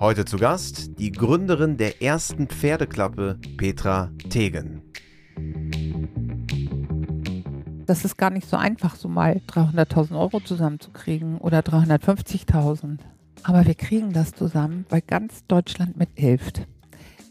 Heute 0.00 0.24
zu 0.24 0.38
Gast 0.38 0.98
die 0.98 1.12
Gründerin 1.12 1.76
der 1.76 2.00
ersten 2.00 2.46
Pferdeklappe, 2.46 3.38
Petra 3.58 4.10
Tegen. 4.30 4.80
Das 7.84 8.06
ist 8.06 8.16
gar 8.16 8.30
nicht 8.30 8.48
so 8.48 8.56
einfach, 8.56 8.96
so 8.96 9.08
mal 9.08 9.42
300.000 9.46 10.18
Euro 10.18 10.40
zusammenzukriegen 10.40 11.36
oder 11.36 11.58
350.000. 11.58 12.96
Aber 13.42 13.66
wir 13.66 13.74
kriegen 13.74 14.14
das 14.14 14.32
zusammen, 14.32 14.86
weil 14.88 15.02
ganz 15.02 15.44
Deutschland 15.48 15.98
mithilft. 15.98 16.66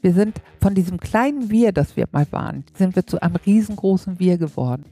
Wir 0.03 0.13
sind 0.13 0.39
von 0.61 0.75
diesem 0.75 0.99
kleinen 0.99 1.49
Wir, 1.49 1.71
das 1.71 1.97
wir 1.97 2.07
mal 2.11 2.27
waren, 2.29 2.65
sind 2.75 2.95
wir 2.95 3.07
zu 3.07 3.19
einem 3.19 3.37
riesengroßen 3.37 4.19
Wir 4.19 4.37
geworden. 4.37 4.85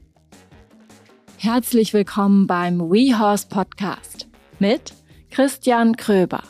Herzlich 1.36 1.94
willkommen 1.94 2.48
beim 2.48 2.80
WeHorse 2.90 3.46
Podcast 3.46 4.26
mit 4.58 4.94
Christian 5.30 5.96
Kröber. 5.96 6.42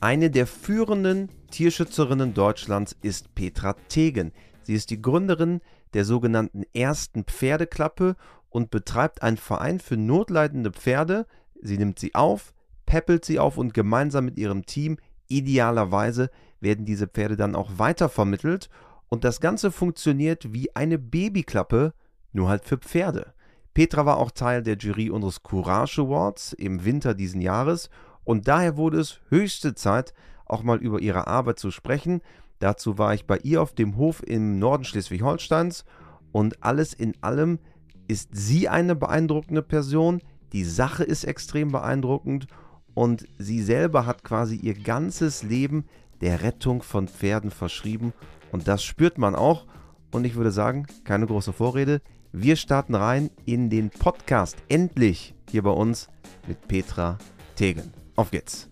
Eine 0.00 0.30
der 0.30 0.46
führenden 0.46 1.28
Tierschützerinnen 1.50 2.32
Deutschlands 2.32 2.96
ist 3.02 3.34
Petra 3.34 3.74
Tegen. 3.88 4.32
Sie 4.62 4.74
ist 4.74 4.90
die 4.90 5.02
Gründerin 5.02 5.60
der 5.92 6.04
sogenannten 6.04 6.62
ersten 6.72 7.24
Pferdeklappe 7.24 8.14
und 8.48 8.70
betreibt 8.70 9.22
einen 9.22 9.38
Verein 9.38 9.80
für 9.80 9.96
notleidende 9.96 10.70
Pferde. 10.70 11.26
Sie 11.60 11.78
nimmt 11.78 11.98
sie 11.98 12.14
auf, 12.14 12.54
peppelt 12.86 13.24
sie 13.24 13.40
auf 13.40 13.58
und 13.58 13.74
gemeinsam 13.74 14.26
mit 14.26 14.38
ihrem 14.38 14.66
Team, 14.66 14.98
idealerweise, 15.26 16.30
werden 16.60 16.84
diese 16.84 17.08
Pferde 17.08 17.36
dann 17.36 17.56
auch 17.56 17.70
weitervermittelt. 17.76 18.70
Und 19.08 19.24
das 19.24 19.40
Ganze 19.40 19.72
funktioniert 19.72 20.52
wie 20.52 20.76
eine 20.76 20.98
Babyklappe, 20.98 21.92
nur 22.32 22.48
halt 22.48 22.64
für 22.64 22.78
Pferde. 22.78 23.34
Petra 23.74 24.06
war 24.06 24.18
auch 24.18 24.30
Teil 24.30 24.62
der 24.62 24.76
Jury 24.76 25.10
unseres 25.10 25.42
Courage 25.42 26.02
Awards 26.02 26.52
im 26.52 26.84
Winter 26.84 27.14
diesen 27.14 27.40
Jahres 27.40 27.90
und 28.28 28.46
daher 28.46 28.76
wurde 28.76 29.00
es 29.00 29.20
höchste 29.30 29.74
Zeit, 29.74 30.12
auch 30.44 30.62
mal 30.62 30.76
über 30.76 31.00
ihre 31.00 31.28
Arbeit 31.28 31.58
zu 31.58 31.70
sprechen. 31.70 32.20
Dazu 32.58 32.98
war 32.98 33.14
ich 33.14 33.26
bei 33.26 33.38
ihr 33.38 33.62
auf 33.62 33.72
dem 33.72 33.96
Hof 33.96 34.22
im 34.22 34.58
Norden 34.58 34.84
Schleswig-Holsteins. 34.84 35.86
Und 36.30 36.62
alles 36.62 36.92
in 36.92 37.14
allem 37.22 37.58
ist 38.06 38.28
sie 38.32 38.68
eine 38.68 38.94
beeindruckende 38.94 39.62
Person, 39.62 40.20
die 40.52 40.64
Sache 40.64 41.04
ist 41.04 41.24
extrem 41.24 41.72
beeindruckend. 41.72 42.48
Und 42.92 43.26
sie 43.38 43.62
selber 43.62 44.04
hat 44.04 44.24
quasi 44.24 44.56
ihr 44.56 44.74
ganzes 44.74 45.42
Leben 45.42 45.86
der 46.20 46.42
Rettung 46.42 46.82
von 46.82 47.08
Pferden 47.08 47.50
verschrieben. 47.50 48.12
Und 48.52 48.68
das 48.68 48.84
spürt 48.84 49.16
man 49.16 49.36
auch. 49.36 49.64
Und 50.12 50.26
ich 50.26 50.34
würde 50.34 50.52
sagen, 50.52 50.86
keine 51.04 51.24
große 51.24 51.54
Vorrede, 51.54 52.02
wir 52.32 52.56
starten 52.56 52.94
rein 52.94 53.30
in 53.46 53.70
den 53.70 53.88
Podcast. 53.88 54.58
Endlich 54.68 55.34
hier 55.50 55.62
bei 55.62 55.70
uns 55.70 56.10
mit 56.46 56.68
Petra 56.68 57.16
Tegen. 57.56 57.97
Auf 58.18 58.32
geht's. 58.32 58.68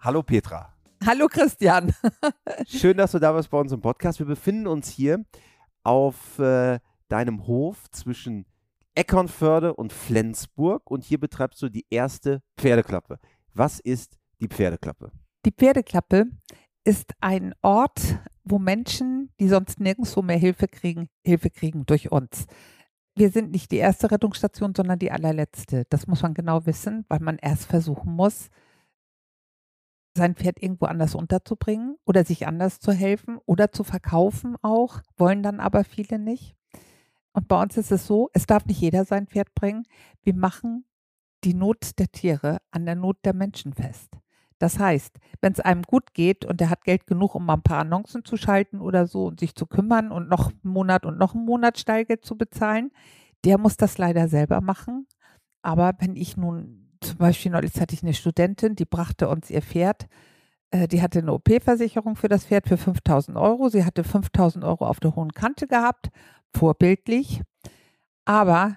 Hallo 0.00 0.22
Petra. 0.22 0.74
Hallo 1.02 1.26
Christian. 1.26 1.94
Schön, 2.66 2.98
dass 2.98 3.12
du 3.12 3.18
da 3.18 3.32
bist 3.32 3.48
bei 3.48 3.58
uns 3.58 3.72
im 3.72 3.80
Podcast. 3.80 4.18
Wir 4.18 4.26
befinden 4.26 4.66
uns 4.66 4.90
hier 4.90 5.24
auf 5.82 6.38
äh, 6.38 6.78
deinem 7.08 7.46
Hof 7.46 7.90
zwischen 7.90 8.44
Eckernförde 8.94 9.72
und 9.72 9.94
Flensburg 9.94 10.90
und 10.90 11.04
hier 11.04 11.18
betreibst 11.18 11.62
du 11.62 11.70
die 11.70 11.86
erste 11.88 12.42
Pferdeklappe. 12.58 13.18
Was 13.54 13.80
ist 13.80 14.18
die 14.38 14.48
Pferdeklappe? 14.48 15.10
Die 15.46 15.52
Pferdeklappe 15.52 16.26
ist 16.84 17.14
ein 17.22 17.54
Ort, 17.62 18.18
wo 18.44 18.58
Menschen, 18.58 19.32
die 19.40 19.48
sonst 19.48 19.80
nirgendwo 19.80 20.20
mehr 20.20 20.36
Hilfe 20.36 20.68
kriegen, 20.68 21.08
Hilfe 21.24 21.48
kriegen 21.48 21.86
durch 21.86 22.12
uns. 22.12 22.46
Wir 23.18 23.30
sind 23.30 23.50
nicht 23.50 23.72
die 23.72 23.78
erste 23.78 24.12
Rettungsstation, 24.12 24.74
sondern 24.76 25.00
die 25.00 25.10
allerletzte. 25.10 25.86
Das 25.90 26.06
muss 26.06 26.22
man 26.22 26.34
genau 26.34 26.66
wissen, 26.66 27.04
weil 27.08 27.18
man 27.18 27.36
erst 27.36 27.64
versuchen 27.64 28.14
muss, 28.14 28.48
sein 30.16 30.36
Pferd 30.36 30.62
irgendwo 30.62 30.86
anders 30.86 31.16
unterzubringen 31.16 31.96
oder 32.04 32.24
sich 32.24 32.46
anders 32.46 32.78
zu 32.78 32.92
helfen 32.92 33.38
oder 33.44 33.72
zu 33.72 33.82
verkaufen 33.82 34.56
auch, 34.62 35.00
wollen 35.16 35.42
dann 35.42 35.58
aber 35.58 35.82
viele 35.82 36.20
nicht. 36.20 36.54
Und 37.32 37.48
bei 37.48 37.60
uns 37.60 37.76
ist 37.76 37.90
es 37.90 38.06
so, 38.06 38.30
es 38.34 38.46
darf 38.46 38.66
nicht 38.66 38.80
jeder 38.80 39.04
sein 39.04 39.26
Pferd 39.26 39.52
bringen. 39.52 39.88
Wir 40.22 40.34
machen 40.34 40.84
die 41.42 41.54
Not 41.54 41.98
der 41.98 42.12
Tiere 42.12 42.58
an 42.70 42.86
der 42.86 42.94
Not 42.94 43.16
der 43.24 43.34
Menschen 43.34 43.72
fest. 43.72 44.17
Das 44.58 44.78
heißt, 44.78 45.18
wenn 45.40 45.52
es 45.52 45.60
einem 45.60 45.82
gut 45.82 46.14
geht 46.14 46.44
und 46.44 46.60
er 46.60 46.70
hat 46.70 46.84
Geld 46.84 47.06
genug, 47.06 47.34
um 47.34 47.46
mal 47.46 47.54
ein 47.54 47.62
paar 47.62 47.80
Annoncen 47.80 48.24
zu 48.24 48.36
schalten 48.36 48.80
oder 48.80 49.06
so 49.06 49.26
und 49.26 49.40
sich 49.40 49.54
zu 49.54 49.66
kümmern 49.66 50.10
und 50.10 50.28
noch 50.28 50.50
einen 50.50 50.72
Monat 50.72 51.06
und 51.06 51.18
noch 51.18 51.34
einen 51.34 51.44
Monat 51.44 51.78
Steilgeld 51.78 52.24
zu 52.24 52.36
bezahlen, 52.36 52.90
der 53.44 53.58
muss 53.58 53.76
das 53.76 53.98
leider 53.98 54.28
selber 54.28 54.60
machen. 54.60 55.06
Aber 55.62 55.92
wenn 56.00 56.16
ich 56.16 56.36
nun 56.36 56.88
zum 57.00 57.18
Beispiel 57.18 57.52
neulich 57.52 57.80
hatte 57.80 57.94
ich 57.94 58.02
eine 58.02 58.14
Studentin, 58.14 58.74
die 58.74 58.84
brachte 58.84 59.28
uns 59.28 59.50
ihr 59.50 59.62
Pferd. 59.62 60.08
Äh, 60.70 60.88
die 60.88 61.00
hatte 61.02 61.20
eine 61.20 61.32
OP-Versicherung 61.32 62.16
für 62.16 62.28
das 62.28 62.44
Pferd 62.46 62.68
für 62.68 62.76
5000 62.76 63.36
Euro. 63.36 63.68
Sie 63.68 63.84
hatte 63.84 64.04
5000 64.04 64.64
Euro 64.64 64.86
auf 64.86 65.00
der 65.00 65.14
hohen 65.14 65.32
Kante 65.32 65.66
gehabt, 65.66 66.08
vorbildlich. 66.52 67.42
Aber 68.24 68.76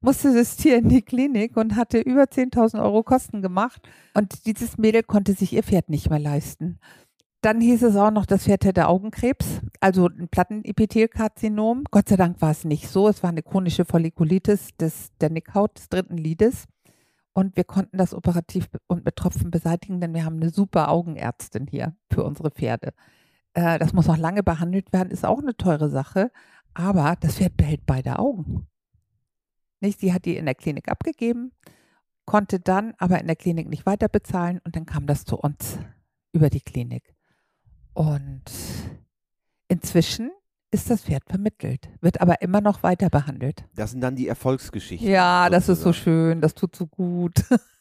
musste 0.00 0.34
das 0.34 0.56
Tier 0.56 0.78
in 0.78 0.88
die 0.88 1.02
Klinik 1.02 1.56
und 1.56 1.76
hatte 1.76 1.98
über 1.98 2.24
10.000 2.24 2.82
Euro 2.82 3.02
Kosten 3.02 3.42
gemacht. 3.42 3.88
Und 4.14 4.46
dieses 4.46 4.78
Mädel 4.78 5.02
konnte 5.02 5.34
sich 5.34 5.52
ihr 5.52 5.62
Pferd 5.62 5.88
nicht 5.88 6.10
mehr 6.10 6.18
leisten. 6.18 6.78
Dann 7.42 7.60
hieß 7.60 7.84
es 7.84 7.96
auch 7.96 8.10
noch, 8.10 8.26
das 8.26 8.44
Pferd 8.44 8.64
hätte 8.64 8.88
Augenkrebs, 8.88 9.60
also 9.80 10.08
ein 10.08 10.28
Plattenepithelkarzinom. 10.28 11.84
Gott 11.90 12.08
sei 12.08 12.16
Dank 12.16 12.40
war 12.40 12.50
es 12.50 12.64
nicht 12.64 12.88
so. 12.88 13.08
Es 13.08 13.22
war 13.22 13.30
eine 13.30 13.42
chronische 13.42 13.84
Follikulitis 13.84 14.70
des, 14.80 15.12
der 15.20 15.30
Nickhaut 15.30 15.78
des 15.78 15.88
dritten 15.88 16.16
Liedes. 16.16 16.64
Und 17.34 17.56
wir 17.56 17.64
konnten 17.64 17.98
das 17.98 18.14
operativ 18.14 18.68
und 18.86 19.04
mit 19.04 19.14
Tropfen 19.16 19.50
beseitigen, 19.50 20.00
denn 20.00 20.14
wir 20.14 20.24
haben 20.24 20.36
eine 20.36 20.50
super 20.50 20.90
Augenärztin 20.90 21.66
hier 21.66 21.94
für 22.10 22.24
unsere 22.24 22.50
Pferde. 22.50 22.94
Äh, 23.52 23.78
das 23.78 23.92
muss 23.92 24.06
noch 24.06 24.16
lange 24.16 24.42
behandelt 24.42 24.92
werden, 24.92 25.10
ist 25.10 25.24
auch 25.24 25.40
eine 25.40 25.56
teure 25.56 25.90
Sache, 25.90 26.30
aber 26.74 27.16
das 27.20 27.36
Pferd 27.36 27.56
behält 27.56 27.86
beide 27.86 28.18
Augen. 28.18 28.66
Nicht? 29.80 30.00
Sie 30.00 30.12
hat 30.12 30.24
die 30.24 30.36
in 30.36 30.46
der 30.46 30.54
Klinik 30.54 30.88
abgegeben, 30.88 31.52
konnte 32.24 32.60
dann 32.60 32.94
aber 32.98 33.20
in 33.20 33.26
der 33.26 33.36
Klinik 33.36 33.68
nicht 33.68 33.86
weiter 33.86 34.08
bezahlen 34.08 34.60
und 34.64 34.76
dann 34.76 34.86
kam 34.86 35.06
das 35.06 35.24
zu 35.24 35.36
uns 35.36 35.78
über 36.32 36.50
die 36.50 36.60
Klinik. 36.60 37.14
Und 37.94 38.44
inzwischen 39.68 40.30
ist 40.70 40.90
das 40.90 41.02
Pferd 41.02 41.24
vermittelt, 41.26 41.88
wird 42.00 42.20
aber 42.20 42.42
immer 42.42 42.60
noch 42.60 42.82
weiter 42.82 43.08
behandelt. 43.08 43.64
Das 43.74 43.92
sind 43.92 44.00
dann 44.00 44.16
die 44.16 44.28
Erfolgsgeschichten. 44.28 45.08
Ja, 45.08 45.48
das 45.48 45.68
ist 45.68 45.82
so 45.82 45.92
schön, 45.92 46.40
das 46.40 46.54
tut 46.54 46.76
so 46.76 46.86
gut. 46.86 47.34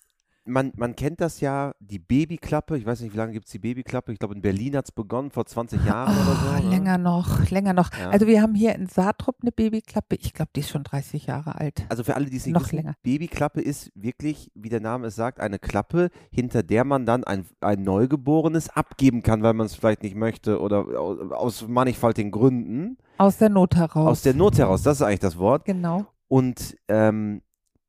man, 0.45 0.71
man 0.75 0.95
kennt 0.95 1.21
das 1.21 1.41
ja, 1.41 1.73
die 1.79 1.99
Babyklappe. 1.99 2.77
Ich 2.77 2.85
weiß 2.85 3.01
nicht, 3.01 3.13
wie 3.13 3.17
lange 3.17 3.33
gibt 3.33 3.47
es 3.47 3.51
die 3.51 3.59
Babyklappe? 3.59 4.13
Ich 4.13 4.19
glaube, 4.19 4.35
in 4.35 4.41
Berlin 4.41 4.75
hat 4.77 4.85
es 4.85 4.91
begonnen, 4.91 5.31
vor 5.31 5.45
20 5.45 5.83
Jahren 5.85 6.15
oh, 6.15 6.21
oder 6.21 6.35
so. 6.35 6.47
Ah, 6.49 6.59
ne? 6.59 6.69
Länger 6.69 6.97
noch, 6.97 7.49
länger 7.49 7.73
noch. 7.73 7.91
Ja. 7.97 8.09
Also 8.09 8.27
wir 8.27 8.41
haben 8.41 8.53
hier 8.53 8.75
in 8.75 8.87
Saartrupp 8.87 9.37
eine 9.41 9.51
Babyklappe. 9.51 10.15
Ich 10.15 10.33
glaube, 10.33 10.51
die 10.55 10.61
ist 10.61 10.69
schon 10.69 10.83
30 10.83 11.25
Jahre 11.25 11.55
alt. 11.55 11.85
Also 11.89 12.03
für 12.03 12.15
alle, 12.15 12.27
die 12.27 12.37
es 12.37 12.45
nicht 12.45 12.53
noch 12.53 12.63
wissen, 12.63 12.75
länger. 12.77 12.95
Babyklappe 13.01 13.61
ist 13.61 13.91
wirklich, 13.95 14.51
wie 14.53 14.69
der 14.69 14.81
Name 14.81 15.07
es 15.07 15.15
sagt, 15.15 15.39
eine 15.39 15.59
Klappe, 15.59 16.09
hinter 16.31 16.63
der 16.63 16.83
man 16.85 17.05
dann 17.05 17.23
ein, 17.23 17.45
ein 17.61 17.83
Neugeborenes 17.83 18.69
abgeben 18.69 19.23
kann, 19.23 19.41
weil 19.41 19.53
man 19.53 19.65
es 19.65 19.75
vielleicht 19.75 20.03
nicht 20.03 20.15
möchte 20.15 20.59
oder 20.61 20.85
aus 21.31 21.67
mannigfaltigen 21.67 22.31
Gründen. 22.31 22.97
Aus 23.17 23.37
der 23.37 23.49
Not 23.49 23.75
heraus. 23.75 24.07
Aus 24.07 24.21
der 24.21 24.35
Not 24.35 24.57
heraus, 24.57 24.83
das 24.83 24.97
ist 24.97 25.01
eigentlich 25.01 25.19
das 25.19 25.37
Wort. 25.37 25.65
Genau. 25.65 26.05
Und 26.27 26.75
ähm, 26.87 27.41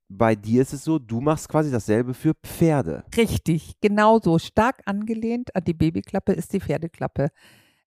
bei 0.09 0.37
dir 0.37 0.63
ist 0.63 0.73
es 0.73 0.85
so, 0.85 0.99
du 0.99 1.21
machst 1.21 1.49
quasi 1.49 1.71
dasselbe 1.71 2.15
für 2.15 2.35
Pferde. 2.35 3.05
Richtig, 3.17 3.75
genauso. 3.81 4.39
Stark 4.39 4.83
angelehnt 4.87 5.55
an 5.57 5.65
die 5.65 5.75
Babyklappe 5.75 6.33
ist 6.33 6.53
die 6.53 6.61
Pferdeklappe. 6.61 7.31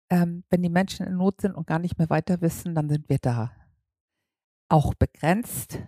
Ähm, 0.09 0.43
wenn 0.49 0.61
die 0.61 0.69
Menschen 0.69 1.05
in 1.05 1.17
Not 1.17 1.41
sind 1.41 1.55
und 1.55 1.67
gar 1.67 1.79
nicht 1.79 1.97
mehr 1.97 2.09
weiter 2.09 2.41
wissen, 2.41 2.75
dann 2.75 2.89
sind 2.89 3.09
wir 3.09 3.19
da. 3.19 3.51
Auch 4.67 4.93
begrenzt. 4.95 5.79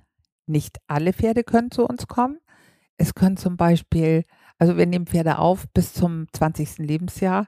Nicht 0.48 0.78
alle 0.88 1.14
Pferde 1.14 1.44
können 1.44 1.72
zu 1.72 1.86
uns 1.86 2.08
kommen. 2.08 2.40
Es 2.98 3.14
können 3.14 3.38
zum 3.38 3.58
Beispiel, 3.58 4.24
also 4.58 4.78
wir 4.78 4.86
nehmen 4.86 5.08
Pferde 5.08 5.38
auf 5.38 5.68
bis 5.74 5.94
zum 5.94 6.28
20. 6.34 6.78
Lebensjahr. 6.78 7.48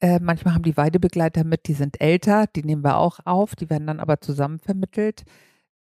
Äh, 0.00 0.18
manchmal 0.20 0.54
haben 0.54 0.62
die 0.62 0.76
Weidebegleiter 0.76 1.44
mit, 1.44 1.66
die 1.68 1.74
sind 1.74 2.00
älter, 2.00 2.46
die 2.46 2.62
nehmen 2.62 2.84
wir 2.84 2.96
auch 2.96 3.20
auf, 3.24 3.54
die 3.54 3.70
werden 3.70 3.86
dann 3.86 4.00
aber 4.00 4.20
zusammen 4.20 4.58
vermittelt. 4.60 5.24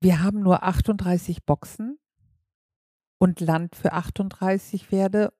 Wir 0.00 0.22
haben 0.22 0.40
nur 0.40 0.62
38 0.62 1.44
Boxen 1.44 1.98
und 3.20 3.38
Land 3.38 3.76
für 3.76 3.92
38 3.92 4.86
Pferde. 4.86 5.32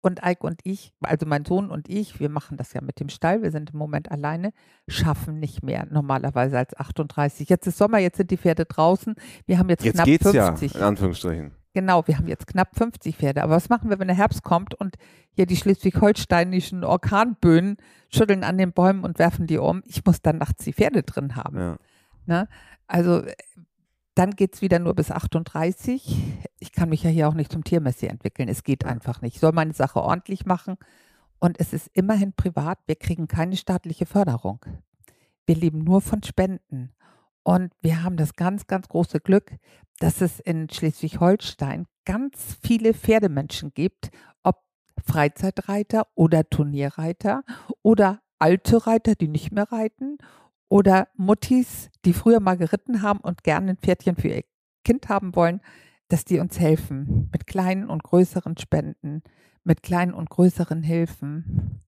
Und 0.00 0.22
Eik 0.22 0.44
und 0.44 0.60
ich, 0.64 0.92
also 1.00 1.24
mein 1.24 1.46
Sohn 1.46 1.70
und 1.70 1.88
ich, 1.88 2.20
wir 2.20 2.28
machen 2.28 2.58
das 2.58 2.74
ja 2.74 2.82
mit 2.82 3.00
dem 3.00 3.08
Stall, 3.08 3.42
wir 3.42 3.50
sind 3.50 3.70
im 3.72 3.78
Moment 3.78 4.10
alleine, 4.10 4.52
schaffen 4.86 5.40
nicht 5.40 5.62
mehr 5.62 5.86
normalerweise 5.90 6.58
als 6.58 6.76
38. 6.76 7.48
Jetzt 7.48 7.66
ist 7.66 7.78
Sommer, 7.78 7.96
jetzt 8.00 8.18
sind 8.18 8.30
die 8.30 8.36
Pferde 8.36 8.66
draußen. 8.66 9.14
Wir 9.46 9.58
haben 9.58 9.70
jetzt, 9.70 9.82
jetzt 9.82 9.94
knapp 9.94 10.04
geht's 10.04 10.30
50. 10.30 10.74
Ja, 10.74 10.78
in 10.78 10.84
Anführungsstrichen. 10.84 11.52
Genau, 11.72 12.06
wir 12.06 12.18
haben 12.18 12.28
jetzt 12.28 12.46
knapp 12.46 12.76
50 12.76 13.16
Pferde. 13.16 13.42
Aber 13.42 13.54
was 13.54 13.70
machen 13.70 13.88
wir, 13.88 13.98
wenn 13.98 14.08
der 14.08 14.16
Herbst 14.16 14.42
kommt 14.42 14.74
und 14.74 14.96
hier 15.32 15.46
die 15.46 15.56
schleswig-holsteinischen 15.56 16.84
Orkanböen 16.84 17.78
schütteln 18.10 18.44
an 18.44 18.58
den 18.58 18.72
Bäumen 18.72 19.04
und 19.04 19.18
werfen 19.18 19.46
die 19.46 19.56
um? 19.56 19.82
Ich 19.86 20.04
muss 20.04 20.20
dann 20.20 20.36
nachts 20.36 20.64
die 20.64 20.74
Pferde 20.74 21.02
drin 21.02 21.34
haben. 21.34 21.58
Ja. 21.58 21.76
Ne? 22.26 22.48
Also 22.86 23.22
Dann 24.14 24.30
geht 24.30 24.54
es 24.54 24.62
wieder 24.62 24.78
nur 24.78 24.94
bis 24.94 25.10
38. 25.10 26.16
Ich 26.60 26.72
kann 26.72 26.88
mich 26.88 27.02
ja 27.02 27.10
hier 27.10 27.28
auch 27.28 27.34
nicht 27.34 27.50
zum 27.50 27.64
Tiermessi 27.64 28.06
entwickeln. 28.06 28.48
Es 28.48 28.62
geht 28.62 28.84
einfach 28.84 29.20
nicht. 29.20 29.34
Ich 29.34 29.40
soll 29.40 29.52
meine 29.52 29.74
Sache 29.74 30.00
ordentlich 30.00 30.46
machen. 30.46 30.76
Und 31.40 31.58
es 31.58 31.72
ist 31.72 31.90
immerhin 31.92 32.32
privat. 32.32 32.78
Wir 32.86 32.96
kriegen 32.96 33.26
keine 33.26 33.56
staatliche 33.56 34.06
Förderung. 34.06 34.64
Wir 35.46 35.56
leben 35.56 35.80
nur 35.80 36.00
von 36.00 36.22
Spenden. 36.22 36.92
Und 37.42 37.72
wir 37.82 38.02
haben 38.02 38.16
das 38.16 38.36
ganz, 38.36 38.66
ganz 38.66 38.88
große 38.88 39.20
Glück, 39.20 39.56
dass 39.98 40.20
es 40.20 40.40
in 40.40 40.70
Schleswig-Holstein 40.70 41.86
ganz 42.04 42.56
viele 42.62 42.94
Pferdemenschen 42.94 43.74
gibt, 43.74 44.10
ob 44.42 44.62
Freizeitreiter 45.04 46.06
oder 46.14 46.48
Turnierreiter 46.48 47.44
oder 47.82 48.22
alte 48.38 48.86
Reiter, 48.86 49.14
die 49.14 49.28
nicht 49.28 49.52
mehr 49.52 49.70
reiten 49.70 50.18
oder 50.74 51.06
Muttis, 51.14 51.88
die 52.04 52.12
früher 52.12 52.40
mal 52.40 52.56
geritten 52.56 53.00
haben 53.00 53.20
und 53.20 53.44
gerne 53.44 53.70
ein 53.70 53.76
Pferdchen 53.76 54.16
für 54.16 54.26
ihr 54.26 54.42
Kind 54.84 55.08
haben 55.08 55.36
wollen, 55.36 55.60
dass 56.08 56.24
die 56.24 56.40
uns 56.40 56.58
helfen 56.58 57.28
mit 57.32 57.46
kleinen 57.46 57.88
und 57.88 58.02
größeren 58.02 58.56
Spenden, 58.58 59.22
mit 59.62 59.84
kleinen 59.84 60.12
und 60.12 60.30
größeren 60.30 60.82
Hilfen. 60.82 61.80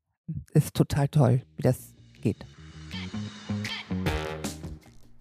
Ist 0.52 0.76
total 0.76 1.08
toll, 1.08 1.42
wie 1.56 1.62
das 1.62 1.96
geht. 2.20 2.46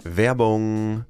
Werbung. 0.04 1.06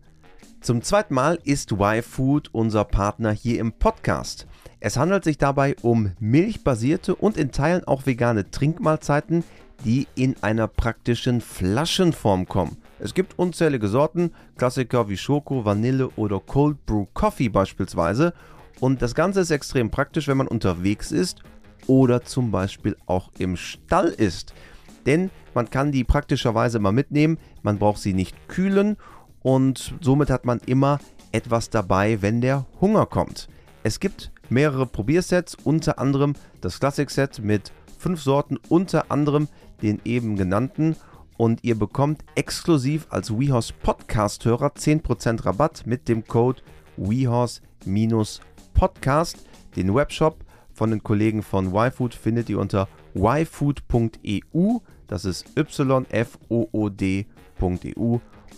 Zum 0.62 0.82
zweiten 0.82 1.14
Mal 1.14 1.38
ist 1.44 1.74
Y-Food 1.74 2.54
unser 2.54 2.86
Partner 2.86 3.34
hier 3.34 3.60
im 3.60 3.74
Podcast. 3.74 4.48
Es 4.86 4.98
handelt 4.98 5.24
sich 5.24 5.40
dabei 5.40 5.76
um 5.82 6.12
milchbasierte 6.20 7.16
und 7.16 7.38
in 7.38 7.52
Teilen 7.52 7.86
auch 7.86 8.06
vegane 8.06 8.52
Trinkmahlzeiten, 8.52 9.44
die 9.84 10.06
in 10.14 10.36
einer 10.44 10.68
praktischen 10.68 11.42
Flaschenform 11.42 12.48
kommen. 12.48 12.78
Es 13.00 13.16
gibt 13.16 13.40
unzählige 13.40 13.88
Sorten, 13.88 14.30
Klassiker 14.60 15.10
wie 15.10 15.18
Schoko, 15.18 15.66
Vanille 15.66 16.10
oder 16.18 16.40
Cold 16.40 16.86
Brew 16.86 17.08
Coffee 17.16 17.50
beispielsweise. 17.50 18.36
Und 18.80 19.02
das 19.02 19.16
Ganze 19.16 19.40
ist 19.40 19.50
extrem 19.50 19.90
praktisch, 19.90 20.28
wenn 20.28 20.38
man 20.38 20.48
unterwegs 20.48 21.12
ist 21.12 21.42
oder 21.88 22.24
zum 22.24 22.52
Beispiel 22.52 22.96
auch 23.08 23.32
im 23.40 23.58
Stall 23.58 24.10
ist. 24.10 24.54
Denn 25.08 25.32
man 25.56 25.68
kann 25.68 25.92
die 25.92 26.04
praktischerweise 26.04 26.78
immer 26.78 26.92
mitnehmen, 26.92 27.40
man 27.64 27.80
braucht 27.80 28.04
sie 28.04 28.14
nicht 28.14 28.48
kühlen 28.48 28.98
und 29.42 29.96
somit 30.02 30.30
hat 30.30 30.46
man 30.46 30.60
immer 30.68 31.00
etwas 31.32 31.72
dabei, 31.72 32.22
wenn 32.22 32.40
der 32.40 32.68
Hunger 32.80 33.08
kommt. 33.08 33.50
Es 33.82 34.00
gibt 34.00 34.32
mehrere 34.50 34.86
Probiersets, 34.86 35.56
unter 35.64 36.00
anderem 36.00 36.34
das 36.62 36.80
Classic 36.80 37.10
Set 37.10 37.40
mit 37.40 37.72
fünf 37.98 38.22
Sorten, 38.22 38.58
unter 38.70 39.12
anderem 39.12 39.48
den 39.82 40.00
eben 40.06 40.36
genannten. 40.36 40.96
Und 41.38 41.64
ihr 41.64 41.78
bekommt 41.78 42.24
exklusiv 42.36 43.08
als 43.10 43.32
WeHorse 43.32 43.74
Podcast-Hörer 43.82 44.74
10% 44.74 45.46
Rabatt 45.46 45.86
mit 45.86 46.08
dem 46.08 46.26
Code 46.26 46.62
WeHorse-Podcast. 46.98 49.38
Den 49.76 49.94
Webshop 49.94 50.46
von 50.72 50.92
den 50.92 51.04
Kollegen 51.04 51.44
von 51.44 51.76
YFood 51.76 52.16
findet 52.16 52.50
ihr 52.50 52.60
unter 52.60 52.88
yfood.eu. 53.16 54.78
Das 55.08 55.26
ist 55.26 55.46
yfood.eu. 55.58 56.86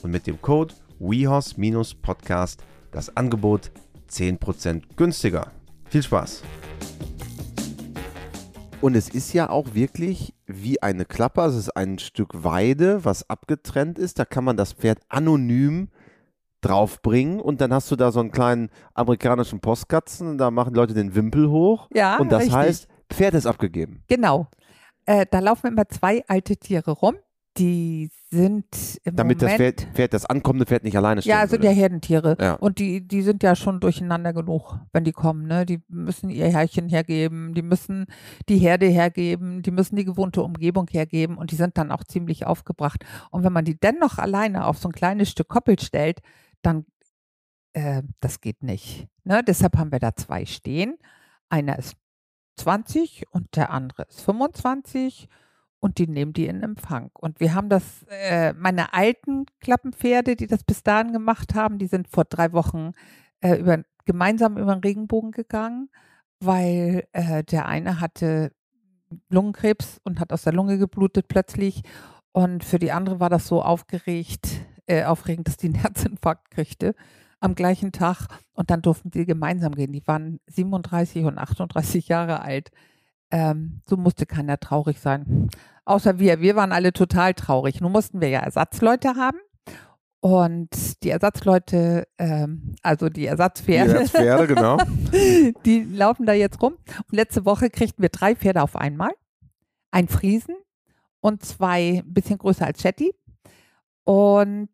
Und 0.04 0.12
mit 0.12 0.28
dem 0.28 0.40
Code 0.42 0.76
WeHorse-Podcast 1.00 2.64
das 2.92 3.18
Angebot 3.18 3.72
10% 4.10 4.84
günstiger. 4.96 5.52
Viel 5.90 6.04
Spaß! 6.04 6.44
Und 8.82 8.96
es 8.96 9.10
ist 9.10 9.34
ja 9.34 9.50
auch 9.50 9.74
wirklich 9.74 10.34
wie 10.46 10.82
eine 10.84 11.06
Klappe, 11.06 11.42
also 11.42 11.58
es 11.58 11.66
ist 11.66 11.76
ein 11.76 11.98
Stück 11.98 12.44
Weide, 12.44 13.04
was 13.06 13.30
abgetrennt 13.30 13.98
ist. 13.98 14.20
Da 14.20 14.26
kann 14.26 14.44
man 14.44 14.56
das 14.56 14.74
Pferd 14.74 15.00
anonym 15.10 15.90
draufbringen 16.62 17.40
und 17.40 17.62
dann 17.62 17.74
hast 17.74 17.90
du 17.92 17.96
da 17.96 18.12
so 18.12 18.20
einen 18.20 18.32
kleinen 18.32 18.70
amerikanischen 18.94 19.60
Postkatzen, 19.60 20.38
da 20.38 20.52
machen 20.52 20.74
Leute 20.74 20.94
den 20.94 21.16
Wimpel 21.16 21.50
hoch. 21.50 21.88
Ja, 21.94 22.18
und 22.18 22.32
das 22.32 22.42
richtig. 22.42 22.56
heißt, 22.56 22.88
Pferd 23.10 23.34
ist 23.34 23.46
abgegeben. 23.46 24.04
Genau. 24.08 24.48
Äh, 25.06 25.26
da 25.30 25.40
laufen 25.40 25.68
immer 25.68 25.88
zwei 25.88 26.24
alte 26.28 26.58
Tiere 26.58 26.92
rum. 26.92 27.16
Die 27.58 28.12
sind 28.30 29.00
im 29.04 29.16
Damit 29.16 29.42
das 29.42 29.54
Moment 29.54 29.82
Pferd, 29.82 29.96
Pferd, 29.96 30.14
das 30.14 30.26
ankommende 30.26 30.66
Pferd 30.66 30.84
nicht 30.84 30.96
alleine 30.96 31.22
steht. 31.22 31.32
Ja, 31.32 31.48
sind 31.48 31.64
ja 31.64 31.72
Herdentiere. 31.72 32.38
Ja. 32.40 32.54
Und 32.54 32.78
die, 32.78 33.08
die 33.08 33.22
sind 33.22 33.42
ja 33.42 33.56
schon 33.56 33.80
durcheinander 33.80 34.34
genug, 34.34 34.80
wenn 34.94 35.04
die 35.04 35.12
kommen. 35.12 35.48
Ne? 35.48 35.66
Die 35.66 35.82
müssen 35.88 36.30
ihr 36.30 36.48
Herrchen 36.50 36.90
hergeben, 36.90 37.54
die 37.54 37.62
müssen 37.62 38.06
die 38.48 38.58
Herde 38.58 38.86
hergeben, 38.86 39.64
die 39.64 39.72
müssen 39.72 39.96
die 39.96 40.06
gewohnte 40.06 40.44
Umgebung 40.44 40.88
hergeben 40.90 41.38
und 41.38 41.52
die 41.52 41.56
sind 41.56 41.78
dann 41.78 41.92
auch 41.92 42.04
ziemlich 42.04 42.46
aufgebracht. 42.46 43.04
Und 43.32 43.44
wenn 43.44 43.54
man 43.54 43.66
die 43.66 43.80
dennoch 43.80 44.18
alleine 44.18 44.66
auf 44.66 44.78
so 44.78 44.90
ein 44.90 44.94
kleines 44.94 45.30
Stück 45.30 45.48
Koppel 45.48 45.80
stellt, 45.80 46.20
dann, 46.62 46.86
äh, 47.74 48.04
das 48.20 48.42
geht 48.42 48.62
nicht. 48.62 49.08
Ne? 49.24 49.42
Deshalb 49.44 49.78
haben 49.78 49.92
wir 49.92 50.00
da 50.00 50.16
zwei 50.16 50.46
stehen. 50.46 50.98
Einer 51.50 51.80
ist 51.80 51.96
20 52.58 53.26
und 53.32 53.56
der 53.56 53.72
andere 53.72 54.04
ist 54.04 54.22
25 54.22 55.28
und 55.80 55.98
die 55.98 56.08
nehmen 56.08 56.34
die 56.34 56.48
in 56.48 56.64
Empfang. 56.64 57.12
Und 57.14 57.40
wir 57.40 57.54
haben 57.54 57.70
das, 57.70 58.04
äh, 58.10 58.54
meine 58.54 58.94
alten 58.94 59.46
Klappenpferde, 59.60 60.36
die 60.36 60.48
das 60.48 60.64
bis 60.64 60.84
dahin 60.84 61.14
gemacht 61.14 61.56
haben, 61.56 61.78
die 61.78 61.88
sind 61.88 62.08
vor 62.08 62.26
drei 62.26 62.52
Wochen 62.54 62.94
äh, 63.42 63.56
über, 63.58 63.84
gemeinsam 64.06 64.58
über 64.58 64.76
den 64.76 64.84
Regenbogen 64.84 65.32
gegangen, 65.32 65.90
weil 66.40 67.08
äh, 67.14 67.44
der 67.44 67.68
eine 67.68 68.00
hatte 68.00 68.52
Lungenkrebs 69.30 70.02
und 70.04 70.20
hat 70.20 70.34
aus 70.34 70.44
der 70.44 70.54
Lunge 70.54 70.78
geblutet 70.78 71.28
plötzlich. 71.28 71.84
Und 72.32 72.64
für 72.64 72.80
die 72.80 72.92
andere 72.92 73.20
war 73.20 73.30
das 73.30 73.48
so 73.48 73.62
aufgeregt, 73.62 74.48
äh, 74.88 75.04
aufregend, 75.06 75.48
dass 75.48 75.58
die 75.58 75.68
einen 75.68 75.76
Herzinfarkt 75.82 76.52
kriegte 76.52 76.96
am 77.40 77.56
gleichen 77.56 77.92
Tag. 77.92 78.28
Und 78.54 78.72
dann 78.72 78.82
durften 78.82 79.12
sie 79.12 79.26
gemeinsam 79.26 79.74
gehen. 79.74 79.94
Die 79.94 80.06
waren 80.08 80.40
37 80.48 81.26
und 81.26 81.38
38 81.38 82.08
Jahre 82.08 82.42
alt. 82.42 82.72
Ähm, 83.32 83.82
so 83.86 83.98
musste 83.98 84.26
keiner 84.26 84.60
traurig 84.60 85.00
sein. 85.00 85.50
Außer 85.86 86.20
wir. 86.20 86.42
Wir 86.42 86.56
waren 86.56 86.72
alle 86.72 86.94
total 86.94 87.34
traurig. 87.34 87.82
Nun 87.82 87.92
mussten 87.92 88.22
wir 88.22 88.30
ja 88.30 88.40
Ersatzleute 88.40 89.16
haben. 89.16 89.40
Und 90.20 91.04
die 91.04 91.10
Ersatzleute, 91.10 92.08
ähm, 92.18 92.76
also 92.82 93.08
die 93.10 93.28
Ersatzpferde, 93.28 94.00
Die 94.04 94.10
Pferde, 94.10 94.48
genau. 94.48 94.78
die 95.66 95.84
laufen 95.84 96.26
da 96.26 96.34
jetzt 96.34 96.62
rum. 96.62 96.74
Und 96.74 97.16
letzte 97.16 97.46
Woche 97.46 97.70
kriegten 97.70 98.02
wir 98.02 98.10
drei 98.10 98.36
Pferde 98.36 98.62
auf 98.62 98.76
einmal. 98.76 99.12
Ein 99.92 100.08
Friesen 100.08 100.56
und 101.22 101.46
zwei 101.46 102.02
ein 102.06 102.14
bisschen 102.14 102.40
größer 102.40 102.66
als 102.66 102.82
Chatty. 102.82 103.14
Und 104.04 104.70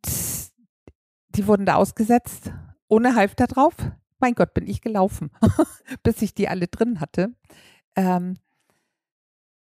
die 1.29 1.47
wurden 1.47 1.65
da 1.65 1.75
ausgesetzt, 1.75 2.51
ohne 2.88 3.15
Halfter 3.15 3.47
drauf. 3.47 3.75
Mein 4.19 4.35
Gott, 4.35 4.53
bin 4.53 4.67
ich 4.67 4.81
gelaufen, 4.81 5.31
bis 6.03 6.21
ich 6.21 6.33
die 6.33 6.47
alle 6.47 6.67
drin 6.67 6.99
hatte. 6.99 7.33
Ähm, 7.95 8.38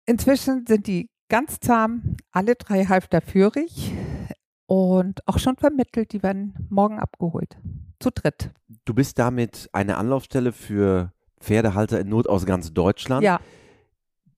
inzwischen 0.05 0.65
sind 0.67 0.87
die 0.87 1.09
ganz 1.29 1.59
zahm, 1.59 2.17
alle 2.31 2.55
drei 2.55 2.85
Halfter 2.85 3.21
führig 3.21 3.91
und 4.65 5.27
auch 5.27 5.39
schon 5.39 5.55
vermittelt. 5.57 6.11
Die 6.13 6.23
werden 6.23 6.67
morgen 6.69 6.99
abgeholt. 6.99 7.57
Zu 7.99 8.09
dritt. 8.11 8.51
Du 8.85 8.93
bist 8.93 9.19
damit 9.19 9.69
eine 9.73 9.97
Anlaufstelle 9.97 10.51
für 10.51 11.13
Pferdehalter 11.39 11.99
in 11.99 12.09
Not 12.09 12.27
aus 12.27 12.45
ganz 12.45 12.73
Deutschland. 12.73 13.23
Ja, 13.23 13.39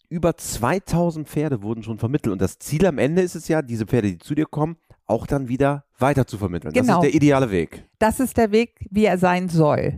Über 0.09 0.37
2000 0.37 1.27
Pferde 1.27 1.63
wurden 1.63 1.81
schon 1.83 1.97
vermittelt. 1.97 2.33
Und 2.33 2.41
das 2.41 2.59
Ziel 2.59 2.85
am 2.85 2.97
Ende 2.99 3.21
ist 3.21 3.35
es 3.35 3.47
ja, 3.47 3.61
diese 3.61 3.85
Pferde, 3.87 4.09
die 4.11 4.17
zu 4.19 4.35
dir 4.35 4.45
kommen, 4.45 4.77
auch 5.05 5.25
dann 5.25 5.47
wieder 5.47 5.85
weiter 5.97 6.27
zu 6.27 6.37
vermitteln. 6.37 6.71
Das 6.73 6.81
Genau. 6.85 6.99
ist 6.99 7.03
der 7.05 7.13
ideale 7.15 7.49
Weg. 7.51 7.83
das 7.99 8.19
ist 8.19 8.37
der 8.37 8.51
Weg, 8.51 8.85
wie 8.91 9.05
er 9.05 9.17
sein 9.17 9.49
soll. 9.49 9.97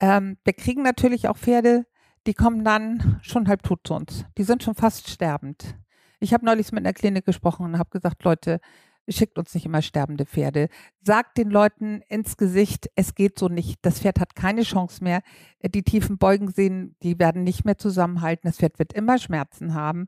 Ähm, 0.00 0.36
wir 0.44 0.52
kriegen 0.54 0.82
natürlich 0.82 1.28
auch 1.28 1.36
Pferde, 1.36 1.86
die 2.26 2.34
kommen 2.34 2.64
dann 2.64 3.18
schon 3.22 3.48
halb 3.48 3.62
tot 3.62 3.80
zu 3.84 3.94
uns. 3.94 4.24
Die 4.38 4.44
sind 4.44 4.62
schon 4.62 4.74
fast 4.74 5.08
sterbend. 5.08 5.76
Ich 6.20 6.34
habe 6.34 6.44
neulich 6.44 6.70
mit 6.72 6.84
einer 6.84 6.92
Klinik 6.92 7.24
gesprochen 7.24 7.64
und 7.64 7.78
habe 7.78 7.90
gesagt, 7.90 8.24
Leute, 8.24 8.60
schickt 9.08 9.38
uns 9.38 9.54
nicht 9.54 9.66
immer 9.66 9.82
sterbende 9.82 10.26
Pferde. 10.26 10.68
Sagt 11.02 11.38
den 11.38 11.50
Leuten 11.50 12.02
ins 12.08 12.36
Gesicht, 12.36 12.90
es 12.94 13.14
geht 13.14 13.38
so 13.38 13.48
nicht. 13.48 13.78
Das 13.82 14.00
Pferd 14.00 14.20
hat 14.20 14.34
keine 14.34 14.62
Chance 14.62 15.02
mehr. 15.02 15.22
Die 15.64 15.82
tiefen 15.82 16.18
Beugen 16.18 16.50
sehen, 16.50 16.96
die 17.02 17.18
werden 17.18 17.42
nicht 17.42 17.64
mehr 17.64 17.78
zusammenhalten. 17.78 18.48
Das 18.48 18.58
Pferd 18.58 18.78
wird 18.78 18.92
immer 18.92 19.18
Schmerzen 19.18 19.74
haben. 19.74 20.06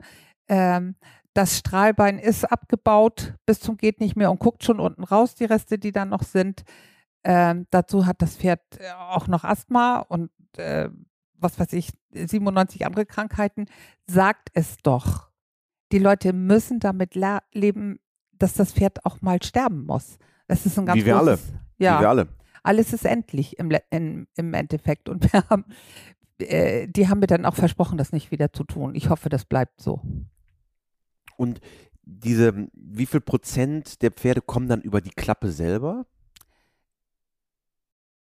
Ähm, 0.48 0.96
das 1.34 1.58
Strahlbein 1.58 2.18
ist 2.18 2.44
abgebaut 2.44 3.34
bis 3.46 3.60
zum 3.60 3.78
geht 3.78 4.00
nicht 4.00 4.16
mehr 4.16 4.30
und 4.30 4.38
guckt 4.38 4.64
schon 4.64 4.80
unten 4.80 5.02
raus, 5.02 5.34
die 5.34 5.46
Reste, 5.46 5.78
die 5.78 5.92
da 5.92 6.04
noch 6.04 6.22
sind. 6.22 6.62
Ähm, 7.24 7.66
dazu 7.70 8.04
hat 8.06 8.20
das 8.20 8.36
Pferd 8.36 8.60
äh, 8.78 8.90
auch 8.92 9.28
noch 9.28 9.44
Asthma 9.44 10.00
und 10.00 10.30
äh, 10.58 10.90
was 11.42 11.58
weiß 11.58 11.72
ich, 11.74 11.90
97 12.12 12.86
andere 12.86 13.06
Krankheiten. 13.06 13.66
Sagt 14.06 14.48
es 14.54 14.76
doch. 14.82 15.30
Die 15.92 15.98
Leute 15.98 16.32
müssen 16.32 16.80
damit 16.80 17.14
leben, 17.52 17.98
dass 18.32 18.54
das 18.54 18.72
Pferd 18.72 19.04
auch 19.04 19.20
mal 19.20 19.42
sterben 19.42 19.84
muss. 19.84 20.18
Das 20.48 20.66
ist 20.66 20.78
ein 20.78 20.86
ganz 20.86 21.00
Wie 21.00 21.04
wir 21.06 21.16
alle. 21.16 21.32
großes, 21.32 21.52
Ja, 21.78 21.98
Wie 21.98 22.02
wir 22.02 22.08
alle. 22.08 22.28
alles 22.62 22.92
ist 22.92 23.04
endlich 23.04 23.58
im, 23.58 23.70
in, 23.90 24.26
im 24.36 24.54
Endeffekt. 24.54 25.08
Und 25.08 25.32
wir 25.32 25.44
haben, 25.48 25.64
äh, 26.38 26.88
die 26.88 27.08
haben 27.08 27.20
mir 27.20 27.26
dann 27.26 27.44
auch 27.46 27.54
versprochen, 27.54 27.98
das 27.98 28.12
nicht 28.12 28.30
wieder 28.30 28.52
zu 28.52 28.64
tun. 28.64 28.94
Ich 28.94 29.10
hoffe, 29.10 29.28
das 29.28 29.44
bleibt 29.44 29.80
so. 29.80 30.00
Und 31.36 31.60
diese, 32.04 32.68
wie 32.72 33.06
viel 33.06 33.20
Prozent 33.20 34.02
der 34.02 34.10
Pferde 34.10 34.40
kommen 34.40 34.68
dann 34.68 34.80
über 34.80 35.00
die 35.00 35.10
Klappe 35.10 35.50
selber? 35.52 36.06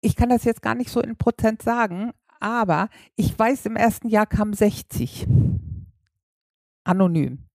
ich 0.04 0.16
kann 0.16 0.30
das 0.30 0.42
jetzt 0.44 0.62
gar 0.62 0.74
nicht 0.74 0.90
so 0.90 1.00
in 1.00 1.16
Prozent 1.16 1.62
sagen, 1.62 2.10
aber 2.42 2.88
ich 3.16 3.38
weiß, 3.38 3.66
im 3.66 3.76
ersten 3.76 4.08
Jahr 4.08 4.26
kamen 4.26 4.52
60. 4.52 5.26
Anonym. 6.84 7.46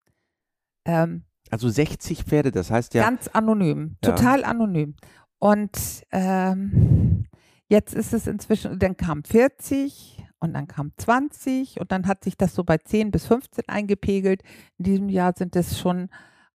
Ähm, 0.85 1.25
also 1.49 1.69
60 1.69 2.23
Pferde, 2.23 2.51
das 2.51 2.71
heißt 2.71 2.93
ja. 2.93 3.03
Ganz 3.03 3.27
anonym, 3.27 3.97
total 4.01 4.41
ja. 4.41 4.47
anonym. 4.47 4.95
Und 5.39 6.03
ähm, 6.11 7.27
jetzt 7.67 7.93
ist 7.93 8.13
es 8.13 8.27
inzwischen, 8.27 8.79
dann 8.79 8.97
kam 8.97 9.23
40 9.23 10.23
und 10.39 10.53
dann 10.53 10.67
kam 10.67 10.91
20 10.97 11.79
und 11.79 11.91
dann 11.91 12.07
hat 12.07 12.23
sich 12.23 12.37
das 12.37 12.55
so 12.55 12.63
bei 12.63 12.77
10 12.77 13.11
bis 13.11 13.25
15 13.27 13.65
eingepegelt. 13.67 14.43
In 14.77 14.85
diesem 14.85 15.09
Jahr 15.09 15.33
sind 15.35 15.55
es 15.55 15.79
schon 15.79 16.09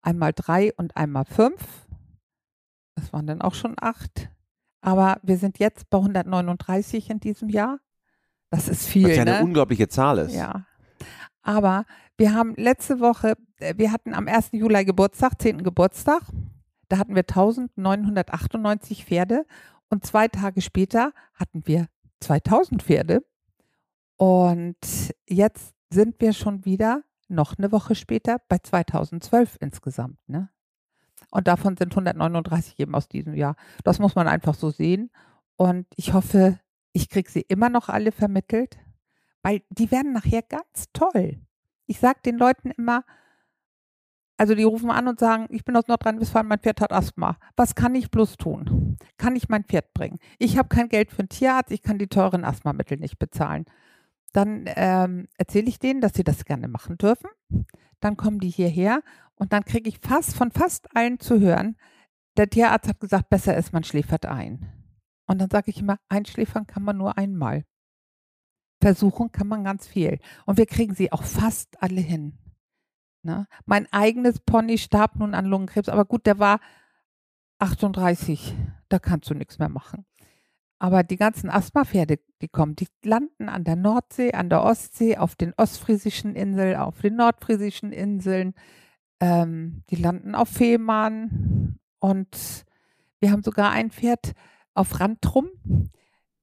einmal 0.03 0.33
drei 0.33 0.73
und 0.75 0.97
einmal 0.97 1.25
fünf. 1.25 1.87
Das 2.95 3.13
waren 3.13 3.27
dann 3.27 3.43
auch 3.43 3.55
schon 3.55 3.75
acht. 3.81 4.31
Aber 4.83 5.19
wir 5.23 5.37
sind 5.37 5.59
jetzt 5.59 5.91
bei 5.91 5.99
139 5.99 7.11
in 7.11 7.21
diesem 7.21 7.49
Jahr. 7.49 7.81
Das 8.51 8.69
ist 8.69 8.87
viel. 8.87 9.09
Was 9.09 9.17
ja 9.17 9.23
eine 9.23 9.39
ne? 9.39 9.45
unglaubliche 9.45 9.89
Zahl 9.89 10.19
ist. 10.19 10.35
Ja. 10.35 10.67
Aber 11.43 11.85
wir 12.17 12.35
haben 12.35 12.55
letzte 12.57 13.01
Woche, 13.01 13.35
äh, 13.59 13.75
wir 13.77 13.93
hatten 13.93 14.15
am 14.15 14.29
1. 14.29 14.51
Juli 14.53 14.85
Geburtstag, 14.85 15.41
10. 15.41 15.63
Geburtstag. 15.63 16.23
Da 16.89 16.99
hatten 16.99 17.15
wir 17.15 17.23
1998 17.23 19.05
Pferde 19.05 19.47
und 19.89 20.05
zwei 20.05 20.29
Tage 20.29 20.61
später 20.61 21.13
hatten 21.35 21.63
wir 21.67 21.87
2000 22.21 22.83
Pferde. 22.83 23.25
Und 24.17 24.77
jetzt 25.29 25.73
sind 25.91 26.21
wir 26.21 26.33
schon 26.33 26.65
wieder 26.65 27.03
noch 27.29 27.57
eine 27.57 27.73
Woche 27.73 27.95
später 27.95 28.39
bei 28.49 28.59
2012 28.59 29.57
insgesamt. 29.61 30.19
Ne? 30.27 30.51
Und 31.31 31.47
davon 31.47 31.77
sind 31.77 31.93
139 31.93 32.79
eben 32.79 32.95
aus 32.95 33.09
diesem 33.09 33.35
Jahr. 33.35 33.55
Das 33.85 33.99
muss 33.99 34.15
man 34.15 34.29
einfach 34.29 34.55
so 34.55 34.71
sehen. 34.71 35.11
Und 35.57 35.87
ich 35.97 36.13
hoffe, 36.13 36.59
ich 36.93 37.09
kriege 37.09 37.31
sie 37.31 37.43
immer 37.43 37.69
noch 37.69 37.89
alle 37.89 38.13
vermittelt, 38.13 38.79
weil 39.43 39.63
die 39.71 39.91
werden 39.91 40.13
nachher 40.13 40.43
ganz 40.43 40.87
toll. 40.93 41.41
Ich 41.87 41.99
sage 41.99 42.21
den 42.25 42.37
Leuten 42.37 42.71
immer, 42.71 43.05
also 44.37 44.55
die 44.55 44.63
rufen 44.63 44.91
an 44.91 45.09
und 45.09 45.21
sagen, 45.21 45.47
ich 45.51 45.65
bin 45.65 45.77
aus 45.77 45.87
Nordrhein-Westfalen, 45.87 46.49
mein 46.49 46.61
Pferd 46.61 46.81
hat 46.81 46.93
Asthma. 46.93 47.37
Was 47.57 47.75
kann 47.75 47.95
ich 47.95 48.11
bloß 48.11 48.37
tun? 48.37 48.97
Kann 49.19 49.37
ich 49.37 49.49
mein 49.49 49.65
Pferd 49.65 49.93
bringen? 49.93 50.19
Ich 50.39 50.57
habe 50.57 50.69
kein 50.69 50.89
Geld 50.89 51.11
für 51.11 51.21
einen 51.21 51.29
Tierarzt, 51.29 51.73
ich 51.73 51.83
kann 51.83 51.99
die 51.99 52.09
teuren 52.09 52.45
Asthmamittel 52.45 52.99
nicht 52.99 53.19
bezahlen. 53.19 53.67
Dann 54.33 54.65
ähm, 54.77 55.29
erzähle 55.37 55.69
ich 55.69 55.79
denen, 55.79 56.01
dass 56.01 56.15
sie 56.15 56.25
das 56.25 56.45
gerne 56.45 56.69
machen 56.69 56.97
dürfen. 56.97 57.29
Dann 58.01 58.17
kommen 58.17 58.39
die 58.39 58.49
hierher 58.49 59.03
und 59.35 59.53
dann 59.53 59.65
kriege 59.65 59.89
ich 59.89 59.99
fast 59.99 60.35
von 60.35 60.53
fast 60.53 60.97
allen 60.97 61.19
zu 61.19 61.41
hören, 61.41 61.77
der 62.37 62.49
Tierarzt 62.49 62.89
hat 62.89 63.01
gesagt, 63.01 63.29
besser 63.29 63.57
ist, 63.57 63.73
man 63.73 63.85
schläfert 63.85 64.27
ein. 64.27 64.80
Und 65.31 65.39
dann 65.39 65.49
sage 65.49 65.71
ich 65.71 65.79
immer, 65.79 66.01
einschläfern 66.09 66.67
kann 66.67 66.83
man 66.83 66.97
nur 66.97 67.17
einmal. 67.17 67.65
Versuchen 68.83 69.31
kann 69.31 69.47
man 69.47 69.63
ganz 69.63 69.87
viel. 69.87 70.19
Und 70.45 70.59
wir 70.59 70.67
kriegen 70.67 70.93
sie 70.93 71.13
auch 71.13 71.23
fast 71.23 71.81
alle 71.81 72.01
hin. 72.01 72.37
Ne? 73.23 73.47
Mein 73.65 73.87
eigenes 73.93 74.41
Pony 74.41 74.77
starb 74.77 75.15
nun 75.15 75.35
an 75.35 75.45
Lungenkrebs, 75.45 75.89
aber 75.89 76.05
gut, 76.05 76.27
der 76.27 76.41
war 76.41 76.59
38. 77.61 78.57
Da 78.89 78.99
kannst 78.99 79.31
du 79.31 79.35
nichts 79.35 79.61
mehr 79.61 79.69
machen. 79.69 80.05
Aber 80.81 81.05
die 81.05 81.17
ganzen 81.17 81.49
Asthmapferde, 81.49 82.19
die 82.43 82.49
kommen, 82.49 82.75
die 82.75 82.89
landen 83.05 83.49
an 83.49 83.63
der 83.63 83.77
Nordsee, 83.77 84.33
an 84.33 84.51
der 84.51 84.65
Ostsee, 84.65 85.17
auf 85.17 85.37
den 85.37 85.55
ostfriesischen 85.57 86.35
Inseln, 86.35 86.75
auf 86.75 87.03
den 87.03 87.15
nordfriesischen 87.15 87.93
Inseln. 87.93 88.55
Ähm, 89.21 89.85
die 89.91 89.97
landen 89.97 90.35
auf 90.35 90.49
Fehmarn. 90.49 91.79
Und 92.01 92.65
wir 93.21 93.31
haben 93.31 93.45
sogar 93.45 93.71
ein 93.71 93.93
Pferd 93.93 94.35
auf 94.75 95.01
Randtrum 95.01 95.51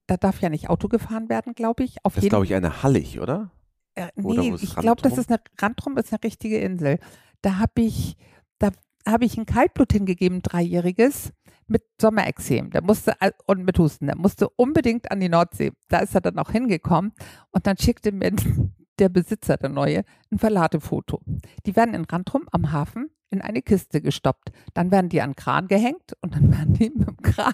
da 0.08 0.16
darf 0.16 0.42
ja 0.42 0.50
nicht 0.50 0.70
Auto 0.70 0.88
gefahren 0.88 1.30
werden, 1.30 1.54
glaube 1.54 1.84
ich. 1.84 1.98
Auf 2.04 2.16
das 2.16 2.24
ist, 2.24 2.30
glaube 2.30 2.46
ich, 2.46 2.56
eine 2.56 2.82
Hallig, 2.82 3.20
oder? 3.20 3.52
Äh, 3.96 4.08
nee, 4.16 4.56
ich 4.60 4.76
glaube, 4.76 5.02
das 5.02 5.18
ist 5.18 5.30
eine 5.30 5.42
Randrum 5.60 5.98
ist 5.98 6.12
eine 6.14 6.24
richtige 6.24 6.60
Insel. 6.60 7.00
Da 7.42 7.58
habe 7.58 7.82
ich, 7.82 8.16
da 8.58 8.72
habe 9.06 9.26
ich 9.26 9.38
ein 9.38 9.46
Kaltblut 9.46 9.92
hingegeben, 9.92 10.42
dreijähriges, 10.42 11.34
mit 11.68 11.84
Sommerexem. 12.00 12.70
Der 12.72 12.82
musste 12.82 13.16
und 13.46 13.66
mit 13.66 13.78
Husten. 13.78 14.08
Der 14.08 14.18
musste 14.18 14.50
unbedingt 14.50 15.12
an 15.12 15.20
die 15.20 15.30
Nordsee. 15.30 15.74
Da 15.90 16.00
ist 16.00 16.16
er 16.16 16.22
dann 16.22 16.40
auch 16.40 16.52
hingekommen 16.52 17.12
und 17.52 17.68
dann 17.68 17.78
schickte 17.78 18.14
mir 18.14 18.32
der 19.00 19.10
Besitzer, 19.10 19.58
der 19.58 19.70
neue, 19.70 20.06
ein 20.32 20.40
Verladefoto. 20.40 21.22
Die 21.66 21.76
werden 21.76 21.94
in 21.94 22.06
Randrum 22.06 22.48
am 22.52 22.72
Hafen 22.72 23.10
in 23.30 23.42
eine 23.42 23.62
Kiste 23.62 24.02
gestoppt. 24.02 24.52
Dann 24.74 24.92
werden 24.92 25.10
die 25.10 25.22
an 25.22 25.32
den 25.32 25.36
Kran 25.36 25.68
gehängt 25.68 26.14
und 26.22 26.36
dann 26.36 26.52
werden 26.58 26.74
die 26.74 26.90
mit 26.90 27.08
dem 27.08 27.18
Kran 27.18 27.54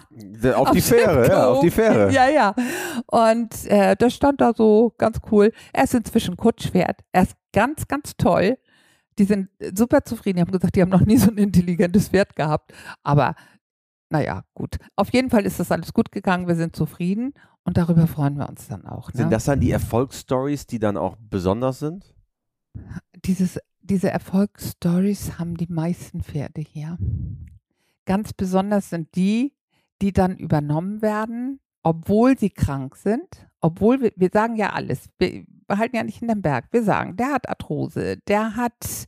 auf, 0.55 0.67
auf 0.67 0.71
die 0.71 0.81
Fähre, 0.81 1.27
ja, 1.27 1.47
auf 1.47 1.61
die 1.61 1.71
Fähre. 1.71 2.11
Ja, 2.11 2.29
ja. 2.29 2.55
Und 3.07 3.65
äh, 3.65 3.95
das 3.95 4.13
stand 4.13 4.41
da 4.41 4.53
so 4.55 4.93
ganz 4.97 5.19
cool. 5.31 5.51
Er 5.71 5.83
ist 5.85 5.93
inzwischen 5.93 6.37
Kutschpferd. 6.37 7.01
Er 7.11 7.23
ist 7.23 7.35
ganz, 7.51 7.87
ganz 7.87 8.15
toll. 8.17 8.57
Die 9.19 9.25
sind 9.25 9.49
super 9.75 10.03
zufrieden. 10.03 10.37
Die 10.37 10.41
haben 10.41 10.51
gesagt, 10.51 10.75
die 10.75 10.81
haben 10.81 10.89
noch 10.89 11.05
nie 11.05 11.17
so 11.17 11.29
ein 11.29 11.37
intelligentes 11.37 12.09
Pferd 12.09 12.35
gehabt. 12.35 12.73
Aber 13.03 13.35
naja, 14.09 14.43
gut. 14.53 14.77
Auf 14.95 15.11
jeden 15.11 15.29
Fall 15.29 15.45
ist 15.45 15.59
das 15.59 15.71
alles 15.71 15.93
gut 15.93 16.11
gegangen. 16.11 16.47
Wir 16.47 16.55
sind 16.55 16.75
zufrieden 16.75 17.33
und 17.63 17.77
darüber 17.77 18.07
freuen 18.07 18.37
wir 18.37 18.49
uns 18.49 18.67
dann 18.67 18.85
auch. 18.85 19.11
Ne? 19.13 19.17
Sind 19.21 19.31
das 19.31 19.45
dann 19.45 19.59
die 19.59 19.71
Erfolgsstories, 19.71 20.67
die 20.67 20.79
dann 20.79 20.97
auch 20.97 21.15
besonders 21.19 21.79
sind? 21.79 22.13
Dieses 23.25 23.59
diese 23.83 24.09
Erfolgsstories 24.09 25.37
haben 25.37 25.55
die 25.55 25.67
meisten 25.67 26.23
Pferde 26.23 26.61
hier. 26.61 26.97
Ganz 28.05 28.33
besonders 28.33 28.89
sind 28.89 29.15
die, 29.15 29.53
die 30.01 30.13
dann 30.13 30.37
übernommen 30.37 31.01
werden, 31.01 31.59
obwohl 31.83 32.37
sie 32.37 32.49
krank 32.49 32.95
sind, 32.95 33.47
obwohl 33.59 34.01
wir, 34.01 34.11
wir 34.15 34.29
sagen 34.31 34.55
ja 34.55 34.71
alles, 34.71 35.09
wir 35.19 35.45
behalten 35.67 35.95
ja 35.95 36.03
nicht 36.03 36.21
in 36.21 36.27
den 36.27 36.41
Berg. 36.41 36.67
Wir 36.71 36.83
sagen, 36.83 37.15
der 37.17 37.33
hat 37.33 37.49
Arthrose, 37.49 38.17
der 38.27 38.55
hat 38.55 39.05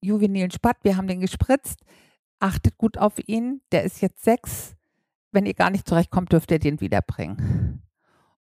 juvenilen 0.00 0.50
Spatt, 0.50 0.78
wir 0.82 0.96
haben 0.96 1.06
den 1.06 1.20
gespritzt, 1.20 1.80
achtet 2.40 2.76
gut 2.78 2.98
auf 2.98 3.14
ihn, 3.26 3.62
der 3.72 3.84
ist 3.84 4.00
jetzt 4.00 4.24
sechs. 4.24 4.74
Wenn 5.32 5.46
ihr 5.46 5.54
gar 5.54 5.70
nicht 5.70 5.88
zurechtkommt, 5.88 6.32
dürft 6.32 6.50
ihr 6.50 6.58
den 6.58 6.80
wiederbringen. 6.80 7.82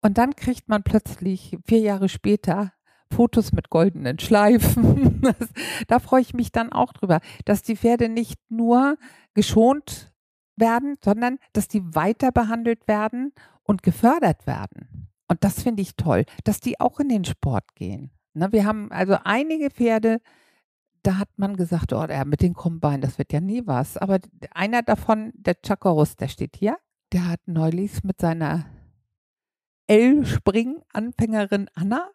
Und 0.02 0.18
dann 0.18 0.36
kriegt 0.36 0.70
man 0.70 0.84
plötzlich 0.84 1.58
vier 1.66 1.80
Jahre 1.80 2.10
später 2.10 2.72
Fotos 3.12 3.52
mit 3.52 3.70
goldenen 3.70 4.20
Schleifen. 4.20 5.08
Das, 5.20 5.50
da 5.90 6.00
freue 6.00 6.22
ich 6.22 6.34
mich 6.34 6.54
dann 6.54 6.72
auch 6.72 6.94
drüber, 6.94 7.20
dass 7.44 7.62
die 7.62 7.76
Pferde 7.76 8.08
nicht 8.08 8.40
nur 8.48 8.96
geschont 9.34 10.14
werden, 10.56 10.96
sondern 11.04 11.40
dass 11.52 11.68
die 11.68 11.84
weiter 11.94 12.32
behandelt 12.32 12.88
werden 12.88 13.34
und 13.64 13.84
gefördert 13.84 14.48
werden. 14.48 15.10
Und 15.28 15.44
das 15.44 15.62
finde 15.62 15.82
ich 15.82 15.98
toll, 15.98 16.24
dass 16.46 16.62
die 16.62 16.80
auch 16.80 17.02
in 17.02 17.10
den 17.10 17.26
Sport 17.26 17.76
gehen. 17.76 18.12
Ne, 18.34 18.52
wir 18.52 18.66
haben 18.66 18.92
also 18.92 19.18
einige 19.26 19.70
Pferde, 19.70 20.22
da 21.04 21.18
hat 21.18 21.30
man 21.38 21.56
gesagt, 21.56 21.94
oh, 21.94 22.08
der 22.08 22.26
mit 22.26 22.42
den 22.42 22.54
Kombinen, 22.54 23.02
das 23.02 23.18
wird 23.18 23.34
ja 23.34 23.42
nie 23.42 23.66
was. 23.66 23.98
Aber 23.98 24.20
einer 24.52 24.82
davon, 24.82 25.32
der 25.36 25.56
Chakorus, 25.66 26.16
der 26.16 26.28
steht 26.30 26.56
hier, 26.56 26.78
der 27.12 27.28
hat 27.28 27.42
neulich 27.46 28.04
mit 28.04 28.20
seiner 28.22 28.66
L-Spring-Anfängerin 29.88 31.70
Anna 31.74 32.10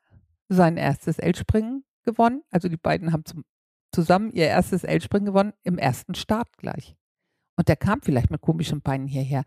sein 0.49 0.77
erstes 0.77 1.19
L-Springen 1.19 1.85
gewonnen. 2.03 2.43
Also 2.51 2.69
die 2.69 2.77
beiden 2.77 3.13
haben 3.13 3.25
zum, 3.25 3.45
zusammen 3.93 4.31
ihr 4.31 4.47
erstes 4.47 4.85
L-Springen 4.85 5.27
gewonnen 5.27 5.53
im 5.63 5.79
ersten 5.79 6.15
Start 6.15 6.57
gleich. 6.59 6.97
Und 7.57 7.69
der 7.69 7.77
kam 7.77 8.03
vielleicht 8.03 8.31
mit 8.31 8.41
komischen 8.41 8.83
Beinen 8.83 9.07
hierher. 9.07 9.45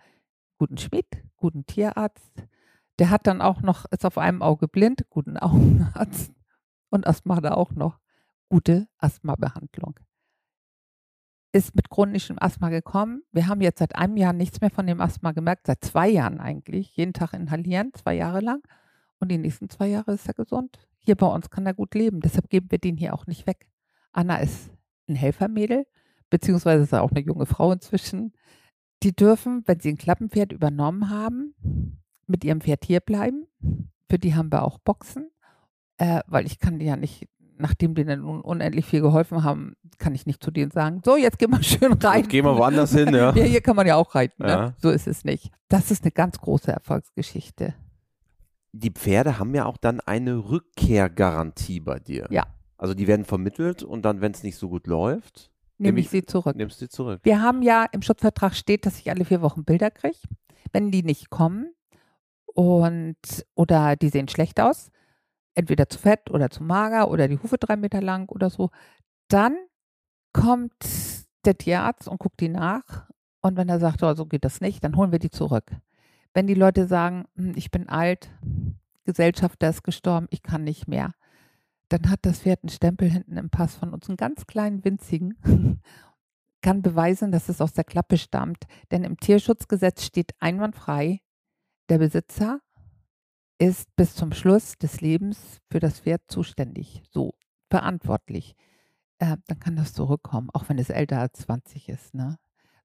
Guten 0.57 0.77
Schmied, 0.77 1.23
guten 1.35 1.65
Tierarzt. 1.65 2.47
Der 2.99 3.09
hat 3.09 3.27
dann 3.27 3.41
auch 3.41 3.61
noch, 3.61 3.85
ist 3.91 4.05
auf 4.05 4.17
einem 4.17 4.41
Auge 4.41 4.67
blind, 4.67 5.05
guten 5.09 5.37
Augenarzt. 5.37 6.33
Und 6.89 7.05
Asthma 7.05 7.35
hat 7.35 7.43
er 7.43 7.57
auch 7.57 7.71
noch. 7.71 7.99
Gute 8.49 8.87
Asthma-Behandlung. 8.97 9.99
Ist 11.51 11.75
mit 11.75 11.89
chronischem 11.89 12.37
Asthma 12.39 12.69
gekommen. 12.69 13.23
Wir 13.31 13.47
haben 13.47 13.61
jetzt 13.61 13.79
seit 13.79 13.95
einem 13.95 14.15
Jahr 14.15 14.31
nichts 14.33 14.61
mehr 14.61 14.69
von 14.69 14.87
dem 14.87 15.01
Asthma 15.01 15.33
gemerkt, 15.33 15.67
seit 15.67 15.83
zwei 15.83 16.07
Jahren 16.07 16.39
eigentlich. 16.39 16.95
Jeden 16.95 17.13
Tag 17.13 17.33
inhalieren, 17.33 17.93
zwei 17.93 18.15
Jahre 18.15 18.39
lang. 18.39 18.61
Und 19.19 19.29
die 19.29 19.37
nächsten 19.37 19.69
zwei 19.69 19.87
Jahre 19.87 20.13
ist 20.13 20.27
er 20.27 20.33
gesund. 20.33 20.86
Hier 20.99 21.15
bei 21.15 21.27
uns 21.27 21.49
kann 21.49 21.65
er 21.65 21.73
gut 21.73 21.95
leben. 21.95 22.19
Deshalb 22.19 22.49
geben 22.49 22.67
wir 22.69 22.79
den 22.79 22.97
hier 22.97 23.13
auch 23.13 23.27
nicht 23.27 23.47
weg. 23.47 23.67
Anna 24.11 24.37
ist 24.37 24.71
ein 25.07 25.15
Helfermädel, 25.15 25.85
beziehungsweise 26.29 26.83
ist 26.83 26.91
er 26.91 27.03
auch 27.03 27.11
eine 27.11 27.21
junge 27.21 27.45
Frau 27.45 27.71
inzwischen. 27.71 28.33
Die 29.03 29.15
dürfen, 29.15 29.63
wenn 29.67 29.79
sie 29.79 29.89
ein 29.89 29.97
Klappenpferd 29.97 30.51
übernommen 30.51 31.09
haben, 31.09 31.53
mit 32.25 32.43
ihrem 32.43 32.61
Pferd 32.61 32.85
hier 32.85 32.99
bleiben. 32.99 33.47
Für 34.09 34.17
die 34.17 34.35
haben 34.35 34.51
wir 34.51 34.63
auch 34.63 34.79
Boxen, 34.79 35.29
äh, 35.97 36.21
weil 36.27 36.45
ich 36.45 36.59
kann 36.59 36.79
die 36.79 36.85
ja 36.85 36.95
nicht, 36.95 37.27
nachdem 37.57 37.95
die 37.95 38.05
dann 38.05 38.21
nun 38.21 38.41
unendlich 38.41 38.85
viel 38.85 39.01
geholfen 39.01 39.43
haben, 39.43 39.75
kann 39.99 40.15
ich 40.15 40.25
nicht 40.25 40.43
zu 40.43 40.51
denen 40.51 40.71
sagen, 40.71 41.01
so, 41.05 41.15
jetzt 41.15 41.39
gehen 41.39 41.51
wir 41.51 41.63
schön 41.63 41.93
rein. 41.93 42.21
Jetzt 42.21 42.29
gehen 42.29 42.45
wir 42.45 42.57
woanders 42.57 42.93
hin, 42.93 43.09
ja. 43.13 43.33
ja. 43.33 43.43
Hier 43.43 43.61
kann 43.61 43.75
man 43.75 43.87
ja 43.87 43.95
auch 43.95 44.15
reiten. 44.15 44.43
Ne? 44.43 44.49
Ja. 44.49 44.73
So 44.77 44.89
ist 44.89 45.07
es 45.07 45.23
nicht. 45.23 45.51
Das 45.69 45.91
ist 45.91 46.03
eine 46.03 46.11
ganz 46.11 46.39
große 46.39 46.71
Erfolgsgeschichte 46.71 47.75
die 48.79 48.91
Pferde 48.91 49.39
haben 49.39 49.53
ja 49.55 49.65
auch 49.65 49.77
dann 49.77 49.99
eine 50.01 50.49
Rückkehrgarantie 50.49 51.79
bei 51.79 51.99
dir. 51.99 52.27
Ja. 52.29 52.45
Also 52.77 52.93
die 52.93 53.07
werden 53.07 53.25
vermittelt 53.25 53.83
und 53.83 54.03
dann, 54.03 54.21
wenn 54.21 54.31
es 54.31 54.43
nicht 54.43 54.57
so 54.57 54.69
gut 54.69 54.87
läuft, 54.87 55.51
nehme 55.77 55.99
ich 55.99 56.09
sie 56.09 56.25
zurück. 56.25 56.55
Nimmst 56.55 56.79
sie 56.79 56.89
zurück. 56.89 57.21
Wir 57.23 57.41
haben 57.41 57.61
ja 57.61 57.85
im 57.91 58.01
Schutzvertrag 58.01 58.55
steht, 58.55 58.85
dass 58.85 58.99
ich 58.99 59.09
alle 59.09 59.25
vier 59.25 59.41
Wochen 59.41 59.63
Bilder 59.63 59.91
kriege. 59.91 60.17
Wenn 60.71 60.91
die 60.91 61.03
nicht 61.03 61.29
kommen 61.29 61.73
Und, 62.53 63.17
oder 63.55 63.95
die 63.95 64.09
sehen 64.09 64.27
schlecht 64.27 64.59
aus, 64.59 64.89
entweder 65.53 65.89
zu 65.89 65.99
fett 65.99 66.31
oder 66.31 66.49
zu 66.49 66.63
mager 66.63 67.09
oder 67.11 67.27
die 67.27 67.37
Hufe 67.37 67.57
drei 67.57 67.75
Meter 67.77 68.01
lang 68.01 68.29
oder 68.29 68.49
so. 68.49 68.71
Dann 69.27 69.55
kommt 70.33 70.73
der 71.45 71.57
Tierarzt 71.57 72.07
und 72.07 72.19
guckt 72.19 72.39
die 72.39 72.49
nach. 72.49 73.07
Und 73.41 73.57
wenn 73.57 73.69
er 73.69 73.79
sagt, 73.79 74.01
oh, 74.03 74.13
so 74.15 74.25
geht 74.25 74.43
das 74.43 74.61
nicht, 74.61 74.83
dann 74.83 74.95
holen 74.95 75.11
wir 75.11 75.19
die 75.19 75.29
zurück. 75.29 75.71
Wenn 76.33 76.47
die 76.47 76.53
Leute 76.53 76.87
sagen, 76.87 77.25
hm, 77.35 77.53
ich 77.55 77.71
bin 77.71 77.89
alt, 77.89 78.29
Gesellschafter 79.05 79.69
ist 79.69 79.83
gestorben, 79.83 80.27
ich 80.29 80.43
kann 80.43 80.63
nicht 80.63 80.87
mehr, 80.87 81.13
dann 81.89 82.09
hat 82.09 82.19
das 82.23 82.39
Pferd 82.39 82.63
einen 82.63 82.69
Stempel 82.69 83.09
hinten 83.09 83.37
im 83.37 83.49
Pass 83.49 83.75
von 83.75 83.93
uns, 83.93 84.09
einen 84.09 84.17
ganz 84.17 84.45
kleinen, 84.45 84.83
winzigen, 84.83 85.37
kann 86.61 86.81
beweisen, 86.81 87.31
dass 87.31 87.49
es 87.49 87.61
aus 87.61 87.73
der 87.73 87.85
Klappe 87.85 88.17
stammt. 88.17 88.65
Denn 88.91 89.03
im 89.03 89.17
Tierschutzgesetz 89.17 90.03
steht 90.03 90.33
einwandfrei, 90.39 91.21
der 91.89 91.99
Besitzer 91.99 92.59
ist 93.59 93.95
bis 93.95 94.15
zum 94.15 94.33
Schluss 94.33 94.77
des 94.77 95.01
Lebens 95.01 95.61
für 95.71 95.79
das 95.79 96.01
Pferd 96.01 96.21
zuständig, 96.27 97.01
so 97.09 97.33
verantwortlich. 97.69 98.55
Äh, 99.19 99.37
dann 99.47 99.59
kann 99.59 99.75
das 99.75 99.93
zurückkommen, 99.93 100.49
auch 100.53 100.69
wenn 100.69 100.77
es 100.77 100.89
älter 100.89 101.19
als 101.19 101.39
20 101.39 101.89
ist. 101.89 102.13
Ne? 102.13 102.37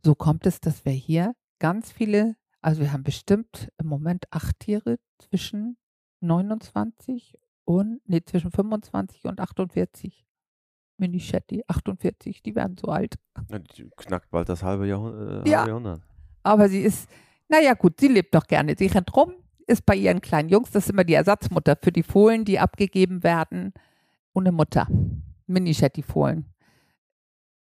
So 0.02 0.14
kommt 0.14 0.46
es, 0.46 0.60
dass 0.60 0.84
wir 0.84 0.92
hier 0.92 1.34
ganz 1.58 1.92
viele, 1.92 2.36
also 2.62 2.80
wir 2.80 2.92
haben 2.92 3.02
bestimmt 3.04 3.70
im 3.78 3.86
Moment 3.88 4.24
acht 4.30 4.58
Tiere 4.60 4.98
zwischen 5.18 5.76
29 6.20 7.38
und, 7.64 8.00
nee, 8.06 8.22
zwischen 8.24 8.50
25 8.50 9.24
und 9.24 9.40
48. 9.40 10.24
Minichetti, 10.98 11.64
48, 11.66 12.42
die 12.42 12.54
werden 12.54 12.76
so 12.78 12.88
alt. 12.88 13.16
Ja, 13.50 13.58
die 13.58 13.90
knackt 13.96 14.30
bald 14.30 14.48
das 14.48 14.62
halbe, 14.62 14.86
Jahrhundert, 14.86 15.46
äh, 15.46 15.50
Ja. 15.50 15.58
halbe 15.58 15.70
Jahrhundert. 15.70 16.02
Aber 16.44 16.68
sie 16.68 16.80
ist, 16.82 17.08
naja 17.48 17.74
gut, 17.74 17.98
sie 17.98 18.08
lebt 18.08 18.34
doch 18.34 18.46
gerne. 18.46 18.74
Sie 18.78 18.86
rennt 18.86 19.14
rum, 19.16 19.32
ist 19.66 19.84
bei 19.84 19.96
ihren 19.96 20.20
kleinen 20.20 20.48
Jungs, 20.48 20.70
das 20.70 20.84
ist 20.84 20.90
immer 20.90 21.04
die 21.04 21.14
Ersatzmutter 21.14 21.76
für 21.80 21.92
die 21.92 22.02
Fohlen, 22.02 22.44
die 22.44 22.58
abgegeben 22.58 23.22
werden. 23.22 23.72
Ohne 24.34 24.52
Mutter. 24.52 24.86
Mini-Shetty-Fohlen. 25.46 26.46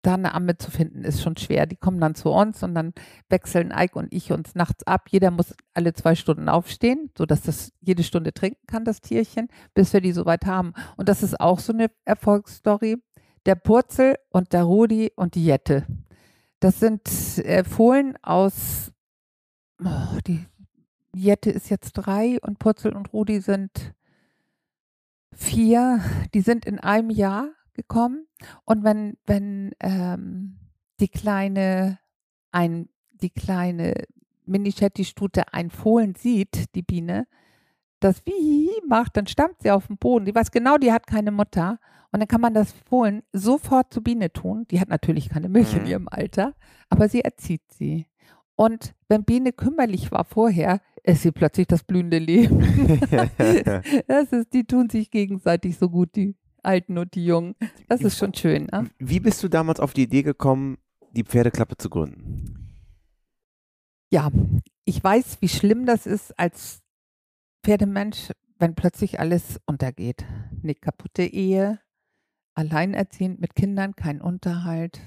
Da 0.03 0.15
eine 0.15 0.35
Amme 0.35 0.57
zu 0.57 0.71
finden, 0.71 1.05
ist 1.05 1.23
schon 1.23 1.37
schwer. 1.37 1.67
Die 1.67 1.76
kommen 1.76 2.00
dann 2.00 2.15
zu 2.15 2.31
uns 2.31 2.62
und 2.62 2.75
dann 2.75 2.93
wechseln 3.29 3.73
Ike 3.76 3.99
und 3.99 4.12
ich 4.12 4.31
uns 4.33 4.55
nachts 4.55 4.87
ab. 4.87 5.09
Jeder 5.11 5.31
muss 5.31 5.55
alle 5.75 5.95
zwei 5.95 6.15
Stunden 6.15 6.49
aufstehen, 6.49 7.11
sodass 7.17 7.43
das 7.43 7.73
jede 7.81 8.05
Stunde 8.05 8.33
trinken 8.33 8.67
kann, 8.67 8.85
das 8.85 9.00
Tierchen, 9.00 9.49
bis 9.75 9.93
wir 9.93 10.00
die 10.00 10.12
soweit 10.12 10.47
haben. 10.47 10.75
Und 10.97 11.09
das 11.09 11.23
ist 11.23 11.41
auch 11.41 11.59
so 11.59 11.73
eine 11.73 11.91
Erfolgsstory. 12.05 12.97
Der 13.47 13.55
Purzel 13.57 14.17
und 14.31 14.53
der 14.53 14.65
Rudi 14.65 15.12
und 15.17 15.35
die 15.35 15.45
Jette. 15.45 15.87
Das 16.61 16.81
sind 16.81 17.09
äh, 17.38 17.65
Fohlen 17.65 18.17
aus, 18.23 18.93
oh, 19.85 20.19
die 20.26 20.47
Jette 21.15 21.50
ist 21.50 21.71
jetzt 21.71 21.93
drei 21.93 22.38
und 22.43 22.59
Purzel 22.59 22.95
und 22.95 23.12
Rudi 23.12 23.41
sind 23.41 23.95
vier. 25.33 26.00
Die 26.35 26.41
sind 26.41 26.67
in 26.67 26.79
einem 26.79 27.11
Jahr 27.11 27.49
gekommen. 27.76 28.26
Und 28.64 28.83
wenn, 28.83 29.16
wenn 29.26 29.73
ähm, 29.80 30.56
die 30.99 31.09
kleine, 31.09 31.99
ein, 32.50 32.88
die 33.12 33.30
kleine 33.30 33.95
Minichetti-Stute 34.47 35.52
ein 35.52 35.71
Fohlen 35.71 36.14
sieht, 36.14 36.75
die 36.75 36.83
Biene, 36.83 37.26
das 38.00 38.25
wie 38.26 38.71
macht, 38.87 39.16
dann 39.16 39.26
stammt 39.26 39.62
sie 39.62 39.71
auf 39.71 39.87
den 39.87 39.99
Boden. 39.99 40.25
Die 40.25 40.35
weiß 40.35 40.50
genau, 40.50 40.76
die 40.76 40.92
hat 40.92 41.06
keine 41.06 41.30
Mutter. 41.30 41.78
Und 42.12 42.21
dann 42.21 42.28
kann 42.28 42.40
man 42.40 42.54
das 42.54 42.73
Fohlen 42.88 43.23
sofort 43.33 43.92
zur 43.92 44.02
Biene 44.04 44.33
tun. 44.33 44.66
Die 44.71 44.80
hat 44.80 44.88
natürlich 44.88 45.28
keine 45.28 45.49
Milch 45.49 45.75
in 45.75 45.83
Mhm. 45.83 45.88
ihrem 45.88 46.09
Alter, 46.09 46.54
aber 46.88 47.09
sie 47.09 47.23
erzieht 47.23 47.62
sie. 47.73 48.06
Und 48.54 48.95
wenn 49.09 49.25
Biene 49.25 49.52
kümmerlich 49.52 50.12
war 50.12 50.25
vorher, 50.25 50.80
ist 51.02 51.23
sie 51.23 51.33
plötzlich 51.33 51.66
das 51.66 51.85
blühende 51.85 52.18
Leben. 52.18 52.61
das 54.09 54.33
ist, 54.33 54.52
die 54.52 54.64
tun 54.64 54.88
sich 54.88 55.11
gegenseitig 55.11 55.76
so 55.76 55.88
gut, 55.90 56.16
die 56.16 56.35
Alten 56.66 56.99
und 56.99 57.14
die 57.14 57.25
Jungen. 57.25 57.54
Das 57.88 58.00
ist 58.02 58.18
schon 58.18 58.35
schön. 58.35 58.66
Ne? 58.73 58.91
Wie 58.99 59.21
bist 59.21 59.43
du 59.43 59.49
damals 59.49 59.80
auf 59.80 59.93
die 59.93 60.02
Idee 60.02 60.23
gekommen, 60.23 60.78
die 61.12 61.25
Pferdeklappe 61.25 61.76
zu 61.76 61.88
gründen? 61.88 62.76
Ja, 64.10 64.30
ich 64.84 65.02
weiß, 65.02 65.38
wie 65.41 65.49
schlimm 65.49 65.86
das 65.86 66.06
ist 66.06 66.38
als 66.38 66.82
Pferdemensch, 67.64 68.30
wenn 68.58 68.75
plötzlich 68.75 69.19
alles 69.21 69.58
untergeht. 69.67 70.25
Eine 70.62 70.75
kaputte 70.75 71.23
Ehe, 71.25 71.80
alleinerziehend 72.54 73.41
mit 73.41 73.54
Kindern, 73.56 73.97
kein 73.97 74.21
Unterhalt. 74.21 75.00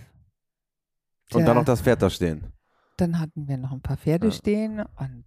Und 1.34 1.46
dann 1.46 1.56
noch 1.58 1.66
das 1.66 1.82
Pferd 1.82 2.02
da 2.02 2.10
stehen. 2.10 2.52
Dann 2.98 3.20
hatten 3.20 3.48
wir 3.48 3.58
noch 3.58 3.72
ein 3.72 3.82
paar 3.82 3.98
Pferde 3.98 4.28
Ja. 4.28 4.32
stehen 4.34 4.82
und 4.98 5.26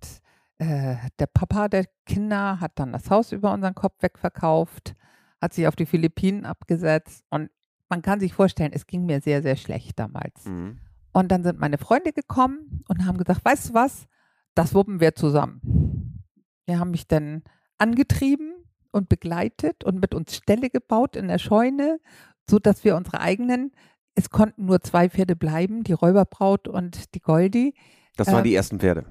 äh, 0.59 0.97
der 1.19 1.27
Papa 1.27 1.69
der 1.69 1.87
Kinder 2.07 2.61
hat 2.61 2.73
dann 2.79 2.93
das 2.93 3.09
Haus 3.09 3.33
über 3.33 3.53
unseren 3.53 3.75
Kopf 3.75 4.03
wegverkauft, 4.03 4.95
hat 5.43 5.53
sich 5.53 5.67
auf 5.67 5.77
die 5.77 5.87
Philippinen 5.87 6.47
abgesetzt 6.47 7.25
und 7.31 7.51
man 7.89 8.01
kann 8.01 8.21
sich 8.21 8.33
vorstellen, 8.33 8.73
es 8.73 8.87
ging 8.87 9.05
mir 9.05 9.21
sehr, 9.21 9.43
sehr 9.43 9.57
schlecht 9.57 9.99
damals. 9.99 10.47
Mhm. 10.47 10.79
Und 11.13 11.31
dann 11.31 11.43
sind 11.43 11.59
meine 11.59 11.77
Freunde 11.77 12.13
gekommen 12.13 12.83
und 12.89 13.05
haben 13.05 13.19
gesagt, 13.19 13.45
weißt 13.45 13.71
du 13.71 13.75
was, 13.75 14.07
das 14.55 14.75
wuppen 14.75 15.01
wir 15.01 15.15
zusammen. 15.15 16.25
Die 16.67 16.77
haben 16.77 16.93
mich 16.93 17.07
dann 17.07 17.43
angetrieben 17.77 18.55
und 18.93 19.09
begleitet 19.09 19.85
und 19.85 20.01
mit 20.01 20.15
uns 20.15 20.37
Ställe 20.37 20.71
gebaut 20.71 21.17
in 21.17 21.29
der 21.29 21.39
Scheune, 21.39 22.01
so 22.49 22.59
dass 22.59 22.85
wir 22.85 22.97
unsere 22.97 23.21
eigenen, 23.21 23.73
es 24.15 24.31
konnten 24.31 24.67
nur 24.67 24.81
zwei 24.81 25.11
Pferde 25.11 25.37
bleiben, 25.37 25.85
die 25.85 25.93
Räuberbraut 25.93 26.69
und 26.69 27.15
die 27.15 27.21
Goldi. 27.21 27.75
Das 28.17 28.29
waren 28.29 28.39
Ähm, 28.39 28.45
die 28.45 28.55
ersten 28.55 28.79
Pferde. 28.79 29.05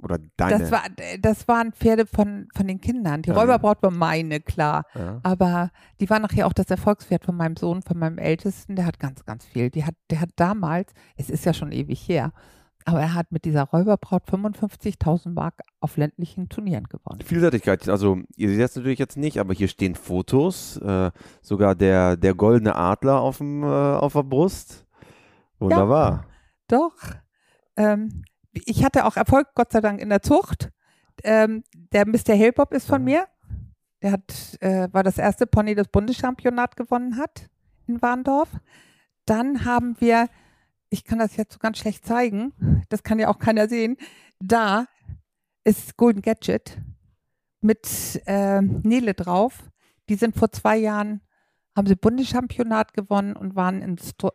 Oder 0.00 0.18
deine. 0.36 0.58
Das, 0.60 0.70
war, 0.70 0.82
das 1.20 1.48
waren 1.48 1.72
Pferde 1.72 2.06
von, 2.06 2.48
von 2.54 2.66
den 2.68 2.80
Kindern. 2.80 3.22
Die 3.22 3.30
Ja. 3.30 3.36
Räuberbraut 3.36 3.82
war 3.82 3.90
meine, 3.90 4.40
klar. 4.40 4.84
ja. 4.94 5.20
Aber 5.24 5.70
die 6.00 6.08
war 6.08 6.20
nachher 6.20 6.46
auch 6.46 6.52
das 6.52 6.70
Erfolgspferd 6.70 7.24
von 7.24 7.36
meinem 7.36 7.56
Sohn, 7.56 7.82
von 7.82 7.98
meinem 7.98 8.18
Ältesten. 8.18 8.76
Der 8.76 8.86
hat 8.86 9.00
ganz, 9.00 9.24
ganz 9.24 9.44
viel. 9.44 9.70
Die 9.70 9.84
hat, 9.84 9.94
der 10.10 10.20
hat 10.20 10.30
damals, 10.36 10.92
es 11.16 11.30
ist 11.30 11.44
ja 11.44 11.52
schon 11.52 11.72
ewig 11.72 12.00
her, 12.08 12.32
aber 12.84 13.00
er 13.00 13.14
hat 13.14 13.32
mit 13.32 13.44
dieser 13.44 13.64
Räuberbraut 13.64 14.22
55.000 14.30 15.30
Mark 15.30 15.54
auf 15.80 15.96
ländlichen 15.96 16.48
Turnieren 16.48 16.84
gewonnen. 16.84 17.20
Vielseitigkeit, 17.22 17.88
also 17.88 18.18
ihr 18.36 18.48
seht 18.50 18.60
es 18.60 18.76
natürlich 18.76 18.98
jetzt 19.00 19.16
nicht, 19.16 19.40
aber 19.40 19.52
hier 19.52 19.68
stehen 19.68 19.94
Fotos, 19.96 20.76
äh, 20.78 21.10
sogar 21.42 21.74
der, 21.74 22.16
der 22.16 22.34
goldene 22.34 22.76
Adler 22.76 23.20
auf, 23.20 23.38
dem, 23.38 23.62
äh, 23.62 23.66
auf 23.66 24.12
der 24.14 24.22
Brust. 24.22 24.86
Wunderbar. 25.58 26.24
Doch. 26.68 26.94
Ähm, 27.76 28.22
ich 28.66 28.84
hatte 28.84 29.04
auch 29.04 29.16
Erfolg, 29.16 29.48
Gott 29.54 29.72
sei 29.72 29.80
Dank, 29.80 30.00
in 30.00 30.08
der 30.08 30.22
Zucht. 30.22 30.70
Ähm, 31.24 31.64
der 31.72 32.06
Mr. 32.06 32.34
Hellbob 32.34 32.72
ist 32.72 32.86
von 32.86 33.02
mir. 33.02 33.26
Der 34.02 34.12
hat, 34.12 34.58
äh, 34.60 34.88
war 34.92 35.02
das 35.02 35.18
erste 35.18 35.46
Pony, 35.46 35.74
das 35.74 35.88
Bundeschampionat 35.88 36.76
gewonnen 36.76 37.16
hat 37.16 37.48
in 37.86 38.00
Warndorf. 38.00 38.48
Dann 39.24 39.64
haben 39.64 39.96
wir, 39.98 40.28
ich 40.88 41.04
kann 41.04 41.18
das 41.18 41.36
jetzt 41.36 41.54
so 41.54 41.58
ganz 41.58 41.78
schlecht 41.78 42.06
zeigen, 42.06 42.52
das 42.88 43.02
kann 43.02 43.18
ja 43.18 43.28
auch 43.28 43.38
keiner 43.38 43.68
sehen. 43.68 43.96
Da 44.40 44.86
ist 45.64 45.96
Golden 45.96 46.22
Gadget 46.22 46.78
mit 47.60 48.22
äh, 48.26 48.62
Nele 48.62 49.14
drauf. 49.14 49.70
Die 50.08 50.14
sind 50.14 50.36
vor 50.36 50.52
zwei 50.52 50.76
Jahren, 50.76 51.20
haben 51.76 51.86
sie 51.86 51.96
Bundeschampionat 51.96 52.94
gewonnen 52.94 53.36
und 53.36 53.56
waren 53.56 53.82
in 53.82 53.98
Sto 53.98 54.32